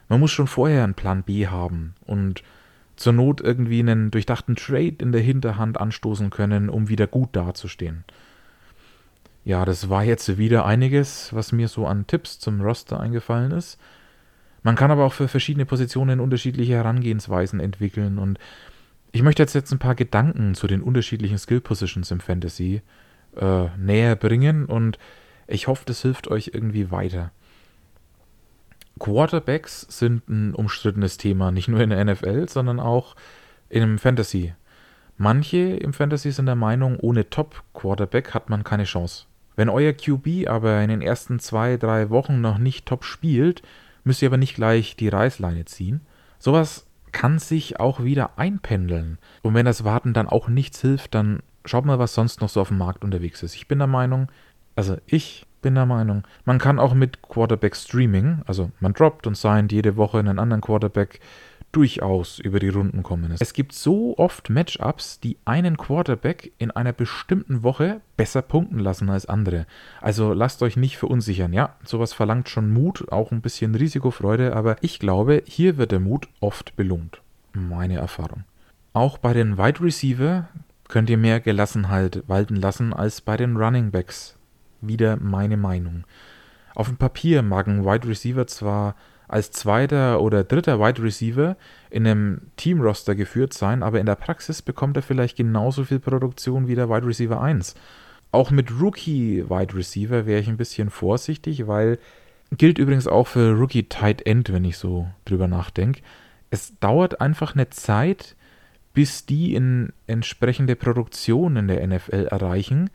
Man 0.08 0.20
muss 0.20 0.32
schon 0.32 0.46
vorher 0.46 0.84
einen 0.84 0.94
Plan 0.94 1.22
B 1.22 1.46
haben 1.46 1.94
und 2.04 2.42
zur 2.96 3.12
Not 3.12 3.40
irgendwie 3.40 3.80
einen 3.80 4.10
durchdachten 4.10 4.54
Trade 4.54 4.96
in 4.98 5.12
der 5.12 5.22
Hinterhand 5.22 5.80
anstoßen 5.80 6.30
können, 6.30 6.68
um 6.68 6.88
wieder 6.88 7.06
gut 7.06 7.30
dazustehen. 7.32 8.04
Ja, 9.44 9.66
das 9.66 9.90
war 9.90 10.02
jetzt 10.02 10.38
wieder 10.38 10.64
einiges, 10.64 11.34
was 11.34 11.52
mir 11.52 11.68
so 11.68 11.86
an 11.86 12.06
Tipps 12.06 12.38
zum 12.38 12.62
Roster 12.62 12.98
eingefallen 12.98 13.52
ist. 13.52 13.78
Man 14.62 14.74
kann 14.74 14.90
aber 14.90 15.04
auch 15.04 15.12
für 15.12 15.28
verschiedene 15.28 15.66
Positionen 15.66 16.18
unterschiedliche 16.18 16.72
Herangehensweisen 16.72 17.60
entwickeln 17.60 18.18
und 18.18 18.38
ich 19.12 19.22
möchte 19.22 19.42
jetzt, 19.42 19.54
jetzt 19.54 19.70
ein 19.70 19.78
paar 19.78 19.94
Gedanken 19.94 20.54
zu 20.54 20.66
den 20.66 20.82
unterschiedlichen 20.82 21.38
Skill 21.38 21.60
Positions 21.60 22.10
im 22.10 22.20
Fantasy 22.20 22.80
äh, 23.36 23.66
näher 23.76 24.16
bringen 24.16 24.64
und 24.64 24.98
ich 25.46 25.68
hoffe, 25.68 25.84
das 25.86 26.00
hilft 26.00 26.28
euch 26.28 26.52
irgendwie 26.54 26.90
weiter. 26.90 27.30
Quarterbacks 28.98 29.82
sind 29.82 30.28
ein 30.28 30.54
umstrittenes 30.54 31.18
Thema, 31.18 31.50
nicht 31.50 31.68
nur 31.68 31.80
in 31.80 31.90
der 31.90 32.02
NFL, 32.02 32.48
sondern 32.48 32.80
auch 32.80 33.14
im 33.68 33.98
Fantasy. 33.98 34.54
Manche 35.18 35.58
im 35.58 35.92
Fantasy 35.92 36.32
sind 36.32 36.46
der 36.46 36.54
Meinung, 36.54 36.98
ohne 36.98 37.28
Top-Quarterback 37.28 38.32
hat 38.32 38.48
man 38.48 38.64
keine 38.64 38.84
Chance. 38.84 39.26
Wenn 39.56 39.68
euer 39.68 39.92
QB 39.92 40.48
aber 40.48 40.82
in 40.82 40.88
den 40.88 41.02
ersten 41.02 41.38
zwei, 41.38 41.76
drei 41.76 42.10
Wochen 42.10 42.40
noch 42.40 42.58
nicht 42.58 42.86
top 42.86 43.04
spielt, 43.04 43.62
müsst 44.04 44.22
ihr 44.22 44.28
aber 44.28 44.36
nicht 44.36 44.54
gleich 44.54 44.96
die 44.96 45.08
Reißleine 45.08 45.64
ziehen. 45.64 46.00
Sowas 46.38 46.86
kann 47.12 47.38
sich 47.38 47.80
auch 47.80 48.02
wieder 48.02 48.38
einpendeln. 48.38 49.18
Und 49.42 49.54
wenn 49.54 49.64
das 49.64 49.84
Warten 49.84 50.12
dann 50.12 50.28
auch 50.28 50.48
nichts 50.48 50.80
hilft, 50.80 51.14
dann 51.14 51.40
schaut 51.64 51.84
mal, 51.84 51.98
was 51.98 52.14
sonst 52.14 52.40
noch 52.40 52.48
so 52.48 52.60
auf 52.60 52.68
dem 52.68 52.78
Markt 52.78 53.04
unterwegs 53.04 53.42
ist. 53.42 53.54
Ich 53.54 53.68
bin 53.68 53.78
der 53.78 53.86
Meinung, 53.86 54.28
also 54.76 54.96
ich 55.06 55.46
bin 55.62 55.76
der 55.76 55.86
Meinung, 55.86 56.24
man 56.44 56.58
kann 56.58 56.78
auch 56.78 56.92
mit 56.92 57.22
Quarterback 57.22 57.74
Streaming, 57.74 58.42
also 58.46 58.70
man 58.80 58.92
droppt 58.92 59.26
und 59.26 59.36
signed 59.36 59.72
jede 59.72 59.96
Woche 59.96 60.18
einen 60.18 60.38
anderen 60.38 60.60
Quarterback, 60.60 61.20
durchaus 61.74 62.38
über 62.38 62.60
die 62.60 62.68
Runden 62.68 63.02
kommen. 63.02 63.34
Es 63.38 63.52
gibt 63.52 63.72
so 63.72 64.16
oft 64.16 64.48
Matchups, 64.48 65.20
die 65.20 65.36
einen 65.44 65.76
Quarterback 65.76 66.52
in 66.58 66.70
einer 66.70 66.92
bestimmten 66.92 67.62
Woche 67.62 68.00
besser 68.16 68.42
punkten 68.42 68.78
lassen 68.78 69.10
als 69.10 69.26
andere. 69.26 69.66
Also 70.00 70.32
lasst 70.32 70.62
euch 70.62 70.76
nicht 70.76 70.96
verunsichern. 70.96 71.52
Ja, 71.52 71.76
sowas 71.84 72.12
verlangt 72.12 72.48
schon 72.48 72.72
Mut, 72.72 73.10
auch 73.10 73.32
ein 73.32 73.40
bisschen 73.40 73.74
Risikofreude, 73.74 74.54
aber 74.54 74.76
ich 74.82 74.98
glaube, 74.98 75.42
hier 75.46 75.76
wird 75.76 75.92
der 75.92 76.00
Mut 76.00 76.28
oft 76.40 76.76
belohnt. 76.76 77.20
Meine 77.52 77.96
Erfahrung. 77.96 78.44
Auch 78.92 79.18
bei 79.18 79.32
den 79.32 79.58
Wide 79.58 79.80
Receiver 79.80 80.48
könnt 80.88 81.10
ihr 81.10 81.18
mehr 81.18 81.40
Gelassenheit 81.40 82.22
walten 82.28 82.56
lassen 82.56 82.92
als 82.92 83.20
bei 83.20 83.36
den 83.36 83.56
Running 83.56 83.90
Backs 83.90 84.36
wieder 84.80 85.16
meine 85.16 85.56
Meinung. 85.56 86.04
Auf 86.74 86.88
dem 86.88 86.96
Papier 86.96 87.42
mag 87.42 87.66
ein 87.66 87.84
Wide 87.84 88.06
Receiver 88.06 88.46
zwar 88.46 88.94
als 89.34 89.50
zweiter 89.50 90.20
oder 90.20 90.44
dritter 90.44 90.78
Wide 90.78 91.02
Receiver 91.02 91.56
in 91.90 92.06
einem 92.06 92.42
Teamroster 92.56 93.16
geführt 93.16 93.52
sein, 93.52 93.82
aber 93.82 93.98
in 93.98 94.06
der 94.06 94.14
Praxis 94.14 94.62
bekommt 94.62 94.96
er 94.96 95.02
vielleicht 95.02 95.36
genauso 95.36 95.82
viel 95.82 95.98
Produktion 95.98 96.68
wie 96.68 96.76
der 96.76 96.88
Wide 96.88 97.04
Receiver 97.04 97.40
1. 97.40 97.74
Auch 98.30 98.52
mit 98.52 98.70
Rookie 98.80 99.50
Wide 99.50 99.74
Receiver 99.74 100.26
wäre 100.26 100.40
ich 100.40 100.46
ein 100.46 100.56
bisschen 100.56 100.88
vorsichtig, 100.88 101.66
weil 101.66 101.98
gilt 102.52 102.78
übrigens 102.78 103.08
auch 103.08 103.26
für 103.26 103.58
Rookie 103.58 103.88
Tight 103.88 104.24
End, 104.24 104.52
wenn 104.52 104.64
ich 104.64 104.78
so 104.78 105.08
drüber 105.24 105.48
nachdenke. 105.48 106.02
Es 106.50 106.78
dauert 106.78 107.20
einfach 107.20 107.56
eine 107.56 107.68
Zeit, 107.70 108.36
bis 108.92 109.26
die 109.26 109.56
in 109.56 109.92
entsprechende 110.06 110.76
Produktion 110.76 111.56
in 111.56 111.66
der 111.66 111.84
NFL 111.84 112.28
erreichen, 112.30 112.88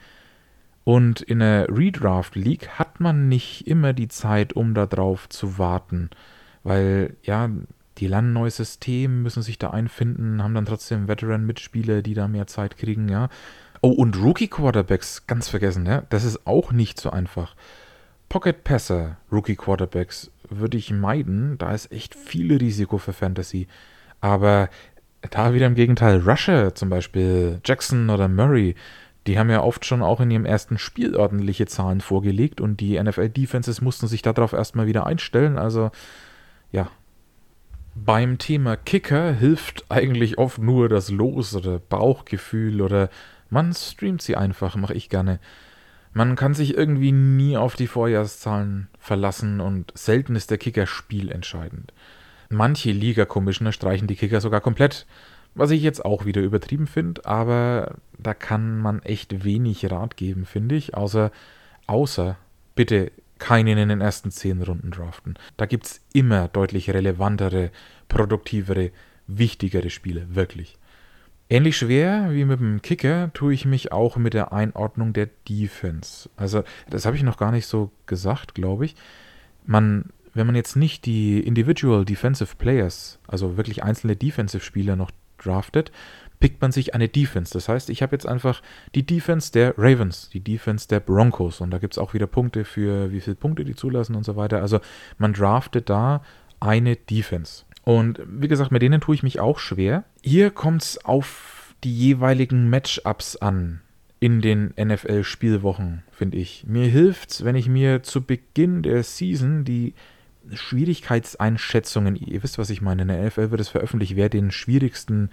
und 0.89 1.21
in 1.21 1.38
der 1.38 1.67
Redraft 1.69 2.36
League 2.36 2.67
hat 2.80 2.99
man 2.99 3.30
nicht 3.30 3.67
immer 3.67 3.93
die 3.93 4.08
Zeit, 4.08 4.54
um 4.54 4.73
darauf 4.73 5.30
zu 5.30 5.60
warten, 5.60 6.10
weil 6.63 7.15
ja, 7.21 7.52
die 7.99 8.08
lernen 8.08 8.34
neues 8.34 8.58
System, 8.58 9.21
müssen 9.21 9.43
sich 9.43 9.60
da 9.60 9.69
einfinden, 9.69 10.41
haben 10.41 10.56
dann 10.56 10.65
trotzdem 10.65 11.08
Veteran-Mitspieler, 11.08 12.02
die 12.02 12.15
da 12.15 12.28
mehr 12.28 12.47
Zeit 12.47 12.75
kriegen, 12.75 13.08
ja. 13.08 13.30
Oh, 13.82 13.91
und 13.91 14.19
Rookie-Quarterbacks, 14.19 15.28
ganz 15.28 15.47
vergessen, 15.47 15.86
ja, 15.86 16.02
das 16.10 16.23
ist 16.23 16.47
auch 16.47 16.71
nicht 16.71 16.99
so 16.99 17.12
einfach. 17.12 17.56
Pocket-Passer, 18.28 19.17
Rookie-Quarterbacks, 19.32 20.32
würde 20.49 20.78
ich 20.78 20.89
meiden, 20.89 21.60
da 21.60 21.71
ist 21.71 21.91
echt 21.91 22.15
viel 22.15 22.52
Risiko 22.58 22.97
für 22.97 23.13
Fantasy. 23.13 23.67
Aber 24.21 24.71
da 25.30 25.54
wieder 25.54 25.67
im 25.67 25.75
Gegenteil, 25.75 26.17
Rusher 26.28 26.73
zum 26.73 26.89
Beispiel, 26.89 27.62
Jackson 27.63 28.10
oder 28.10 28.28
Murray, 28.28 28.73
die 29.27 29.38
haben 29.38 29.49
ja 29.49 29.62
oft 29.62 29.86
schon 29.86 30.01
auch 30.01 30.19
in 30.21 30.32
ihrem 30.32 30.45
ersten 30.45 30.77
Spiel 30.77 31.15
ordentliche 31.15 31.65
Zahlen 31.65 32.01
vorgelegt 32.01 32.62
und 32.62 32.79
die 32.79 33.01
NFL-Defenses 33.01 33.82
mussten 33.82 34.08
sich 34.08 34.21
darauf 34.21 34.53
erstmal 34.53 34.88
wieder 34.88 35.05
einstellen. 35.05 35.58
Also, 35.58 35.91
ja. 36.71 36.89
Beim 37.95 38.38
Thema 38.38 38.77
Kicker 38.77 39.34
hilft 39.34 39.86
eigentlich 39.89 40.38
oft 40.38 40.60
nur 40.60 40.88
das 40.88 41.12
Los 41.12 41.53
oder 41.53 41.79
Bauchgefühl 41.79 42.82
oder 42.82 43.10
man 43.49 43.73
streamt 43.73 44.21
sie 44.21 44.36
einfach, 44.36 44.75
mache 44.75 44.93
ich 44.93 45.10
gerne. 45.10 45.39
Man 46.13 46.36
kann 46.36 46.53
sich 46.53 46.75
irgendwie 46.75 47.12
nie 47.12 47.58
auf 47.58 47.75
die 47.75 47.88
Vorjahreszahlen 47.88 48.88
verlassen 48.99 49.60
und 49.60 49.91
selten 49.95 50.36
ist 50.36 50.49
der 50.49 50.58
Kicker 50.58 50.88
spielentscheidend. 50.88 51.93
Manche 52.49 52.91
Liga-Commissioner 52.91 53.71
streichen 53.71 54.08
die 54.08 54.15
Kicker 54.15 54.41
sogar 54.41 54.62
komplett. 54.62 55.05
Was 55.60 55.72
ich 55.72 55.82
jetzt 55.82 56.06
auch 56.06 56.24
wieder 56.24 56.41
übertrieben 56.41 56.88
finde, 56.88 57.26
aber 57.26 57.95
da 58.17 58.34
kann 58.34 58.80
man 58.80 59.04
echt 59.04 59.43
wenig 59.43 59.91
Rat 59.91 60.15
geben, 60.15 60.45
finde 60.45 60.76
ich. 60.76 60.95
Außer, 60.95 61.34
außer, 61.86 62.38
bitte 62.76 63.12
keinen 63.39 63.78
in 63.78 63.89
den 63.89 64.00
ersten 64.00 64.32
zehn 64.32 64.62
Runden 64.62 64.91
draften. 64.91 65.34
Da 65.58 65.65
gibt 65.65 65.86
es 65.86 66.02
immer 66.13 66.48
deutlich 66.48 66.91
relevantere, 66.91 67.72
produktivere, 68.08 68.91
wichtigere 69.28 69.89
Spiele, 69.89 70.34
wirklich. 70.34 70.78
Ähnlich 71.50 71.76
schwer 71.76 72.30
wie 72.32 72.45
mit 72.45 72.62
dem 72.62 72.82
Kicker 72.82 73.30
tue 73.34 73.54
ich 73.54 73.65
mich 73.65 73.91
auch 73.91 74.15
mit 74.15 74.34
der 74.34 74.54
Einordnung 74.54 75.12
der 75.12 75.28
Defense. 75.50 76.30
Also, 76.38 76.63
das 76.89 77.06
habe 77.06 77.17
ich 77.17 77.24
noch 77.24 77.36
gar 77.36 77.52
nicht 77.52 77.65
so 77.65 77.91
gesagt, 78.06 78.56
glaube 78.56 78.86
ich. 78.86 78.95
Man, 79.65 80.06
wenn 80.34 80.48
man 80.48 80.56
jetzt 80.56 80.78
nicht 80.78 81.06
die 81.06 81.41
Individual 81.41 82.06
Defensive 82.06 82.56
Players, 82.58 83.19
also 83.28 83.58
wirklich 83.58 83.84
einzelne 83.84 84.15
Defensive 84.15 84.63
Spieler 84.63 84.95
noch 84.95 85.12
draftet, 85.39 85.91
pickt 86.39 86.62
man 86.62 86.71
sich 86.71 86.93
eine 86.95 87.10
Defense. 87.10 87.54
Das 87.54 87.67
heißt, 87.69 87.89
ich 87.89 88.02
habe 88.02 88.15
jetzt 88.15 88.28
einfach 88.28 88.62
die 88.95 89.06
Defense 89.06 89.52
der 89.52 89.73
Ravens, 89.78 90.30
die 90.30 90.39
Defense 90.39 90.88
der 90.88 90.99
Broncos 90.99 91.62
und 91.62 91.71
da 91.71 91.80
gibt 91.80 91.93
es 91.93 91.97
auch 91.97 92.13
wieder 92.13 92.28
Punkte 92.28 92.65
für 92.65 93.12
wie 93.12 93.21
viele 93.21 93.36
Punkte 93.36 93.65
die 93.65 93.75
zulassen 93.75 94.15
und 94.15 94.23
so 94.23 94.36
weiter. 94.36 94.62
Also 94.62 94.80
man 95.17 95.34
draftet 95.34 95.89
da 95.89 96.21
eine 96.60 96.95
Defense. 96.95 97.63
Und 97.84 98.21
wie 98.28 98.47
gesagt, 98.47 98.71
mit 98.71 98.82
denen 98.82 99.02
tue 99.02 99.15
ich 99.15 99.23
mich 99.23 99.39
auch 99.39 99.60
schwer. 99.60 100.04
Hier 100.21 100.52
kommt 100.52 100.84
es 100.84 101.06
auf 101.06 101.73
die 101.84 101.95
jeweiligen 101.95 102.69
Matchups 102.69 103.36
an 103.38 103.82
in 104.19 104.42
den 104.42 104.73
NFL-Spielwochen, 104.77 106.04
finde 106.12 106.37
ich. 106.37 106.65
Mir 106.67 106.87
hilft 106.87 107.31
es, 107.31 107.46
wenn 107.46 107.56
ich 107.56 107.69
mir 107.69 108.04
zu 108.04 108.21
Beginn 108.21 108.83
der 108.83 109.04
Season 109.04 109.63
die 109.63 109.94
Schwierigkeitseinschätzungen, 110.54 112.15
ihr 112.15 112.43
wisst, 112.43 112.58
was 112.58 112.69
ich 112.69 112.81
meine, 112.81 113.04
in 113.04 113.08
der 113.08 113.25
NFL 113.25 113.52
wird 113.52 113.62
es 113.62 113.69
veröffentlicht, 113.69 114.15
wer 114.15 114.29
den 114.29 114.52
schwierigsten 114.52 115.29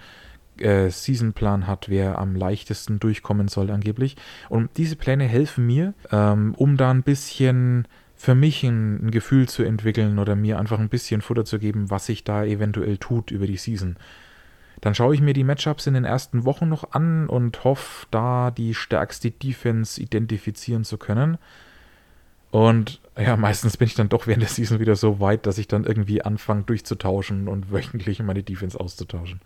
äh, 0.59 0.89
Seasonplan 0.89 1.67
hat, 1.67 1.89
wer 1.89 2.17
am 2.17 2.35
leichtesten 2.35 2.99
durchkommen 2.99 3.47
soll 3.47 3.69
angeblich. 3.71 4.15
Und 4.49 4.69
diese 4.77 4.95
Pläne 4.95 5.25
helfen 5.25 5.65
mir, 5.65 5.93
ähm, 6.11 6.53
um 6.55 6.77
da 6.77 6.91
ein 6.91 7.03
bisschen 7.03 7.87
für 8.15 8.33
mich 8.33 8.63
ein, 8.63 9.07
ein, 9.07 9.11
Gefühl 9.11 9.47
zu 9.47 9.63
entwickeln 9.63 10.17
oder 10.17 10.35
mir 10.35 10.57
einfach 10.59 10.79
ein 10.79 10.89
bisschen 10.89 11.21
Futter 11.21 11.45
zu 11.45 11.59
geben, 11.59 11.91
was 11.91 12.07
sich 12.07 12.23
da 12.23 12.43
eventuell 12.43 12.97
tut 12.97 13.29
über 13.31 13.45
die 13.45 13.57
Season. 13.57 13.95
Dann 14.81 14.95
schaue 14.95 15.15
ich 15.15 15.21
mir 15.21 15.33
die 15.33 15.43
Matchups 15.43 15.87
in 15.87 15.93
den 15.93 16.05
ersten 16.05 16.45
Wochen 16.45 16.69
noch 16.69 16.91
an 16.91 17.27
und 17.27 17.63
hoffe, 17.63 18.07
da 18.11 18.51
die 18.51 18.73
stärkste 18.73 19.31
Defense 19.31 20.01
identifizieren 20.01 20.83
zu 20.83 20.97
können. 20.97 21.37
Und 22.57 22.99
ja, 23.15 23.37
meistens 23.37 23.77
bin 23.77 23.87
ich 23.87 23.93
dann 23.93 24.09
doch 24.09 24.25
während 24.25 24.41
der 24.41 24.49
Season 24.49 24.79
wieder 24.79 24.95
so 24.95 25.19
weit, 25.19 25.45
dass 25.45 25.59
ich 25.59 25.67
dann 25.67 25.83
irgendwie 25.83 26.23
anfange 26.23 26.63
durchzutauschen 26.63 27.47
und 27.47 27.71
wöchentlich 27.71 28.19
meine 28.23 28.41
Defense 28.41 28.79
auszutauschen. 28.79 29.41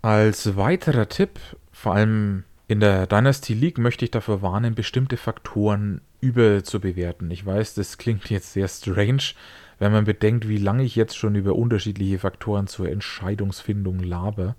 Als 0.00 0.54
weiterer 0.54 1.08
Tipp, 1.08 1.40
vor 1.72 1.94
allem 1.94 2.44
in 2.68 2.78
der 2.78 3.08
Dynasty 3.08 3.52
League, 3.54 3.78
möchte 3.78 4.04
ich 4.04 4.12
dafür 4.12 4.42
warnen, 4.42 4.76
bestimmte 4.76 5.16
Faktoren 5.16 6.02
überzubewerten. 6.20 7.32
Ich 7.32 7.44
weiß, 7.44 7.74
das 7.74 7.98
klingt 7.98 8.30
jetzt 8.30 8.52
sehr 8.52 8.68
strange, 8.68 9.32
wenn 9.80 9.90
man 9.90 10.04
bedenkt, 10.04 10.48
wie 10.48 10.58
lange 10.58 10.84
ich 10.84 10.94
jetzt 10.94 11.18
schon 11.18 11.34
über 11.34 11.56
unterschiedliche 11.56 12.20
Faktoren 12.20 12.68
zur 12.68 12.88
Entscheidungsfindung 12.88 13.98
labe. 13.98 14.54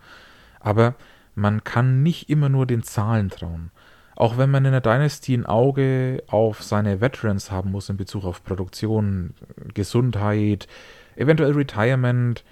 Aber 0.59 0.95
man 1.36 1.63
kann 1.63 2.03
nicht 2.03 2.30
immer 2.30 2.49
nur 2.49 2.65
den 2.65 2.84
Zahlen 2.84 3.30
trauen. 3.30 3.72
Auch 4.16 4.38
wenn 4.38 4.51
man 4.51 4.66
in 4.66 4.72
der 4.72 4.82
Dynasty 4.82 5.34
ein 5.34 5.45
Auge 5.45 6.24
auf 6.28 6.62
seine 6.62 7.01
Veterans 7.01 7.51
haben 7.51 7.72
muss 7.72 7.89
in 7.89 7.97
Bezug 7.97 8.26
auf 8.26 8.43
Produktion, 8.43 9.34
Gesundheit, 9.74 10.68
eventuell 11.16 11.53
Retirement, 11.53 12.43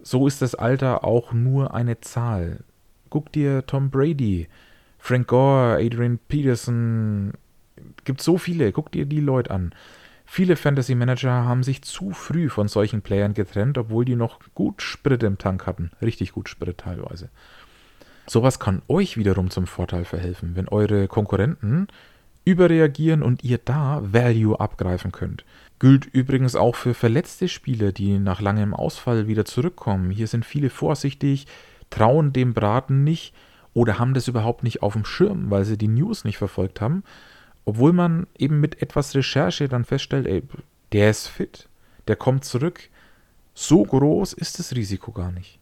so 0.00 0.26
ist 0.26 0.42
das 0.42 0.54
Alter 0.54 1.04
auch 1.04 1.32
nur 1.32 1.74
eine 1.74 2.00
Zahl. 2.00 2.64
Guck 3.10 3.32
dir 3.32 3.66
Tom 3.66 3.90
Brady, 3.90 4.48
Frank 4.98 5.28
Gore, 5.28 5.76
Adrian 5.76 6.18
Peterson, 6.28 7.32
gibt 8.04 8.20
so 8.20 8.38
viele, 8.38 8.72
guck 8.72 8.92
dir 8.92 9.06
die 9.06 9.20
Leute 9.20 9.50
an. 9.50 9.74
Viele 10.30 10.56
Fantasy 10.56 10.94
Manager 10.94 11.44
haben 11.44 11.62
sich 11.62 11.80
zu 11.82 12.10
früh 12.10 12.50
von 12.50 12.68
solchen 12.68 13.00
Playern 13.00 13.32
getrennt, 13.32 13.78
obwohl 13.78 14.04
die 14.04 14.14
noch 14.14 14.40
gut 14.54 14.82
Sprit 14.82 15.22
im 15.22 15.38
Tank 15.38 15.66
hatten. 15.66 15.90
Richtig 16.02 16.32
gut 16.32 16.50
Sprit 16.50 16.76
teilweise. 16.76 17.30
Sowas 18.28 18.58
kann 18.58 18.82
euch 18.88 19.16
wiederum 19.16 19.50
zum 19.50 19.66
Vorteil 19.66 20.04
verhelfen, 20.04 20.54
wenn 20.54 20.68
eure 20.68 21.08
Konkurrenten 21.08 21.88
überreagieren 22.44 23.22
und 23.22 23.42
ihr 23.42 23.58
da 23.58 24.00
Value 24.02 24.58
abgreifen 24.58 25.12
könnt. 25.12 25.44
Gilt 25.78 26.06
übrigens 26.06 26.56
auch 26.56 26.76
für 26.76 26.94
verletzte 26.94 27.48
Spieler, 27.48 27.92
die 27.92 28.18
nach 28.18 28.40
langem 28.40 28.74
Ausfall 28.74 29.28
wieder 29.28 29.44
zurückkommen. 29.44 30.10
Hier 30.10 30.26
sind 30.26 30.44
viele 30.44 30.70
vorsichtig, 30.70 31.46
trauen 31.90 32.32
dem 32.32 32.52
Braten 32.52 33.04
nicht 33.04 33.34
oder 33.74 33.98
haben 33.98 34.14
das 34.14 34.28
überhaupt 34.28 34.62
nicht 34.62 34.82
auf 34.82 34.94
dem 34.94 35.04
Schirm, 35.04 35.50
weil 35.50 35.64
sie 35.64 35.78
die 35.78 35.88
News 35.88 36.24
nicht 36.24 36.38
verfolgt 36.38 36.80
haben. 36.80 37.04
Obwohl 37.64 37.92
man 37.92 38.26
eben 38.36 38.60
mit 38.60 38.82
etwas 38.82 39.14
Recherche 39.14 39.68
dann 39.68 39.84
feststellt, 39.84 40.26
ey, 40.26 40.42
der 40.92 41.10
ist 41.10 41.28
fit, 41.28 41.68
der 42.08 42.16
kommt 42.16 42.44
zurück. 42.44 42.88
So 43.54 43.82
groß 43.82 44.32
ist 44.32 44.58
das 44.58 44.74
Risiko 44.74 45.12
gar 45.12 45.32
nicht. 45.32 45.57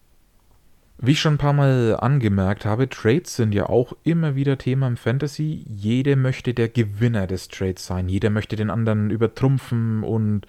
Wie 0.98 1.12
ich 1.12 1.20
schon 1.20 1.34
ein 1.34 1.38
paar 1.38 1.52
Mal 1.52 1.96
angemerkt 2.00 2.64
habe, 2.64 2.88
Trades 2.88 3.36
sind 3.36 3.54
ja 3.54 3.68
auch 3.68 3.92
immer 4.02 4.34
wieder 4.34 4.56
Thema 4.56 4.86
im 4.86 4.96
Fantasy. 4.96 5.64
Jeder 5.68 6.16
möchte 6.16 6.54
der 6.54 6.68
Gewinner 6.70 7.26
des 7.26 7.48
Trades 7.48 7.84
sein. 7.84 8.08
Jeder 8.08 8.30
möchte 8.30 8.56
den 8.56 8.70
anderen 8.70 9.10
übertrumpfen 9.10 10.02
und 10.02 10.46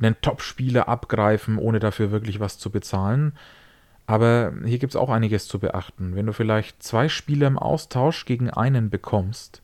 einen 0.00 0.20
Top-Spieler 0.20 0.88
abgreifen, 0.88 1.58
ohne 1.58 1.80
dafür 1.80 2.12
wirklich 2.12 2.38
was 2.38 2.58
zu 2.58 2.70
bezahlen. 2.70 3.32
Aber 4.06 4.52
hier 4.64 4.78
gibt 4.78 4.92
es 4.92 4.96
auch 4.96 5.10
einiges 5.10 5.48
zu 5.48 5.58
beachten. 5.58 6.14
Wenn 6.14 6.26
du 6.26 6.32
vielleicht 6.32 6.80
zwei 6.80 7.08
Spieler 7.08 7.48
im 7.48 7.58
Austausch 7.58 8.24
gegen 8.24 8.50
einen 8.50 8.90
bekommst, 8.90 9.62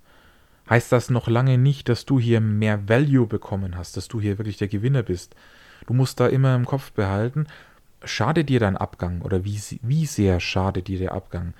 heißt 0.69 0.91
das 0.91 1.11
noch 1.11 1.29
lange 1.29 1.59
nicht, 1.59 1.89
dass 1.89 2.07
du 2.07 2.19
hier 2.19 2.41
mehr 2.41 2.89
Value 2.89 3.29
bekommen 3.29 3.77
hast, 3.77 3.97
dass 3.97 4.09
du 4.09 4.21
hier 4.21 4.39
wirklich 4.39 4.59
der 4.59 4.69
Gewinner 4.69 5.05
bist. 5.05 5.37
Du 5.87 5.95
musst 5.95 6.19
da 6.19 6.27
immer 6.27 6.57
im 6.57 6.65
Kopf 6.67 6.91
behalten, 6.93 7.47
schadet 8.07 8.49
dir 8.49 8.61
dein 8.61 8.77
Abgang 8.77 9.23
oder 9.23 9.45
wie, 9.45 9.61
wie 9.83 10.07
sehr 10.07 10.41
schadet 10.41 10.89
dir 10.89 10.99
der 10.99 11.13
Abgang? 11.13 11.55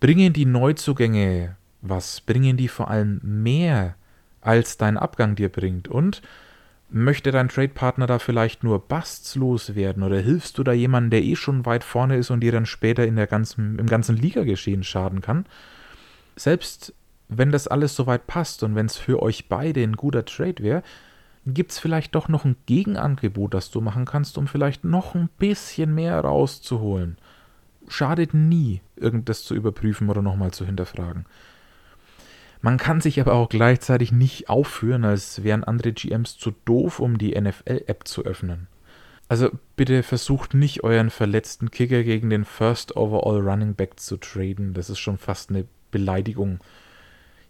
Bringen 0.00 0.32
die 0.32 0.46
Neuzugänge 0.46 1.56
was? 1.80 2.20
Bringen 2.20 2.56
die 2.56 2.68
vor 2.68 2.90
allem 2.90 3.20
mehr, 3.22 3.94
als 4.40 4.76
dein 4.76 4.96
Abgang 4.96 5.36
dir 5.36 5.48
bringt? 5.48 5.88
Und 5.88 6.22
möchte 6.90 7.30
dein 7.30 7.48
Tradepartner 7.48 8.06
da 8.06 8.18
vielleicht 8.18 8.62
nur 8.62 8.78
Busts 8.78 9.34
loswerden 9.34 10.02
oder 10.02 10.18
hilfst 10.20 10.58
du 10.58 10.62
da 10.62 10.72
jemandem, 10.72 11.10
der 11.10 11.22
eh 11.22 11.36
schon 11.36 11.66
weit 11.66 11.84
vorne 11.84 12.16
ist 12.16 12.30
und 12.30 12.40
dir 12.40 12.52
dann 12.52 12.66
später 12.66 13.06
in 13.06 13.16
der 13.16 13.26
ganzen, 13.26 13.78
im 13.78 13.86
ganzen 13.86 14.16
Ligageschehen 14.16 14.84
schaden 14.84 15.20
kann? 15.20 15.46
Selbst 16.36 16.94
wenn 17.28 17.50
das 17.50 17.68
alles 17.68 17.96
soweit 17.96 18.26
passt 18.26 18.62
und 18.62 18.74
wenn 18.74 18.86
es 18.86 18.96
für 18.96 19.22
euch 19.22 19.48
beide 19.48 19.82
ein 19.82 19.96
guter 19.96 20.24
Trade 20.24 20.62
wäre, 20.62 20.82
gibt 21.46 21.72
es 21.72 21.78
vielleicht 21.78 22.14
doch 22.14 22.28
noch 22.28 22.44
ein 22.44 22.56
Gegenangebot, 22.66 23.54
das 23.54 23.70
du 23.70 23.80
machen 23.80 24.04
kannst, 24.04 24.38
um 24.38 24.46
vielleicht 24.46 24.84
noch 24.84 25.14
ein 25.14 25.28
bisschen 25.38 25.94
mehr 25.94 26.20
rauszuholen. 26.20 27.18
Schadet 27.88 28.32
nie, 28.32 28.80
irgendwas 28.96 29.44
zu 29.44 29.54
überprüfen 29.54 30.08
oder 30.08 30.22
nochmal 30.22 30.52
zu 30.52 30.64
hinterfragen. 30.64 31.26
Man 32.62 32.78
kann 32.78 33.02
sich 33.02 33.20
aber 33.20 33.34
auch 33.34 33.50
gleichzeitig 33.50 34.10
nicht 34.10 34.48
aufführen, 34.48 35.04
als 35.04 35.44
wären 35.44 35.64
andere 35.64 35.92
GMs 35.92 36.38
zu 36.38 36.54
doof, 36.64 36.98
um 36.98 37.18
die 37.18 37.38
NFL-App 37.38 38.08
zu 38.08 38.24
öffnen. 38.24 38.68
Also 39.28 39.50
bitte 39.76 40.02
versucht 40.02 40.54
nicht 40.54 40.82
euren 40.82 41.10
verletzten 41.10 41.70
Kicker 41.70 42.02
gegen 42.02 42.30
den 42.30 42.46
First 42.46 42.96
Overall 42.96 43.40
Running 43.40 43.74
Back 43.74 44.00
zu 44.00 44.16
traden. 44.16 44.72
Das 44.72 44.88
ist 44.88 44.98
schon 44.98 45.18
fast 45.18 45.50
eine 45.50 45.66
Beleidigung. 45.90 46.60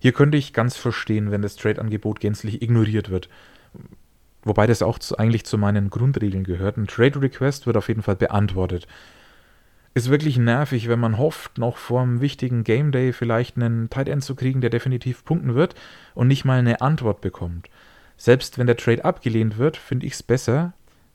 Hier 0.00 0.12
könnte 0.12 0.36
ich 0.36 0.52
ganz 0.52 0.76
verstehen, 0.76 1.30
wenn 1.30 1.42
das 1.42 1.56
Trade-Angebot 1.56 2.20
gänzlich 2.20 2.60
ignoriert 2.60 3.10
wird. 3.10 3.28
Wobei 4.42 4.66
das 4.66 4.82
auch 4.82 4.98
zu, 4.98 5.16
eigentlich 5.16 5.44
zu 5.44 5.56
meinen 5.58 5.90
Grundregeln 5.90 6.44
gehört. 6.44 6.76
Ein 6.76 6.86
Trade 6.86 7.20
Request 7.20 7.66
wird 7.66 7.76
auf 7.76 7.88
jeden 7.88 8.02
Fall 8.02 8.16
beantwortet. 8.16 8.86
Ist 9.94 10.10
wirklich 10.10 10.36
nervig, 10.38 10.88
wenn 10.88 10.98
man 10.98 11.18
hofft, 11.18 11.56
noch 11.56 11.76
vor 11.76 12.02
einem 12.02 12.20
wichtigen 12.20 12.64
Game 12.64 12.90
Day 12.92 13.12
vielleicht 13.12 13.56
einen 13.56 13.88
Tight 13.90 14.08
End 14.08 14.24
zu 14.24 14.34
kriegen, 14.34 14.60
der 14.60 14.70
definitiv 14.70 15.24
punkten 15.24 15.54
wird 15.54 15.74
und 16.14 16.26
nicht 16.26 16.44
mal 16.44 16.58
eine 16.58 16.80
Antwort 16.80 17.20
bekommt. 17.20 17.70
Selbst 18.16 18.58
wenn 18.58 18.66
der 18.66 18.76
Trade 18.76 19.04
abgelehnt 19.04 19.56
wird, 19.56 19.76
finde 19.76 20.06
ich 20.06 20.14
es 20.14 20.22
besser, 20.22 20.72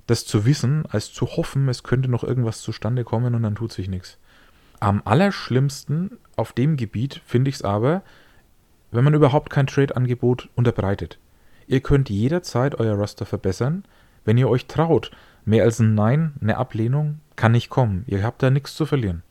das 0.08 0.26
zu 0.26 0.46
wissen, 0.46 0.86
als 0.88 1.14
zu 1.14 1.28
hoffen, 1.28 1.70
es 1.70 1.84
könnte 1.84 2.10
noch 2.10 2.24
irgendwas 2.24 2.62
zustande 2.62 3.04
kommen 3.04 3.36
und 3.36 3.44
dann 3.44 3.56
tut 3.56 3.72
sich 3.72 3.90
nichts. 3.90 4.18
Am 4.80 5.02
allerschlimmsten 5.04 6.18
auf 6.36 6.54
dem 6.54 6.78
Gebiet 6.78 7.22
finde 7.26 7.50
ich 7.50 7.56
es 7.56 7.62
aber, 7.64 8.02
wenn 8.92 9.04
man 9.04 9.14
überhaupt 9.14 9.50
kein 9.50 9.68
Trade-Angebot 9.68 10.50
unterbreitet. 10.56 11.20
Ihr 11.70 11.82
könnt 11.82 12.10
jederzeit 12.10 12.80
euer 12.80 12.96
Roster 12.96 13.28
verbessern, 13.28 13.84
wenn 14.26 14.40
ihr 14.40 14.50
euch 14.50 14.66
traut. 14.66 15.12
Mehr 15.46 15.64
als 15.64 15.80
ein 15.80 15.94
Nein, 15.94 16.34
eine 16.42 16.58
Ablehnung 16.58 17.20
kann 17.36 17.52
nicht 17.52 17.70
kommen. 17.70 18.06
Ihr 18.08 18.24
habt 18.24 18.42
da 18.42 18.50
nichts 18.50 18.74
zu 18.74 18.88
verlieren. 18.88 19.22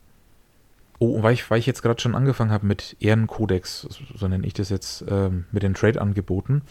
Oh, 1.00 1.20
weil 1.24 1.34
ich, 1.34 1.50
weil 1.50 1.58
ich 1.58 1.66
jetzt 1.66 1.82
gerade 1.82 2.00
schon 2.00 2.14
angefangen 2.14 2.52
habe 2.52 2.64
mit 2.64 2.96
Ehrenkodex, 3.00 3.88
so 4.14 4.28
nenne 4.28 4.46
ich 4.46 4.54
das 4.54 4.68
jetzt, 4.68 5.04
ähm, 5.08 5.46
mit 5.50 5.64
den 5.64 5.74
Trade-Angeboten. 5.74 6.62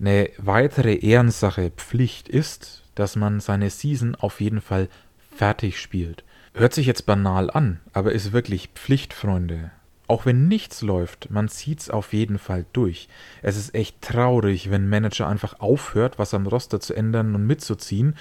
Eine 0.00 0.30
weitere 0.38 0.94
Ehrensache, 0.94 1.70
Pflicht 1.70 2.28
ist, 2.28 2.82
dass 2.96 3.14
man 3.14 3.38
seine 3.38 3.70
Season 3.70 4.16
auf 4.16 4.40
jeden 4.40 4.60
Fall 4.60 4.88
fertig 5.30 5.80
spielt. 5.80 6.24
Hört 6.54 6.74
sich 6.74 6.86
jetzt 6.86 7.06
banal 7.06 7.50
an, 7.50 7.78
aber 7.92 8.10
ist 8.10 8.32
wirklich 8.32 8.70
Pflicht, 8.74 9.14
Freunde. 9.14 9.70
Auch 10.06 10.26
wenn 10.26 10.48
nichts 10.48 10.82
läuft, 10.82 11.30
man 11.30 11.48
zieht's 11.48 11.88
auf 11.88 12.12
jeden 12.12 12.38
Fall 12.38 12.66
durch. 12.72 13.08
Es 13.42 13.56
ist 13.56 13.74
echt 13.74 14.02
traurig, 14.02 14.70
wenn 14.70 14.84
ein 14.84 14.88
Manager 14.90 15.28
einfach 15.28 15.60
aufhört, 15.60 16.18
was 16.18 16.34
am 16.34 16.46
Roster 16.46 16.78
zu 16.78 16.94
ändern 16.94 17.34
und 17.34 17.46
mitzuziehen. 17.46 18.14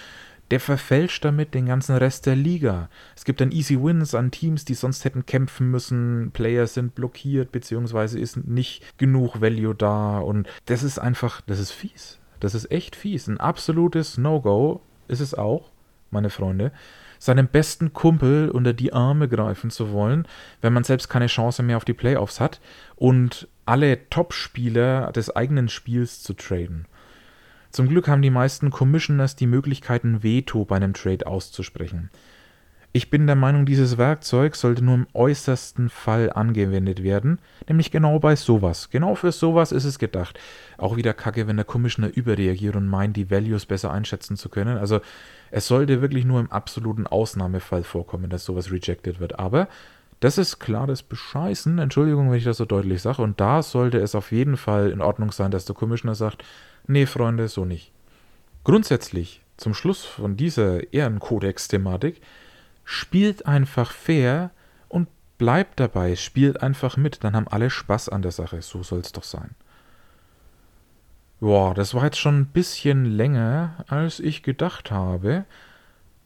Der 0.52 0.60
verfälscht 0.60 1.26
damit 1.26 1.54
den 1.54 1.66
ganzen 1.66 1.96
Rest 1.98 2.26
der 2.26 2.36
Liga. 2.36 2.90
Es 3.16 3.26
gibt 3.26 3.42
dann 3.42 3.52
Easy 3.52 3.82
Wins 3.82 4.16
an 4.16 4.32
Teams, 4.32 4.66
die 4.66 4.76
sonst 4.76 5.04
hätten 5.04 5.26
kämpfen 5.26 5.72
müssen. 5.72 6.32
Players 6.32 6.74
sind 6.74 6.96
blockiert, 6.96 7.52
beziehungsweise 7.52 8.20
ist 8.20 8.38
nicht 8.38 8.98
genug 8.98 9.42
Value 9.42 9.76
da. 9.76 10.20
Und 10.20 10.48
das 10.66 10.84
ist 10.84 11.00
einfach, 11.00 11.42
das 11.42 11.60
ist 11.60 11.72
fies. 11.72 12.20
Das 12.40 12.56
ist 12.56 12.72
echt 12.72 12.96
fies. 12.96 13.28
Ein 13.28 13.40
absolutes 13.40 14.18
No-Go 14.18 14.82
ist 15.08 15.22
es 15.22 15.34
auch, 15.34 15.72
meine 16.12 16.30
Freunde 16.30 16.72
seinem 17.24 17.48
besten 17.48 17.94
Kumpel 17.94 18.50
unter 18.50 18.74
die 18.74 18.92
Arme 18.92 19.30
greifen 19.30 19.70
zu 19.70 19.94
wollen, 19.94 20.28
wenn 20.60 20.74
man 20.74 20.84
selbst 20.84 21.08
keine 21.08 21.28
Chance 21.28 21.64
mehr 21.64 21.78
auf 21.78 21.86
die 21.86 21.94
Playoffs 21.94 22.42
hat 22.42 22.60
und 22.98 23.48
alle 23.66 24.10
Top-Spieler 24.10 25.10
des 25.14 25.34
eigenen 25.34 25.70
Spiels 25.70 26.22
zu 26.22 26.34
traden. 26.34 26.86
Zum 27.72 27.88
Glück 27.88 28.10
haben 28.10 28.22
die 28.22 28.30
meisten 28.30 28.72
Commissioners 28.72 29.38
die 29.38 29.48
Möglichkeit, 29.48 30.04
ein 30.04 30.22
Veto 30.22 30.66
bei 30.66 30.76
einem 30.76 30.94
Trade 30.94 31.26
auszusprechen. 31.26 32.10
Ich 32.96 33.10
bin 33.10 33.26
der 33.26 33.36
Meinung, 33.36 33.66
dieses 33.66 33.98
Werkzeug 33.98 34.56
sollte 34.56 34.86
nur 34.86 34.94
im 34.94 35.08
äußersten 35.14 35.90
Fall 35.90 36.32
angewendet 36.32 37.02
werden, 37.02 37.40
nämlich 37.68 37.90
genau 37.90 38.20
bei 38.20 38.36
sowas. 38.36 38.92
Genau 38.92 39.16
für 39.16 39.32
sowas 39.32 39.72
ist 39.72 39.86
es 39.86 39.98
gedacht. 39.98 40.40
Auch 40.78 40.96
wieder 40.96 41.16
kacke, 41.16 41.48
wenn 41.48 41.56
der 41.56 41.66
Commissioner 41.66 42.16
überreagiert 42.16 42.76
und 42.76 42.86
meint, 42.86 43.18
die 43.18 43.32
Values 43.32 43.66
besser 43.66 43.90
einschätzen 43.90 44.38
zu 44.38 44.48
können. 44.48 44.78
Also 44.78 45.02
es 45.50 45.66
sollte 45.66 46.02
wirklich 46.02 46.24
nur 46.24 46.40
im 46.40 46.52
absoluten 46.52 47.08
Ausnahmefall 47.08 47.82
vorkommen, 47.82 48.30
dass 48.30 48.46
sowas 48.46 48.72
rejected 48.72 49.20
wird. 49.20 49.40
Aber 49.40 49.70
das 50.20 50.38
ist 50.38 50.60
klares 50.60 51.02
Bescheißen, 51.02 51.80
Entschuldigung, 51.80 52.30
wenn 52.30 52.38
ich 52.38 52.44
das 52.44 52.58
so 52.58 52.66
deutlich 52.66 53.02
sage. 53.02 53.24
Und 53.24 53.42
da 53.42 53.64
sollte 53.64 53.98
es 53.98 54.14
auf 54.14 54.32
jeden 54.32 54.56
Fall 54.56 54.92
in 54.92 55.02
Ordnung 55.02 55.32
sein, 55.32 55.50
dass 55.50 55.66
der 55.66 55.74
Commissioner 55.74 56.14
sagt, 56.14 56.46
nee, 56.86 57.08
Freunde, 57.08 57.48
so 57.48 57.66
nicht. 57.66 57.92
Grundsätzlich, 58.64 59.42
zum 59.58 59.74
Schluss 59.74 60.06
von 60.06 60.38
dieser 60.38 60.94
Ehrenkodex-Thematik, 60.94 62.22
spielt 62.84 63.46
einfach 63.46 63.92
fair 63.92 64.52
und 64.90 65.08
bleibt 65.38 65.80
dabei, 65.80 66.16
spielt 66.16 66.62
einfach 66.62 66.98
mit, 66.98 67.24
dann 67.24 67.36
haben 67.36 67.48
alle 67.48 67.70
Spaß 67.70 68.10
an 68.10 68.22
der 68.22 68.32
Sache. 68.32 68.62
So 68.62 68.84
soll 68.84 69.00
es 69.00 69.12
doch 69.12 69.24
sein. 69.24 69.56
Boah, 71.40 71.74
das 71.74 71.94
war 71.94 72.06
jetzt 72.06 72.20
schon 72.20 72.40
ein 72.40 72.46
bisschen 72.46 73.04
länger, 73.04 73.84
als 73.88 74.22
ich 74.22 74.44
gedacht 74.44 74.92
habe. 74.92 75.44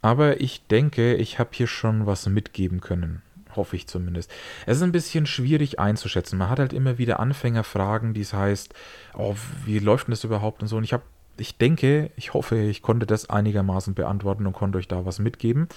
Aber 0.03 0.41
ich 0.41 0.67
denke, 0.67 1.15
ich 1.15 1.39
habe 1.39 1.49
hier 1.53 1.65
schon 1.65 2.05
was 2.05 2.27
mitgeben 2.27 2.81
können. 2.81 3.23
Hoffe 3.55 3.75
ich 3.75 3.87
zumindest. 3.87 4.31
Es 4.67 4.77
ist 4.77 4.83
ein 4.83 4.91
bisschen 4.91 5.25
schwierig 5.25 5.79
einzuschätzen. 5.79 6.37
Man 6.37 6.51
hat 6.51 6.59
halt 6.59 6.71
immer 6.71 6.99
wieder 6.99 7.19
Anfängerfragen, 7.19 8.13
die 8.13 8.21
es 8.21 8.33
heißt, 8.33 8.75
oh, 9.15 9.35
wie 9.65 9.79
läuft 9.79 10.07
denn 10.07 10.11
das 10.11 10.23
überhaupt 10.23 10.61
und 10.61 10.67
so. 10.67 10.77
Und 10.77 10.83
ich 10.83 10.93
habe, 10.93 11.03
ich 11.37 11.57
denke, 11.57 12.11
ich 12.15 12.35
hoffe, 12.35 12.59
ich 12.59 12.83
konnte 12.83 13.07
das 13.07 13.29
einigermaßen 13.29 13.95
beantworten 13.95 14.45
und 14.45 14.53
konnte 14.53 14.77
euch 14.77 14.87
da 14.87 15.05
was 15.05 15.17
mitgeben. 15.17 15.67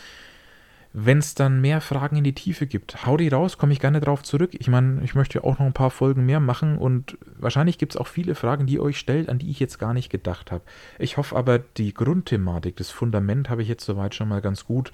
Wenn 0.93 1.19
es 1.19 1.37
dann 1.37 1.61
mehr 1.61 1.81
Fragen 1.81 2.17
in 2.17 2.25
die 2.25 2.35
Tiefe 2.35 2.67
gibt, 2.67 3.07
hau 3.07 3.17
die 3.17 3.29
raus, 3.29 3.59
komme 3.59 3.73
ich 3.73 3.79
gerne 3.79 4.01
drauf 4.01 4.25
zurück. 4.25 4.51
Ich 4.55 4.67
meine, 4.67 5.05
ich 5.05 5.15
möchte 5.15 5.45
auch 5.45 5.61
noch 5.61 5.67
ein 5.67 5.73
paar 5.73 5.93
Folgen 5.93 6.27
mehr 6.27 6.41
machen 6.41 6.79
und 6.79 7.17
wahrscheinlich 7.39 7.79
gibt 7.79 7.95
es 7.95 8.01
auch 8.01 8.09
viele 8.09 8.35
Fragen, 8.35 8.67
die 8.67 8.75
ihr 8.75 8.83
euch 8.83 8.99
stellt, 8.99 9.29
an 9.29 9.39
die 9.39 9.51
ich 9.51 9.61
jetzt 9.61 9.79
gar 9.79 9.95
nicht 9.95 10.11
gedacht 10.11 10.51
habe. 10.51 10.65
Ich 10.99 11.17
hoffe 11.17 11.37
aber, 11.37 11.61
die 11.61 11.95
Grundthematik, 11.95 12.77
das 12.77 12.91
Fundament 12.91 13.51
habe 13.51 13.63
ich 13.63 13.69
jetzt 13.69 13.85
soweit 13.85 14.17
schon 14.17 14.29
mal 14.29 14.41
ganz 14.41 14.65
gut 14.65 14.91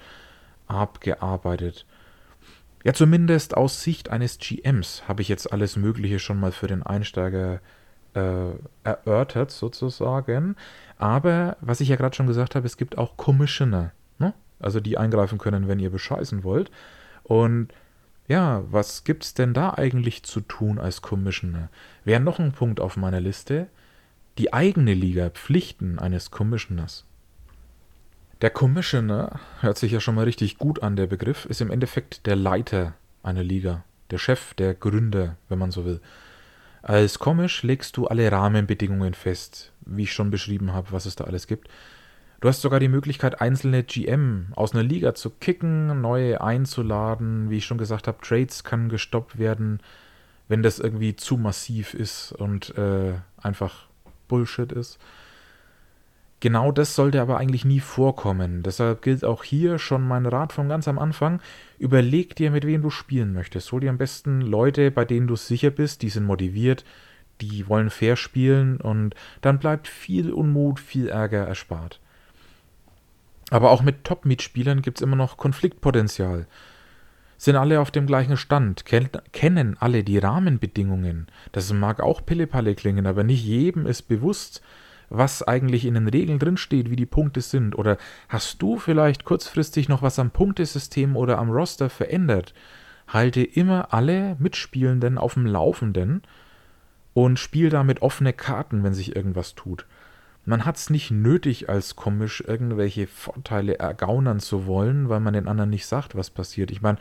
abgearbeitet. 0.67 1.87
Ja, 2.83 2.93
zumindest 2.93 3.57
aus 3.57 3.81
Sicht 3.81 4.09
eines 4.09 4.37
GMs 4.37 5.07
habe 5.07 5.23
ich 5.23 5.29
jetzt 5.29 5.51
alles 5.51 5.77
Mögliche 5.77 6.19
schon 6.19 6.39
mal 6.39 6.51
für 6.51 6.67
den 6.67 6.83
Einsteiger 6.83 7.59
äh, 8.13 8.51
erörtert, 8.83 9.49
sozusagen. 9.49 10.55
Aber, 10.99 11.57
was 11.59 11.81
ich 11.81 11.89
ja 11.89 11.95
gerade 11.95 12.15
schon 12.15 12.27
gesagt 12.27 12.53
habe, 12.53 12.67
es 12.67 12.77
gibt 12.77 12.99
auch 12.99 13.17
Commissioner. 13.17 13.93
Also 14.59 14.79
die 14.79 14.97
eingreifen 14.97 15.37
können, 15.37 15.67
wenn 15.67 15.79
ihr 15.79 15.89
bescheißen 15.89 16.43
wollt. 16.43 16.71
Und 17.23 17.69
ja, 18.27 18.63
was 18.69 19.03
gibt's 19.03 19.33
denn 19.33 19.53
da 19.53 19.73
eigentlich 19.73 20.23
zu 20.23 20.41
tun 20.41 20.79
als 20.79 21.01
Commissioner? 21.01 21.69
Wäre 22.03 22.19
noch 22.19 22.39
ein 22.39 22.51
Punkt 22.51 22.79
auf 22.79 22.97
meiner 22.97 23.21
Liste. 23.21 23.67
Die 24.37 24.53
eigene 24.53 24.93
Liga, 24.93 25.29
Pflichten 25.29 25.97
eines 25.99 26.29
Commissioners. 26.31 27.05
Der 28.41 28.49
Commissioner, 28.51 29.39
hört 29.61 29.77
sich 29.77 29.91
ja 29.91 29.99
schon 29.99 30.15
mal 30.15 30.25
richtig 30.25 30.57
gut 30.57 30.83
an, 30.83 30.95
der 30.95 31.07
Begriff, 31.07 31.45
ist 31.45 31.61
im 31.61 31.71
Endeffekt 31.71 32.27
der 32.27 32.35
Leiter 32.35 32.93
einer 33.23 33.43
Liga. 33.43 33.83
Der 34.11 34.19
Chef, 34.19 34.53
der 34.53 34.73
Gründer, 34.73 35.37
wenn 35.49 35.57
man 35.57 35.71
so 35.71 35.85
will. 35.85 36.01
Als 36.81 37.19
Commish 37.19 37.63
legst 37.63 37.97
du 37.97 38.07
alle 38.07 38.31
Rahmenbedingungen 38.31 39.13
fest, 39.13 39.73
wie 39.85 40.03
ich 40.03 40.13
schon 40.13 40.29
beschrieben 40.29 40.71
habe, 40.71 40.91
was 40.91 41.05
es 41.05 41.15
da 41.15 41.23
alles 41.23 41.47
gibt. 41.47 41.67
Du 42.39 42.47
hast 42.47 42.61
sogar 42.61 42.79
die 42.79 42.87
Möglichkeit, 42.87 43.41
einzelne 43.41 43.83
GM 43.83 44.47
aus 44.55 44.73
einer 44.73 44.83
Liga 44.83 45.15
zu 45.15 45.31
kicken, 45.31 46.01
neue 46.01 46.39
einzuladen. 46.39 47.49
Wie 47.49 47.57
ich 47.57 47.65
schon 47.65 47.79
gesagt 47.79 48.07
habe, 48.07 48.19
Trades 48.21 48.63
kann 48.63 48.89
gestoppt 48.89 49.39
werden, 49.39 49.79
wenn 50.47 50.61
das 50.61 50.77
irgendwie 50.77 51.15
zu 51.15 51.37
massiv 51.37 51.95
ist 51.95 52.33
und 52.33 52.77
äh, 52.77 53.13
einfach 53.41 53.87
Bullshit 54.27 54.71
ist. 54.71 54.99
Genau 56.39 56.71
das 56.71 56.93
sollte 56.93 57.19
aber 57.19 57.37
eigentlich 57.37 57.65
nie 57.65 57.79
vorkommen. 57.79 58.61
Deshalb 58.61 59.01
gilt 59.01 59.25
auch 59.25 59.43
hier 59.43 59.79
schon 59.79 60.07
mein 60.07 60.27
Rat 60.27 60.53
von 60.53 60.69
ganz 60.69 60.87
am 60.87 60.99
Anfang. 60.99 61.41
Überleg 61.79 62.35
dir, 62.35 62.51
mit 62.51 62.67
wem 62.67 62.83
du 62.83 62.91
spielen 62.91 63.33
möchtest. 63.33 63.71
Hol 63.71 63.79
dir 63.79 63.89
am 63.89 63.97
besten 63.97 64.41
Leute, 64.41 64.91
bei 64.91 65.03
denen 65.03 65.25
du 65.25 65.35
sicher 65.35 65.71
bist, 65.71 66.03
die 66.03 66.09
sind 66.09 66.25
motiviert, 66.25 66.85
die 67.41 67.67
wollen 67.67 67.89
fair 67.89 68.15
spielen 68.15 68.77
und 68.77 69.15
dann 69.41 69.57
bleibt 69.57 69.87
viel 69.87 70.31
Unmut, 70.31 70.79
viel 70.79 71.07
Ärger 71.07 71.47
erspart. 71.47 71.99
Aber 73.49 73.71
auch 73.71 73.81
mit 73.81 74.03
Top-Mitspielern 74.03 74.81
gibt 74.81 74.97
es 74.97 75.01
immer 75.01 75.15
noch 75.15 75.37
Konfliktpotenzial. 75.37 76.47
Sind 77.37 77.55
alle 77.55 77.79
auf 77.79 77.91
dem 77.91 78.07
gleichen 78.07 78.35
Stand, 78.35 78.85
ken 78.85 79.09
kennen 79.31 79.77
alle 79.79 80.03
die 80.03 80.17
Rahmenbedingungen. 80.17 81.27
Das 81.51 81.71
mag 81.71 82.01
auch 82.01 82.25
Pillepalle 82.25 82.73
klingen, 82.75 83.05
aber 83.05 83.23
nicht 83.23 83.43
jedem 83.43 83.85
ist 83.85 84.03
bewusst, 84.03 84.61
was 85.09 85.43
eigentlich 85.43 85.85
in 85.85 85.93
den 85.93 86.07
Regeln 86.07 86.39
drinsteht, 86.39 86.89
wie 86.89 86.95
die 86.95 87.05
Punkte 87.05 87.41
sind. 87.41 87.77
Oder 87.77 87.97
hast 88.27 88.61
du 88.61 88.77
vielleicht 88.77 89.23
kurzfristig 89.23 89.87
noch 89.87 90.01
was 90.01 90.19
am 90.19 90.31
Punktesystem 90.31 91.15
oder 91.15 91.37
am 91.37 91.51
Roster 91.51 91.89
verändert? 91.89 92.53
Halte 93.07 93.43
immer 93.43 93.93
alle 93.93 94.35
Mitspielenden 94.39 95.17
auf 95.17 95.35
dem 95.35 95.45
Laufenden 95.45 96.23
und 97.13 97.39
spiel 97.39 97.69
damit 97.69 98.01
offene 98.01 98.33
Karten, 98.33 98.83
wenn 98.83 98.93
sich 98.93 99.15
irgendwas 99.15 99.55
tut. 99.55 99.85
Man 100.47 100.63
hat 100.63 100.77
es 100.77 100.89
nicht 100.89 101.11
nötig, 101.11 101.67
als 101.67 101.97
Komisch 101.97 102.41
irgendwelche 102.47 103.05
Vorteile 103.05 103.79
ergaunern 103.79 104.39
zu 104.39 104.65
wollen, 104.65 105.09
weil 105.09 105.19
man 105.19 105.33
den 105.33 105.45
anderen 105.45 105.69
nicht 105.69 105.85
sagt, 105.85 106.15
was 106.15 106.29
passiert. 106.29 106.71
Ich 106.71 106.81
meine, 106.81 106.99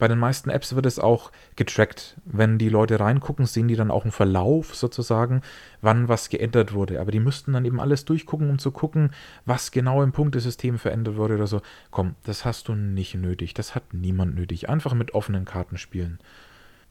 bei 0.00 0.08
den 0.08 0.18
meisten 0.18 0.50
Apps 0.50 0.74
wird 0.74 0.84
es 0.84 0.98
auch 0.98 1.30
getrackt. 1.54 2.16
Wenn 2.24 2.58
die 2.58 2.68
Leute 2.68 2.98
reingucken, 2.98 3.46
sehen 3.46 3.68
die 3.68 3.76
dann 3.76 3.92
auch 3.92 4.02
einen 4.02 4.10
Verlauf 4.10 4.74
sozusagen, 4.74 5.42
wann 5.80 6.08
was 6.08 6.28
geändert 6.28 6.72
wurde. 6.72 7.00
Aber 7.00 7.12
die 7.12 7.20
müssten 7.20 7.52
dann 7.52 7.64
eben 7.64 7.80
alles 7.80 8.04
durchgucken, 8.04 8.50
um 8.50 8.58
zu 8.58 8.72
gucken, 8.72 9.10
was 9.46 9.70
genau 9.70 10.02
im 10.02 10.10
Punktesystem 10.10 10.76
verändert 10.76 11.14
wurde 11.14 11.36
oder 11.36 11.46
so. 11.46 11.62
Komm, 11.92 12.16
das 12.24 12.44
hast 12.44 12.66
du 12.66 12.74
nicht 12.74 13.14
nötig. 13.14 13.54
Das 13.54 13.76
hat 13.76 13.94
niemand 13.94 14.34
nötig. 14.34 14.68
Einfach 14.68 14.94
mit 14.94 15.14
offenen 15.14 15.44
Karten 15.44 15.78
spielen. 15.78 16.18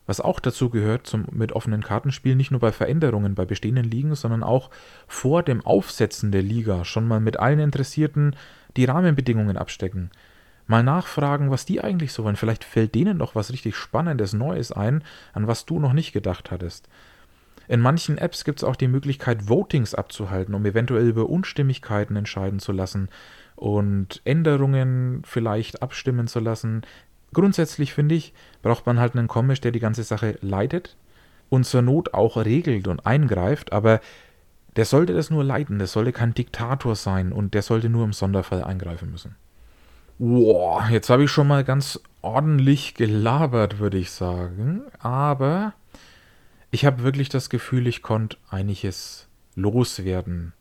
Was 0.07 0.21
auch 0.21 0.39
dazu 0.39 0.69
gehört 0.69 1.05
zum 1.05 1.25
mit 1.31 1.51
offenen 1.51 1.83
Kartenspielen, 1.83 2.37
nicht 2.37 2.51
nur 2.51 2.61
bei 2.61 2.71
Veränderungen 2.71 3.35
bei 3.35 3.45
bestehenden 3.45 3.83
Ligen, 3.83 4.15
sondern 4.15 4.41
auch 4.41 4.71
vor 5.05 5.43
dem 5.43 5.63
Aufsetzen 5.65 6.31
der 6.31 6.41
Liga 6.41 6.85
schon 6.85 7.07
mal 7.07 7.19
mit 7.19 7.37
allen 7.37 7.59
Interessierten 7.59 8.35
die 8.77 8.85
Rahmenbedingungen 8.85 9.57
abstecken. 9.57 10.09
Mal 10.65 10.83
nachfragen, 10.83 11.51
was 11.51 11.65
die 11.65 11.81
eigentlich 11.81 12.13
so 12.13 12.23
wollen. 12.23 12.35
Vielleicht 12.37 12.63
fällt 12.63 12.95
denen 12.95 13.17
noch 13.17 13.35
was 13.35 13.51
richtig 13.51 13.75
Spannendes, 13.75 14.33
Neues 14.33 14.71
ein, 14.71 15.03
an 15.33 15.47
was 15.47 15.65
du 15.65 15.79
noch 15.79 15.93
nicht 15.93 16.13
gedacht 16.13 16.51
hattest. 16.51 16.87
In 17.67 17.81
manchen 17.81 18.17
Apps 18.17 18.45
gibt 18.45 18.59
es 18.59 18.63
auch 18.63 18.77
die 18.77 18.87
Möglichkeit, 18.87 19.49
Votings 19.49 19.93
abzuhalten, 19.93 20.55
um 20.55 20.65
eventuell 20.65 21.07
über 21.07 21.29
Unstimmigkeiten 21.29 22.15
entscheiden 22.15 22.59
zu 22.59 22.71
lassen 22.71 23.09
und 23.55 24.21
Änderungen 24.23 25.21
vielleicht 25.25 25.81
abstimmen 25.81 26.27
zu 26.27 26.39
lassen, 26.39 26.83
Grundsätzlich 27.33 27.93
finde 27.93 28.15
ich, 28.15 28.33
braucht 28.61 28.85
man 28.85 28.99
halt 28.99 29.15
einen 29.15 29.27
Komisch, 29.27 29.61
der 29.61 29.71
die 29.71 29.79
ganze 29.79 30.03
Sache 30.03 30.37
leitet 30.41 30.95
und 31.49 31.65
zur 31.65 31.81
Not 31.81 32.13
auch 32.13 32.37
regelt 32.37 32.87
und 32.87 33.05
eingreift, 33.05 33.71
aber 33.73 33.99
der 34.75 34.85
sollte 34.85 35.13
das 35.13 35.29
nur 35.29 35.43
leiten, 35.43 35.79
der 35.79 35.87
sollte 35.87 36.11
kein 36.11 36.33
Diktator 36.33 36.95
sein 36.95 37.31
und 37.31 37.53
der 37.53 37.63
sollte 37.63 37.89
nur 37.89 38.05
im 38.05 38.13
Sonderfall 38.13 38.63
eingreifen 38.63 39.11
müssen. 39.11 39.35
Boah, 40.19 40.87
jetzt 40.89 41.09
habe 41.09 41.23
ich 41.23 41.31
schon 41.31 41.47
mal 41.47 41.63
ganz 41.63 41.99
ordentlich 42.21 42.95
gelabert, 42.95 43.79
würde 43.79 43.97
ich 43.97 44.11
sagen, 44.11 44.81
aber 44.99 45.73
ich 46.71 46.85
habe 46.85 47.03
wirklich 47.03 47.29
das 47.29 47.49
Gefühl, 47.49 47.87
ich 47.87 48.01
konnte 48.01 48.37
einiges 48.49 49.27
loswerden, 49.55 50.53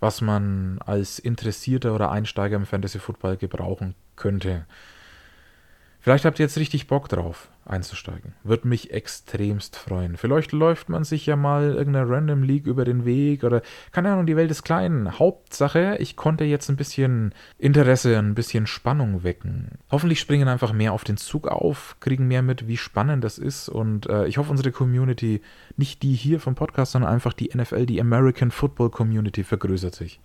was 0.00 0.20
man 0.20 0.78
als 0.84 1.18
Interessierter 1.18 1.94
oder 1.94 2.10
Einsteiger 2.10 2.56
im 2.56 2.66
Fantasy 2.66 2.98
Football 2.98 3.36
gebrauchen 3.36 3.94
könnte. 4.16 4.66
Vielleicht 6.00 6.24
habt 6.24 6.38
ihr 6.38 6.44
jetzt 6.44 6.58
richtig 6.58 6.86
Bock 6.86 7.08
drauf, 7.08 7.48
einzusteigen. 7.64 8.34
Würde 8.44 8.68
mich 8.68 8.92
extremst 8.92 9.76
freuen. 9.76 10.16
Vielleicht 10.16 10.52
läuft 10.52 10.88
man 10.88 11.02
sich 11.02 11.26
ja 11.26 11.34
mal 11.34 11.74
irgendeiner 11.74 12.08
Random 12.08 12.44
League 12.44 12.66
über 12.66 12.84
den 12.84 13.04
Weg 13.04 13.42
oder 13.42 13.62
keine 13.90 14.12
Ahnung, 14.12 14.26
die 14.26 14.36
Welt 14.36 14.50
ist 14.50 14.62
klein. 14.62 15.18
Hauptsache, 15.18 15.96
ich 15.98 16.14
konnte 16.14 16.44
jetzt 16.44 16.68
ein 16.68 16.76
bisschen 16.76 17.34
Interesse, 17.58 18.16
ein 18.16 18.36
bisschen 18.36 18.68
Spannung 18.68 19.24
wecken. 19.24 19.72
Hoffentlich 19.90 20.20
springen 20.20 20.46
einfach 20.46 20.72
mehr 20.72 20.92
auf 20.92 21.02
den 21.02 21.16
Zug 21.16 21.48
auf, 21.48 21.96
kriegen 21.98 22.28
mehr 22.28 22.42
mit, 22.42 22.68
wie 22.68 22.76
spannend 22.76 23.24
das 23.24 23.38
ist 23.38 23.68
und 23.68 24.06
äh, 24.06 24.26
ich 24.26 24.38
hoffe, 24.38 24.52
unsere 24.52 24.70
Community, 24.70 25.42
nicht 25.76 26.02
die 26.02 26.14
hier 26.14 26.38
vom 26.38 26.54
Podcast, 26.54 26.92
sondern 26.92 27.12
einfach 27.12 27.32
die 27.32 27.50
NFL, 27.52 27.86
die 27.86 28.00
American 28.00 28.52
Football 28.52 28.90
Community 28.90 29.42
vergrößert 29.42 29.96
sich. 29.96 30.20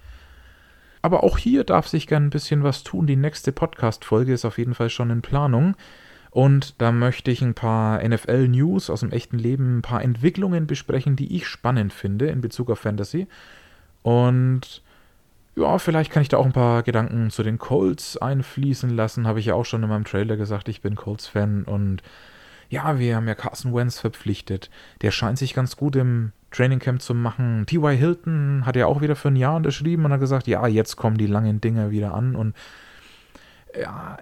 Aber 1.04 1.24
auch 1.26 1.38
hier 1.38 1.66
darf 1.66 1.90
sich 1.90 2.08
gern 2.08 2.28
ein 2.28 2.30
bisschen 2.30 2.64
was 2.64 2.84
tun. 2.84 3.06
Die 3.06 3.18
nächste 3.18 3.52
Podcast-Folge 3.52 4.34
ist 4.34 4.46
auf 4.46 4.58
jeden 4.58 4.74
Fall 4.74 4.90
schon 4.90 5.10
in 5.10 5.22
Planung. 5.22 5.76
Und 6.32 6.82
da 6.82 6.94
möchte 6.94 7.30
ich 7.30 7.42
ein 7.42 7.54
paar 7.54 8.02
NFL-News 8.02 8.90
aus 8.90 9.02
dem 9.02 9.12
echten 9.12 9.38
Leben, 9.38 9.80
ein 9.80 9.82
paar 9.82 10.02
Entwicklungen 10.02 10.66
besprechen, 10.66 11.18
die 11.18 11.36
ich 11.36 11.46
spannend 11.46 11.92
finde 11.92 12.28
in 12.28 12.40
Bezug 12.40 12.72
auf 12.72 12.80
Fantasy. 12.80 13.28
Und 14.02 14.82
ja, 15.58 15.78
vielleicht 15.78 16.10
kann 16.10 16.24
ich 16.24 16.30
da 16.30 16.38
auch 16.38 16.46
ein 16.46 16.54
paar 16.54 16.84
Gedanken 16.84 17.30
zu 17.32 17.44
den 17.44 17.60
Colts 17.60 18.16
einfließen 18.16 18.90
lassen. 18.90 19.28
Habe 19.28 19.42
ich 19.42 19.48
ja 19.48 19.56
auch 19.56 19.66
schon 19.66 19.84
in 19.84 19.90
meinem 19.90 20.06
Trailer 20.06 20.38
gesagt, 20.38 20.70
ich 20.70 20.82
bin 20.82 20.96
Colts-Fan. 20.96 21.66
Und 21.66 22.02
ja, 22.70 22.98
wir 22.98 23.18
haben 23.18 23.28
ja 23.28 23.36
Carson 23.36 23.76
Wentz 23.76 24.00
verpflichtet. 24.00 24.70
Der 25.02 25.12
scheint 25.12 25.38
sich 25.38 25.54
ganz 25.54 25.76
gut 25.76 25.98
im 25.98 26.32
Trainingcamp 26.54 27.02
zu 27.02 27.14
machen. 27.14 27.66
T.Y. 27.66 27.98
Hilton 27.98 28.66
hat 28.66 28.76
ja 28.76 28.86
auch 28.86 29.02
wieder 29.02 29.16
für 29.16 29.30
ein 29.30 29.36
Jahr 29.36 29.56
unterschrieben 29.56 30.06
und 30.06 30.14
hat 30.14 30.20
gesagt, 30.20 30.48
ja, 30.48 30.66
jetzt 30.68 30.96
kommen 30.96 31.18
die 31.18 31.28
langen 31.28 31.60
Dinger 31.60 31.92
wieder 31.92 32.14
an 32.14 32.36
und 32.36 32.56
ja, 33.80 34.18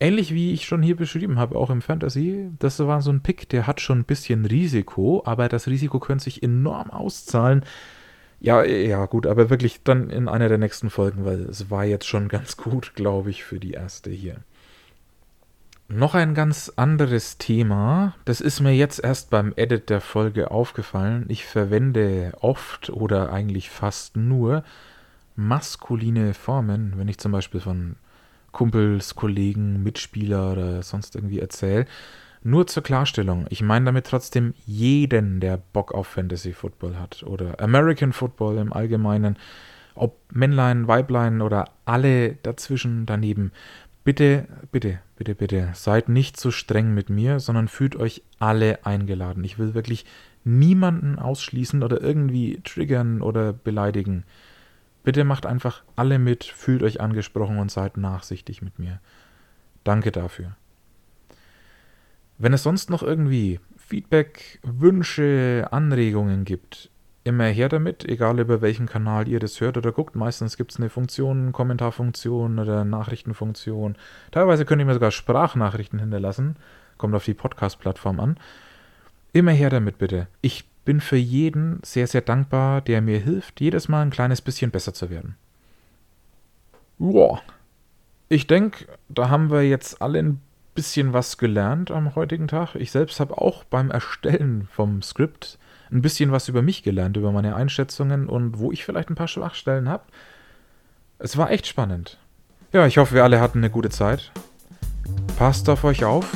ähnlich 0.00 0.32
wie 0.32 0.52
ich 0.52 0.66
schon 0.66 0.82
hier 0.82 0.96
beschrieben 0.96 1.38
habe, 1.38 1.56
auch 1.56 1.70
im 1.70 1.82
Fantasy, 1.82 2.50
das 2.58 2.78
war 2.78 3.02
so 3.02 3.10
ein 3.10 3.22
Pick, 3.22 3.48
der 3.48 3.66
hat 3.66 3.80
schon 3.80 4.00
ein 4.00 4.04
bisschen 4.04 4.44
Risiko, 4.44 5.22
aber 5.24 5.48
das 5.48 5.66
Risiko 5.66 5.98
könnte 5.98 6.24
sich 6.24 6.42
enorm 6.42 6.90
auszahlen. 6.90 7.64
Ja, 8.40 8.62
ja, 8.64 9.06
gut, 9.06 9.26
aber 9.26 9.50
wirklich 9.50 9.82
dann 9.82 10.10
in 10.10 10.28
einer 10.28 10.48
der 10.48 10.58
nächsten 10.58 10.90
Folgen, 10.90 11.24
weil 11.24 11.40
es 11.40 11.70
war 11.70 11.84
jetzt 11.84 12.06
schon 12.06 12.28
ganz 12.28 12.56
gut, 12.56 12.94
glaube 12.94 13.30
ich, 13.30 13.44
für 13.44 13.58
die 13.58 13.72
erste 13.72 14.10
hier. 14.10 14.36
Noch 15.90 16.14
ein 16.14 16.34
ganz 16.34 16.70
anderes 16.76 17.38
Thema. 17.38 18.14
Das 18.26 18.42
ist 18.42 18.60
mir 18.60 18.74
jetzt 18.74 19.02
erst 19.02 19.30
beim 19.30 19.54
Edit 19.56 19.88
der 19.88 20.02
Folge 20.02 20.50
aufgefallen. 20.50 21.24
Ich 21.28 21.46
verwende 21.46 22.32
oft 22.42 22.90
oder 22.90 23.32
eigentlich 23.32 23.70
fast 23.70 24.14
nur 24.14 24.64
maskuline 25.34 26.34
Formen, 26.34 26.92
wenn 26.96 27.08
ich 27.08 27.16
zum 27.16 27.32
Beispiel 27.32 27.60
von 27.60 27.96
Kumpels, 28.52 29.14
Kollegen, 29.14 29.82
Mitspieler 29.82 30.52
oder 30.52 30.82
sonst 30.82 31.16
irgendwie 31.16 31.40
erzähle. 31.40 31.86
Nur 32.42 32.66
zur 32.66 32.82
Klarstellung, 32.82 33.46
ich 33.48 33.62
meine 33.62 33.86
damit 33.86 34.06
trotzdem 34.06 34.52
jeden, 34.66 35.40
der 35.40 35.56
Bock 35.56 35.92
auf 35.92 36.06
Fantasy 36.06 36.52
Football 36.52 36.98
hat 36.98 37.22
oder 37.22 37.60
American 37.60 38.12
Football 38.12 38.58
im 38.58 38.74
Allgemeinen, 38.74 39.36
ob 39.94 40.18
Männlein, 40.32 40.86
Weiblein 40.86 41.40
oder 41.40 41.70
alle 41.86 42.34
dazwischen 42.34 43.06
daneben. 43.06 43.52
Bitte, 44.08 44.48
bitte, 44.72 45.00
bitte, 45.16 45.34
bitte, 45.34 45.68
seid 45.74 46.08
nicht 46.08 46.40
so 46.40 46.50
streng 46.50 46.94
mit 46.94 47.10
mir, 47.10 47.40
sondern 47.40 47.68
fühlt 47.68 47.94
euch 47.94 48.22
alle 48.38 48.86
eingeladen. 48.86 49.44
Ich 49.44 49.58
will 49.58 49.74
wirklich 49.74 50.06
niemanden 50.44 51.18
ausschließen 51.18 51.82
oder 51.82 52.00
irgendwie 52.00 52.58
triggern 52.64 53.20
oder 53.20 53.52
beleidigen. 53.52 54.24
Bitte 55.04 55.24
macht 55.24 55.44
einfach 55.44 55.82
alle 55.94 56.18
mit, 56.18 56.44
fühlt 56.44 56.82
euch 56.82 57.02
angesprochen 57.02 57.58
und 57.58 57.70
seid 57.70 57.98
nachsichtig 57.98 58.62
mit 58.62 58.78
mir. 58.78 58.98
Danke 59.84 60.10
dafür. 60.10 60.56
Wenn 62.38 62.54
es 62.54 62.62
sonst 62.62 62.88
noch 62.88 63.02
irgendwie 63.02 63.60
Feedback, 63.76 64.58
Wünsche, 64.62 65.68
Anregungen 65.70 66.46
gibt, 66.46 66.90
immer 67.28 67.44
her 67.44 67.68
damit, 67.68 68.04
egal 68.08 68.40
über 68.40 68.60
welchen 68.60 68.86
Kanal 68.86 69.28
ihr 69.28 69.38
das 69.38 69.60
hört 69.60 69.76
oder 69.76 69.92
guckt. 69.92 70.16
Meistens 70.16 70.56
gibt 70.56 70.72
es 70.72 70.78
eine 70.78 70.90
Funktion, 70.90 71.52
Kommentarfunktion 71.52 72.58
oder 72.58 72.84
Nachrichtenfunktion. 72.84 73.96
Teilweise 74.32 74.64
könnt 74.64 74.80
ihr 74.82 74.86
mir 74.86 74.94
sogar 74.94 75.10
Sprachnachrichten 75.10 75.98
hinterlassen. 75.98 76.56
Kommt 76.96 77.14
auf 77.14 77.24
die 77.24 77.34
Podcast-Plattform 77.34 78.18
an. 78.18 78.40
Immer 79.32 79.52
her 79.52 79.70
damit 79.70 79.98
bitte. 79.98 80.26
Ich 80.40 80.68
bin 80.84 81.00
für 81.00 81.16
jeden 81.16 81.80
sehr, 81.84 82.06
sehr 82.06 82.22
dankbar, 82.22 82.80
der 82.80 83.02
mir 83.02 83.18
hilft, 83.18 83.60
jedes 83.60 83.88
Mal 83.88 84.02
ein 84.02 84.10
kleines 84.10 84.40
bisschen 84.40 84.70
besser 84.70 84.94
zu 84.94 85.10
werden. 85.10 85.36
Wow. 86.98 87.40
Ich 88.28 88.46
denke, 88.46 88.86
da 89.08 89.28
haben 89.28 89.50
wir 89.50 89.62
jetzt 89.62 90.02
alle 90.02 90.18
ein 90.18 90.40
bisschen 90.74 91.12
was 91.12 91.38
gelernt 91.38 91.90
am 91.90 92.14
heutigen 92.14 92.48
Tag. 92.48 92.74
Ich 92.74 92.90
selbst 92.90 93.20
habe 93.20 93.36
auch 93.36 93.64
beim 93.64 93.90
Erstellen 93.90 94.68
vom 94.72 95.02
Skript 95.02 95.58
ein 95.90 96.02
bisschen 96.02 96.32
was 96.32 96.48
über 96.48 96.62
mich 96.62 96.82
gelernt, 96.82 97.16
über 97.16 97.32
meine 97.32 97.56
Einschätzungen 97.56 98.28
und 98.28 98.58
wo 98.58 98.72
ich 98.72 98.84
vielleicht 98.84 99.10
ein 99.10 99.14
paar 99.14 99.28
Schwachstellen 99.28 99.88
habe. 99.88 100.04
Es 101.18 101.36
war 101.36 101.50
echt 101.50 101.66
spannend. 101.66 102.18
Ja, 102.72 102.86
ich 102.86 102.98
hoffe, 102.98 103.14
wir 103.14 103.24
alle 103.24 103.40
hatten 103.40 103.58
eine 103.58 103.70
gute 103.70 103.90
Zeit. 103.90 104.30
Passt 105.36 105.68
auf 105.68 105.84
euch 105.84 106.04
auf, 106.04 106.26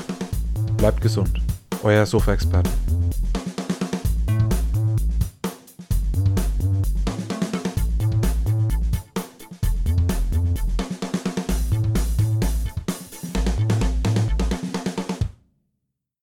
bleibt 0.77 1.01
gesund. 1.01 1.41
Euer 1.83 2.07
Sofa-Experte. 2.07 2.71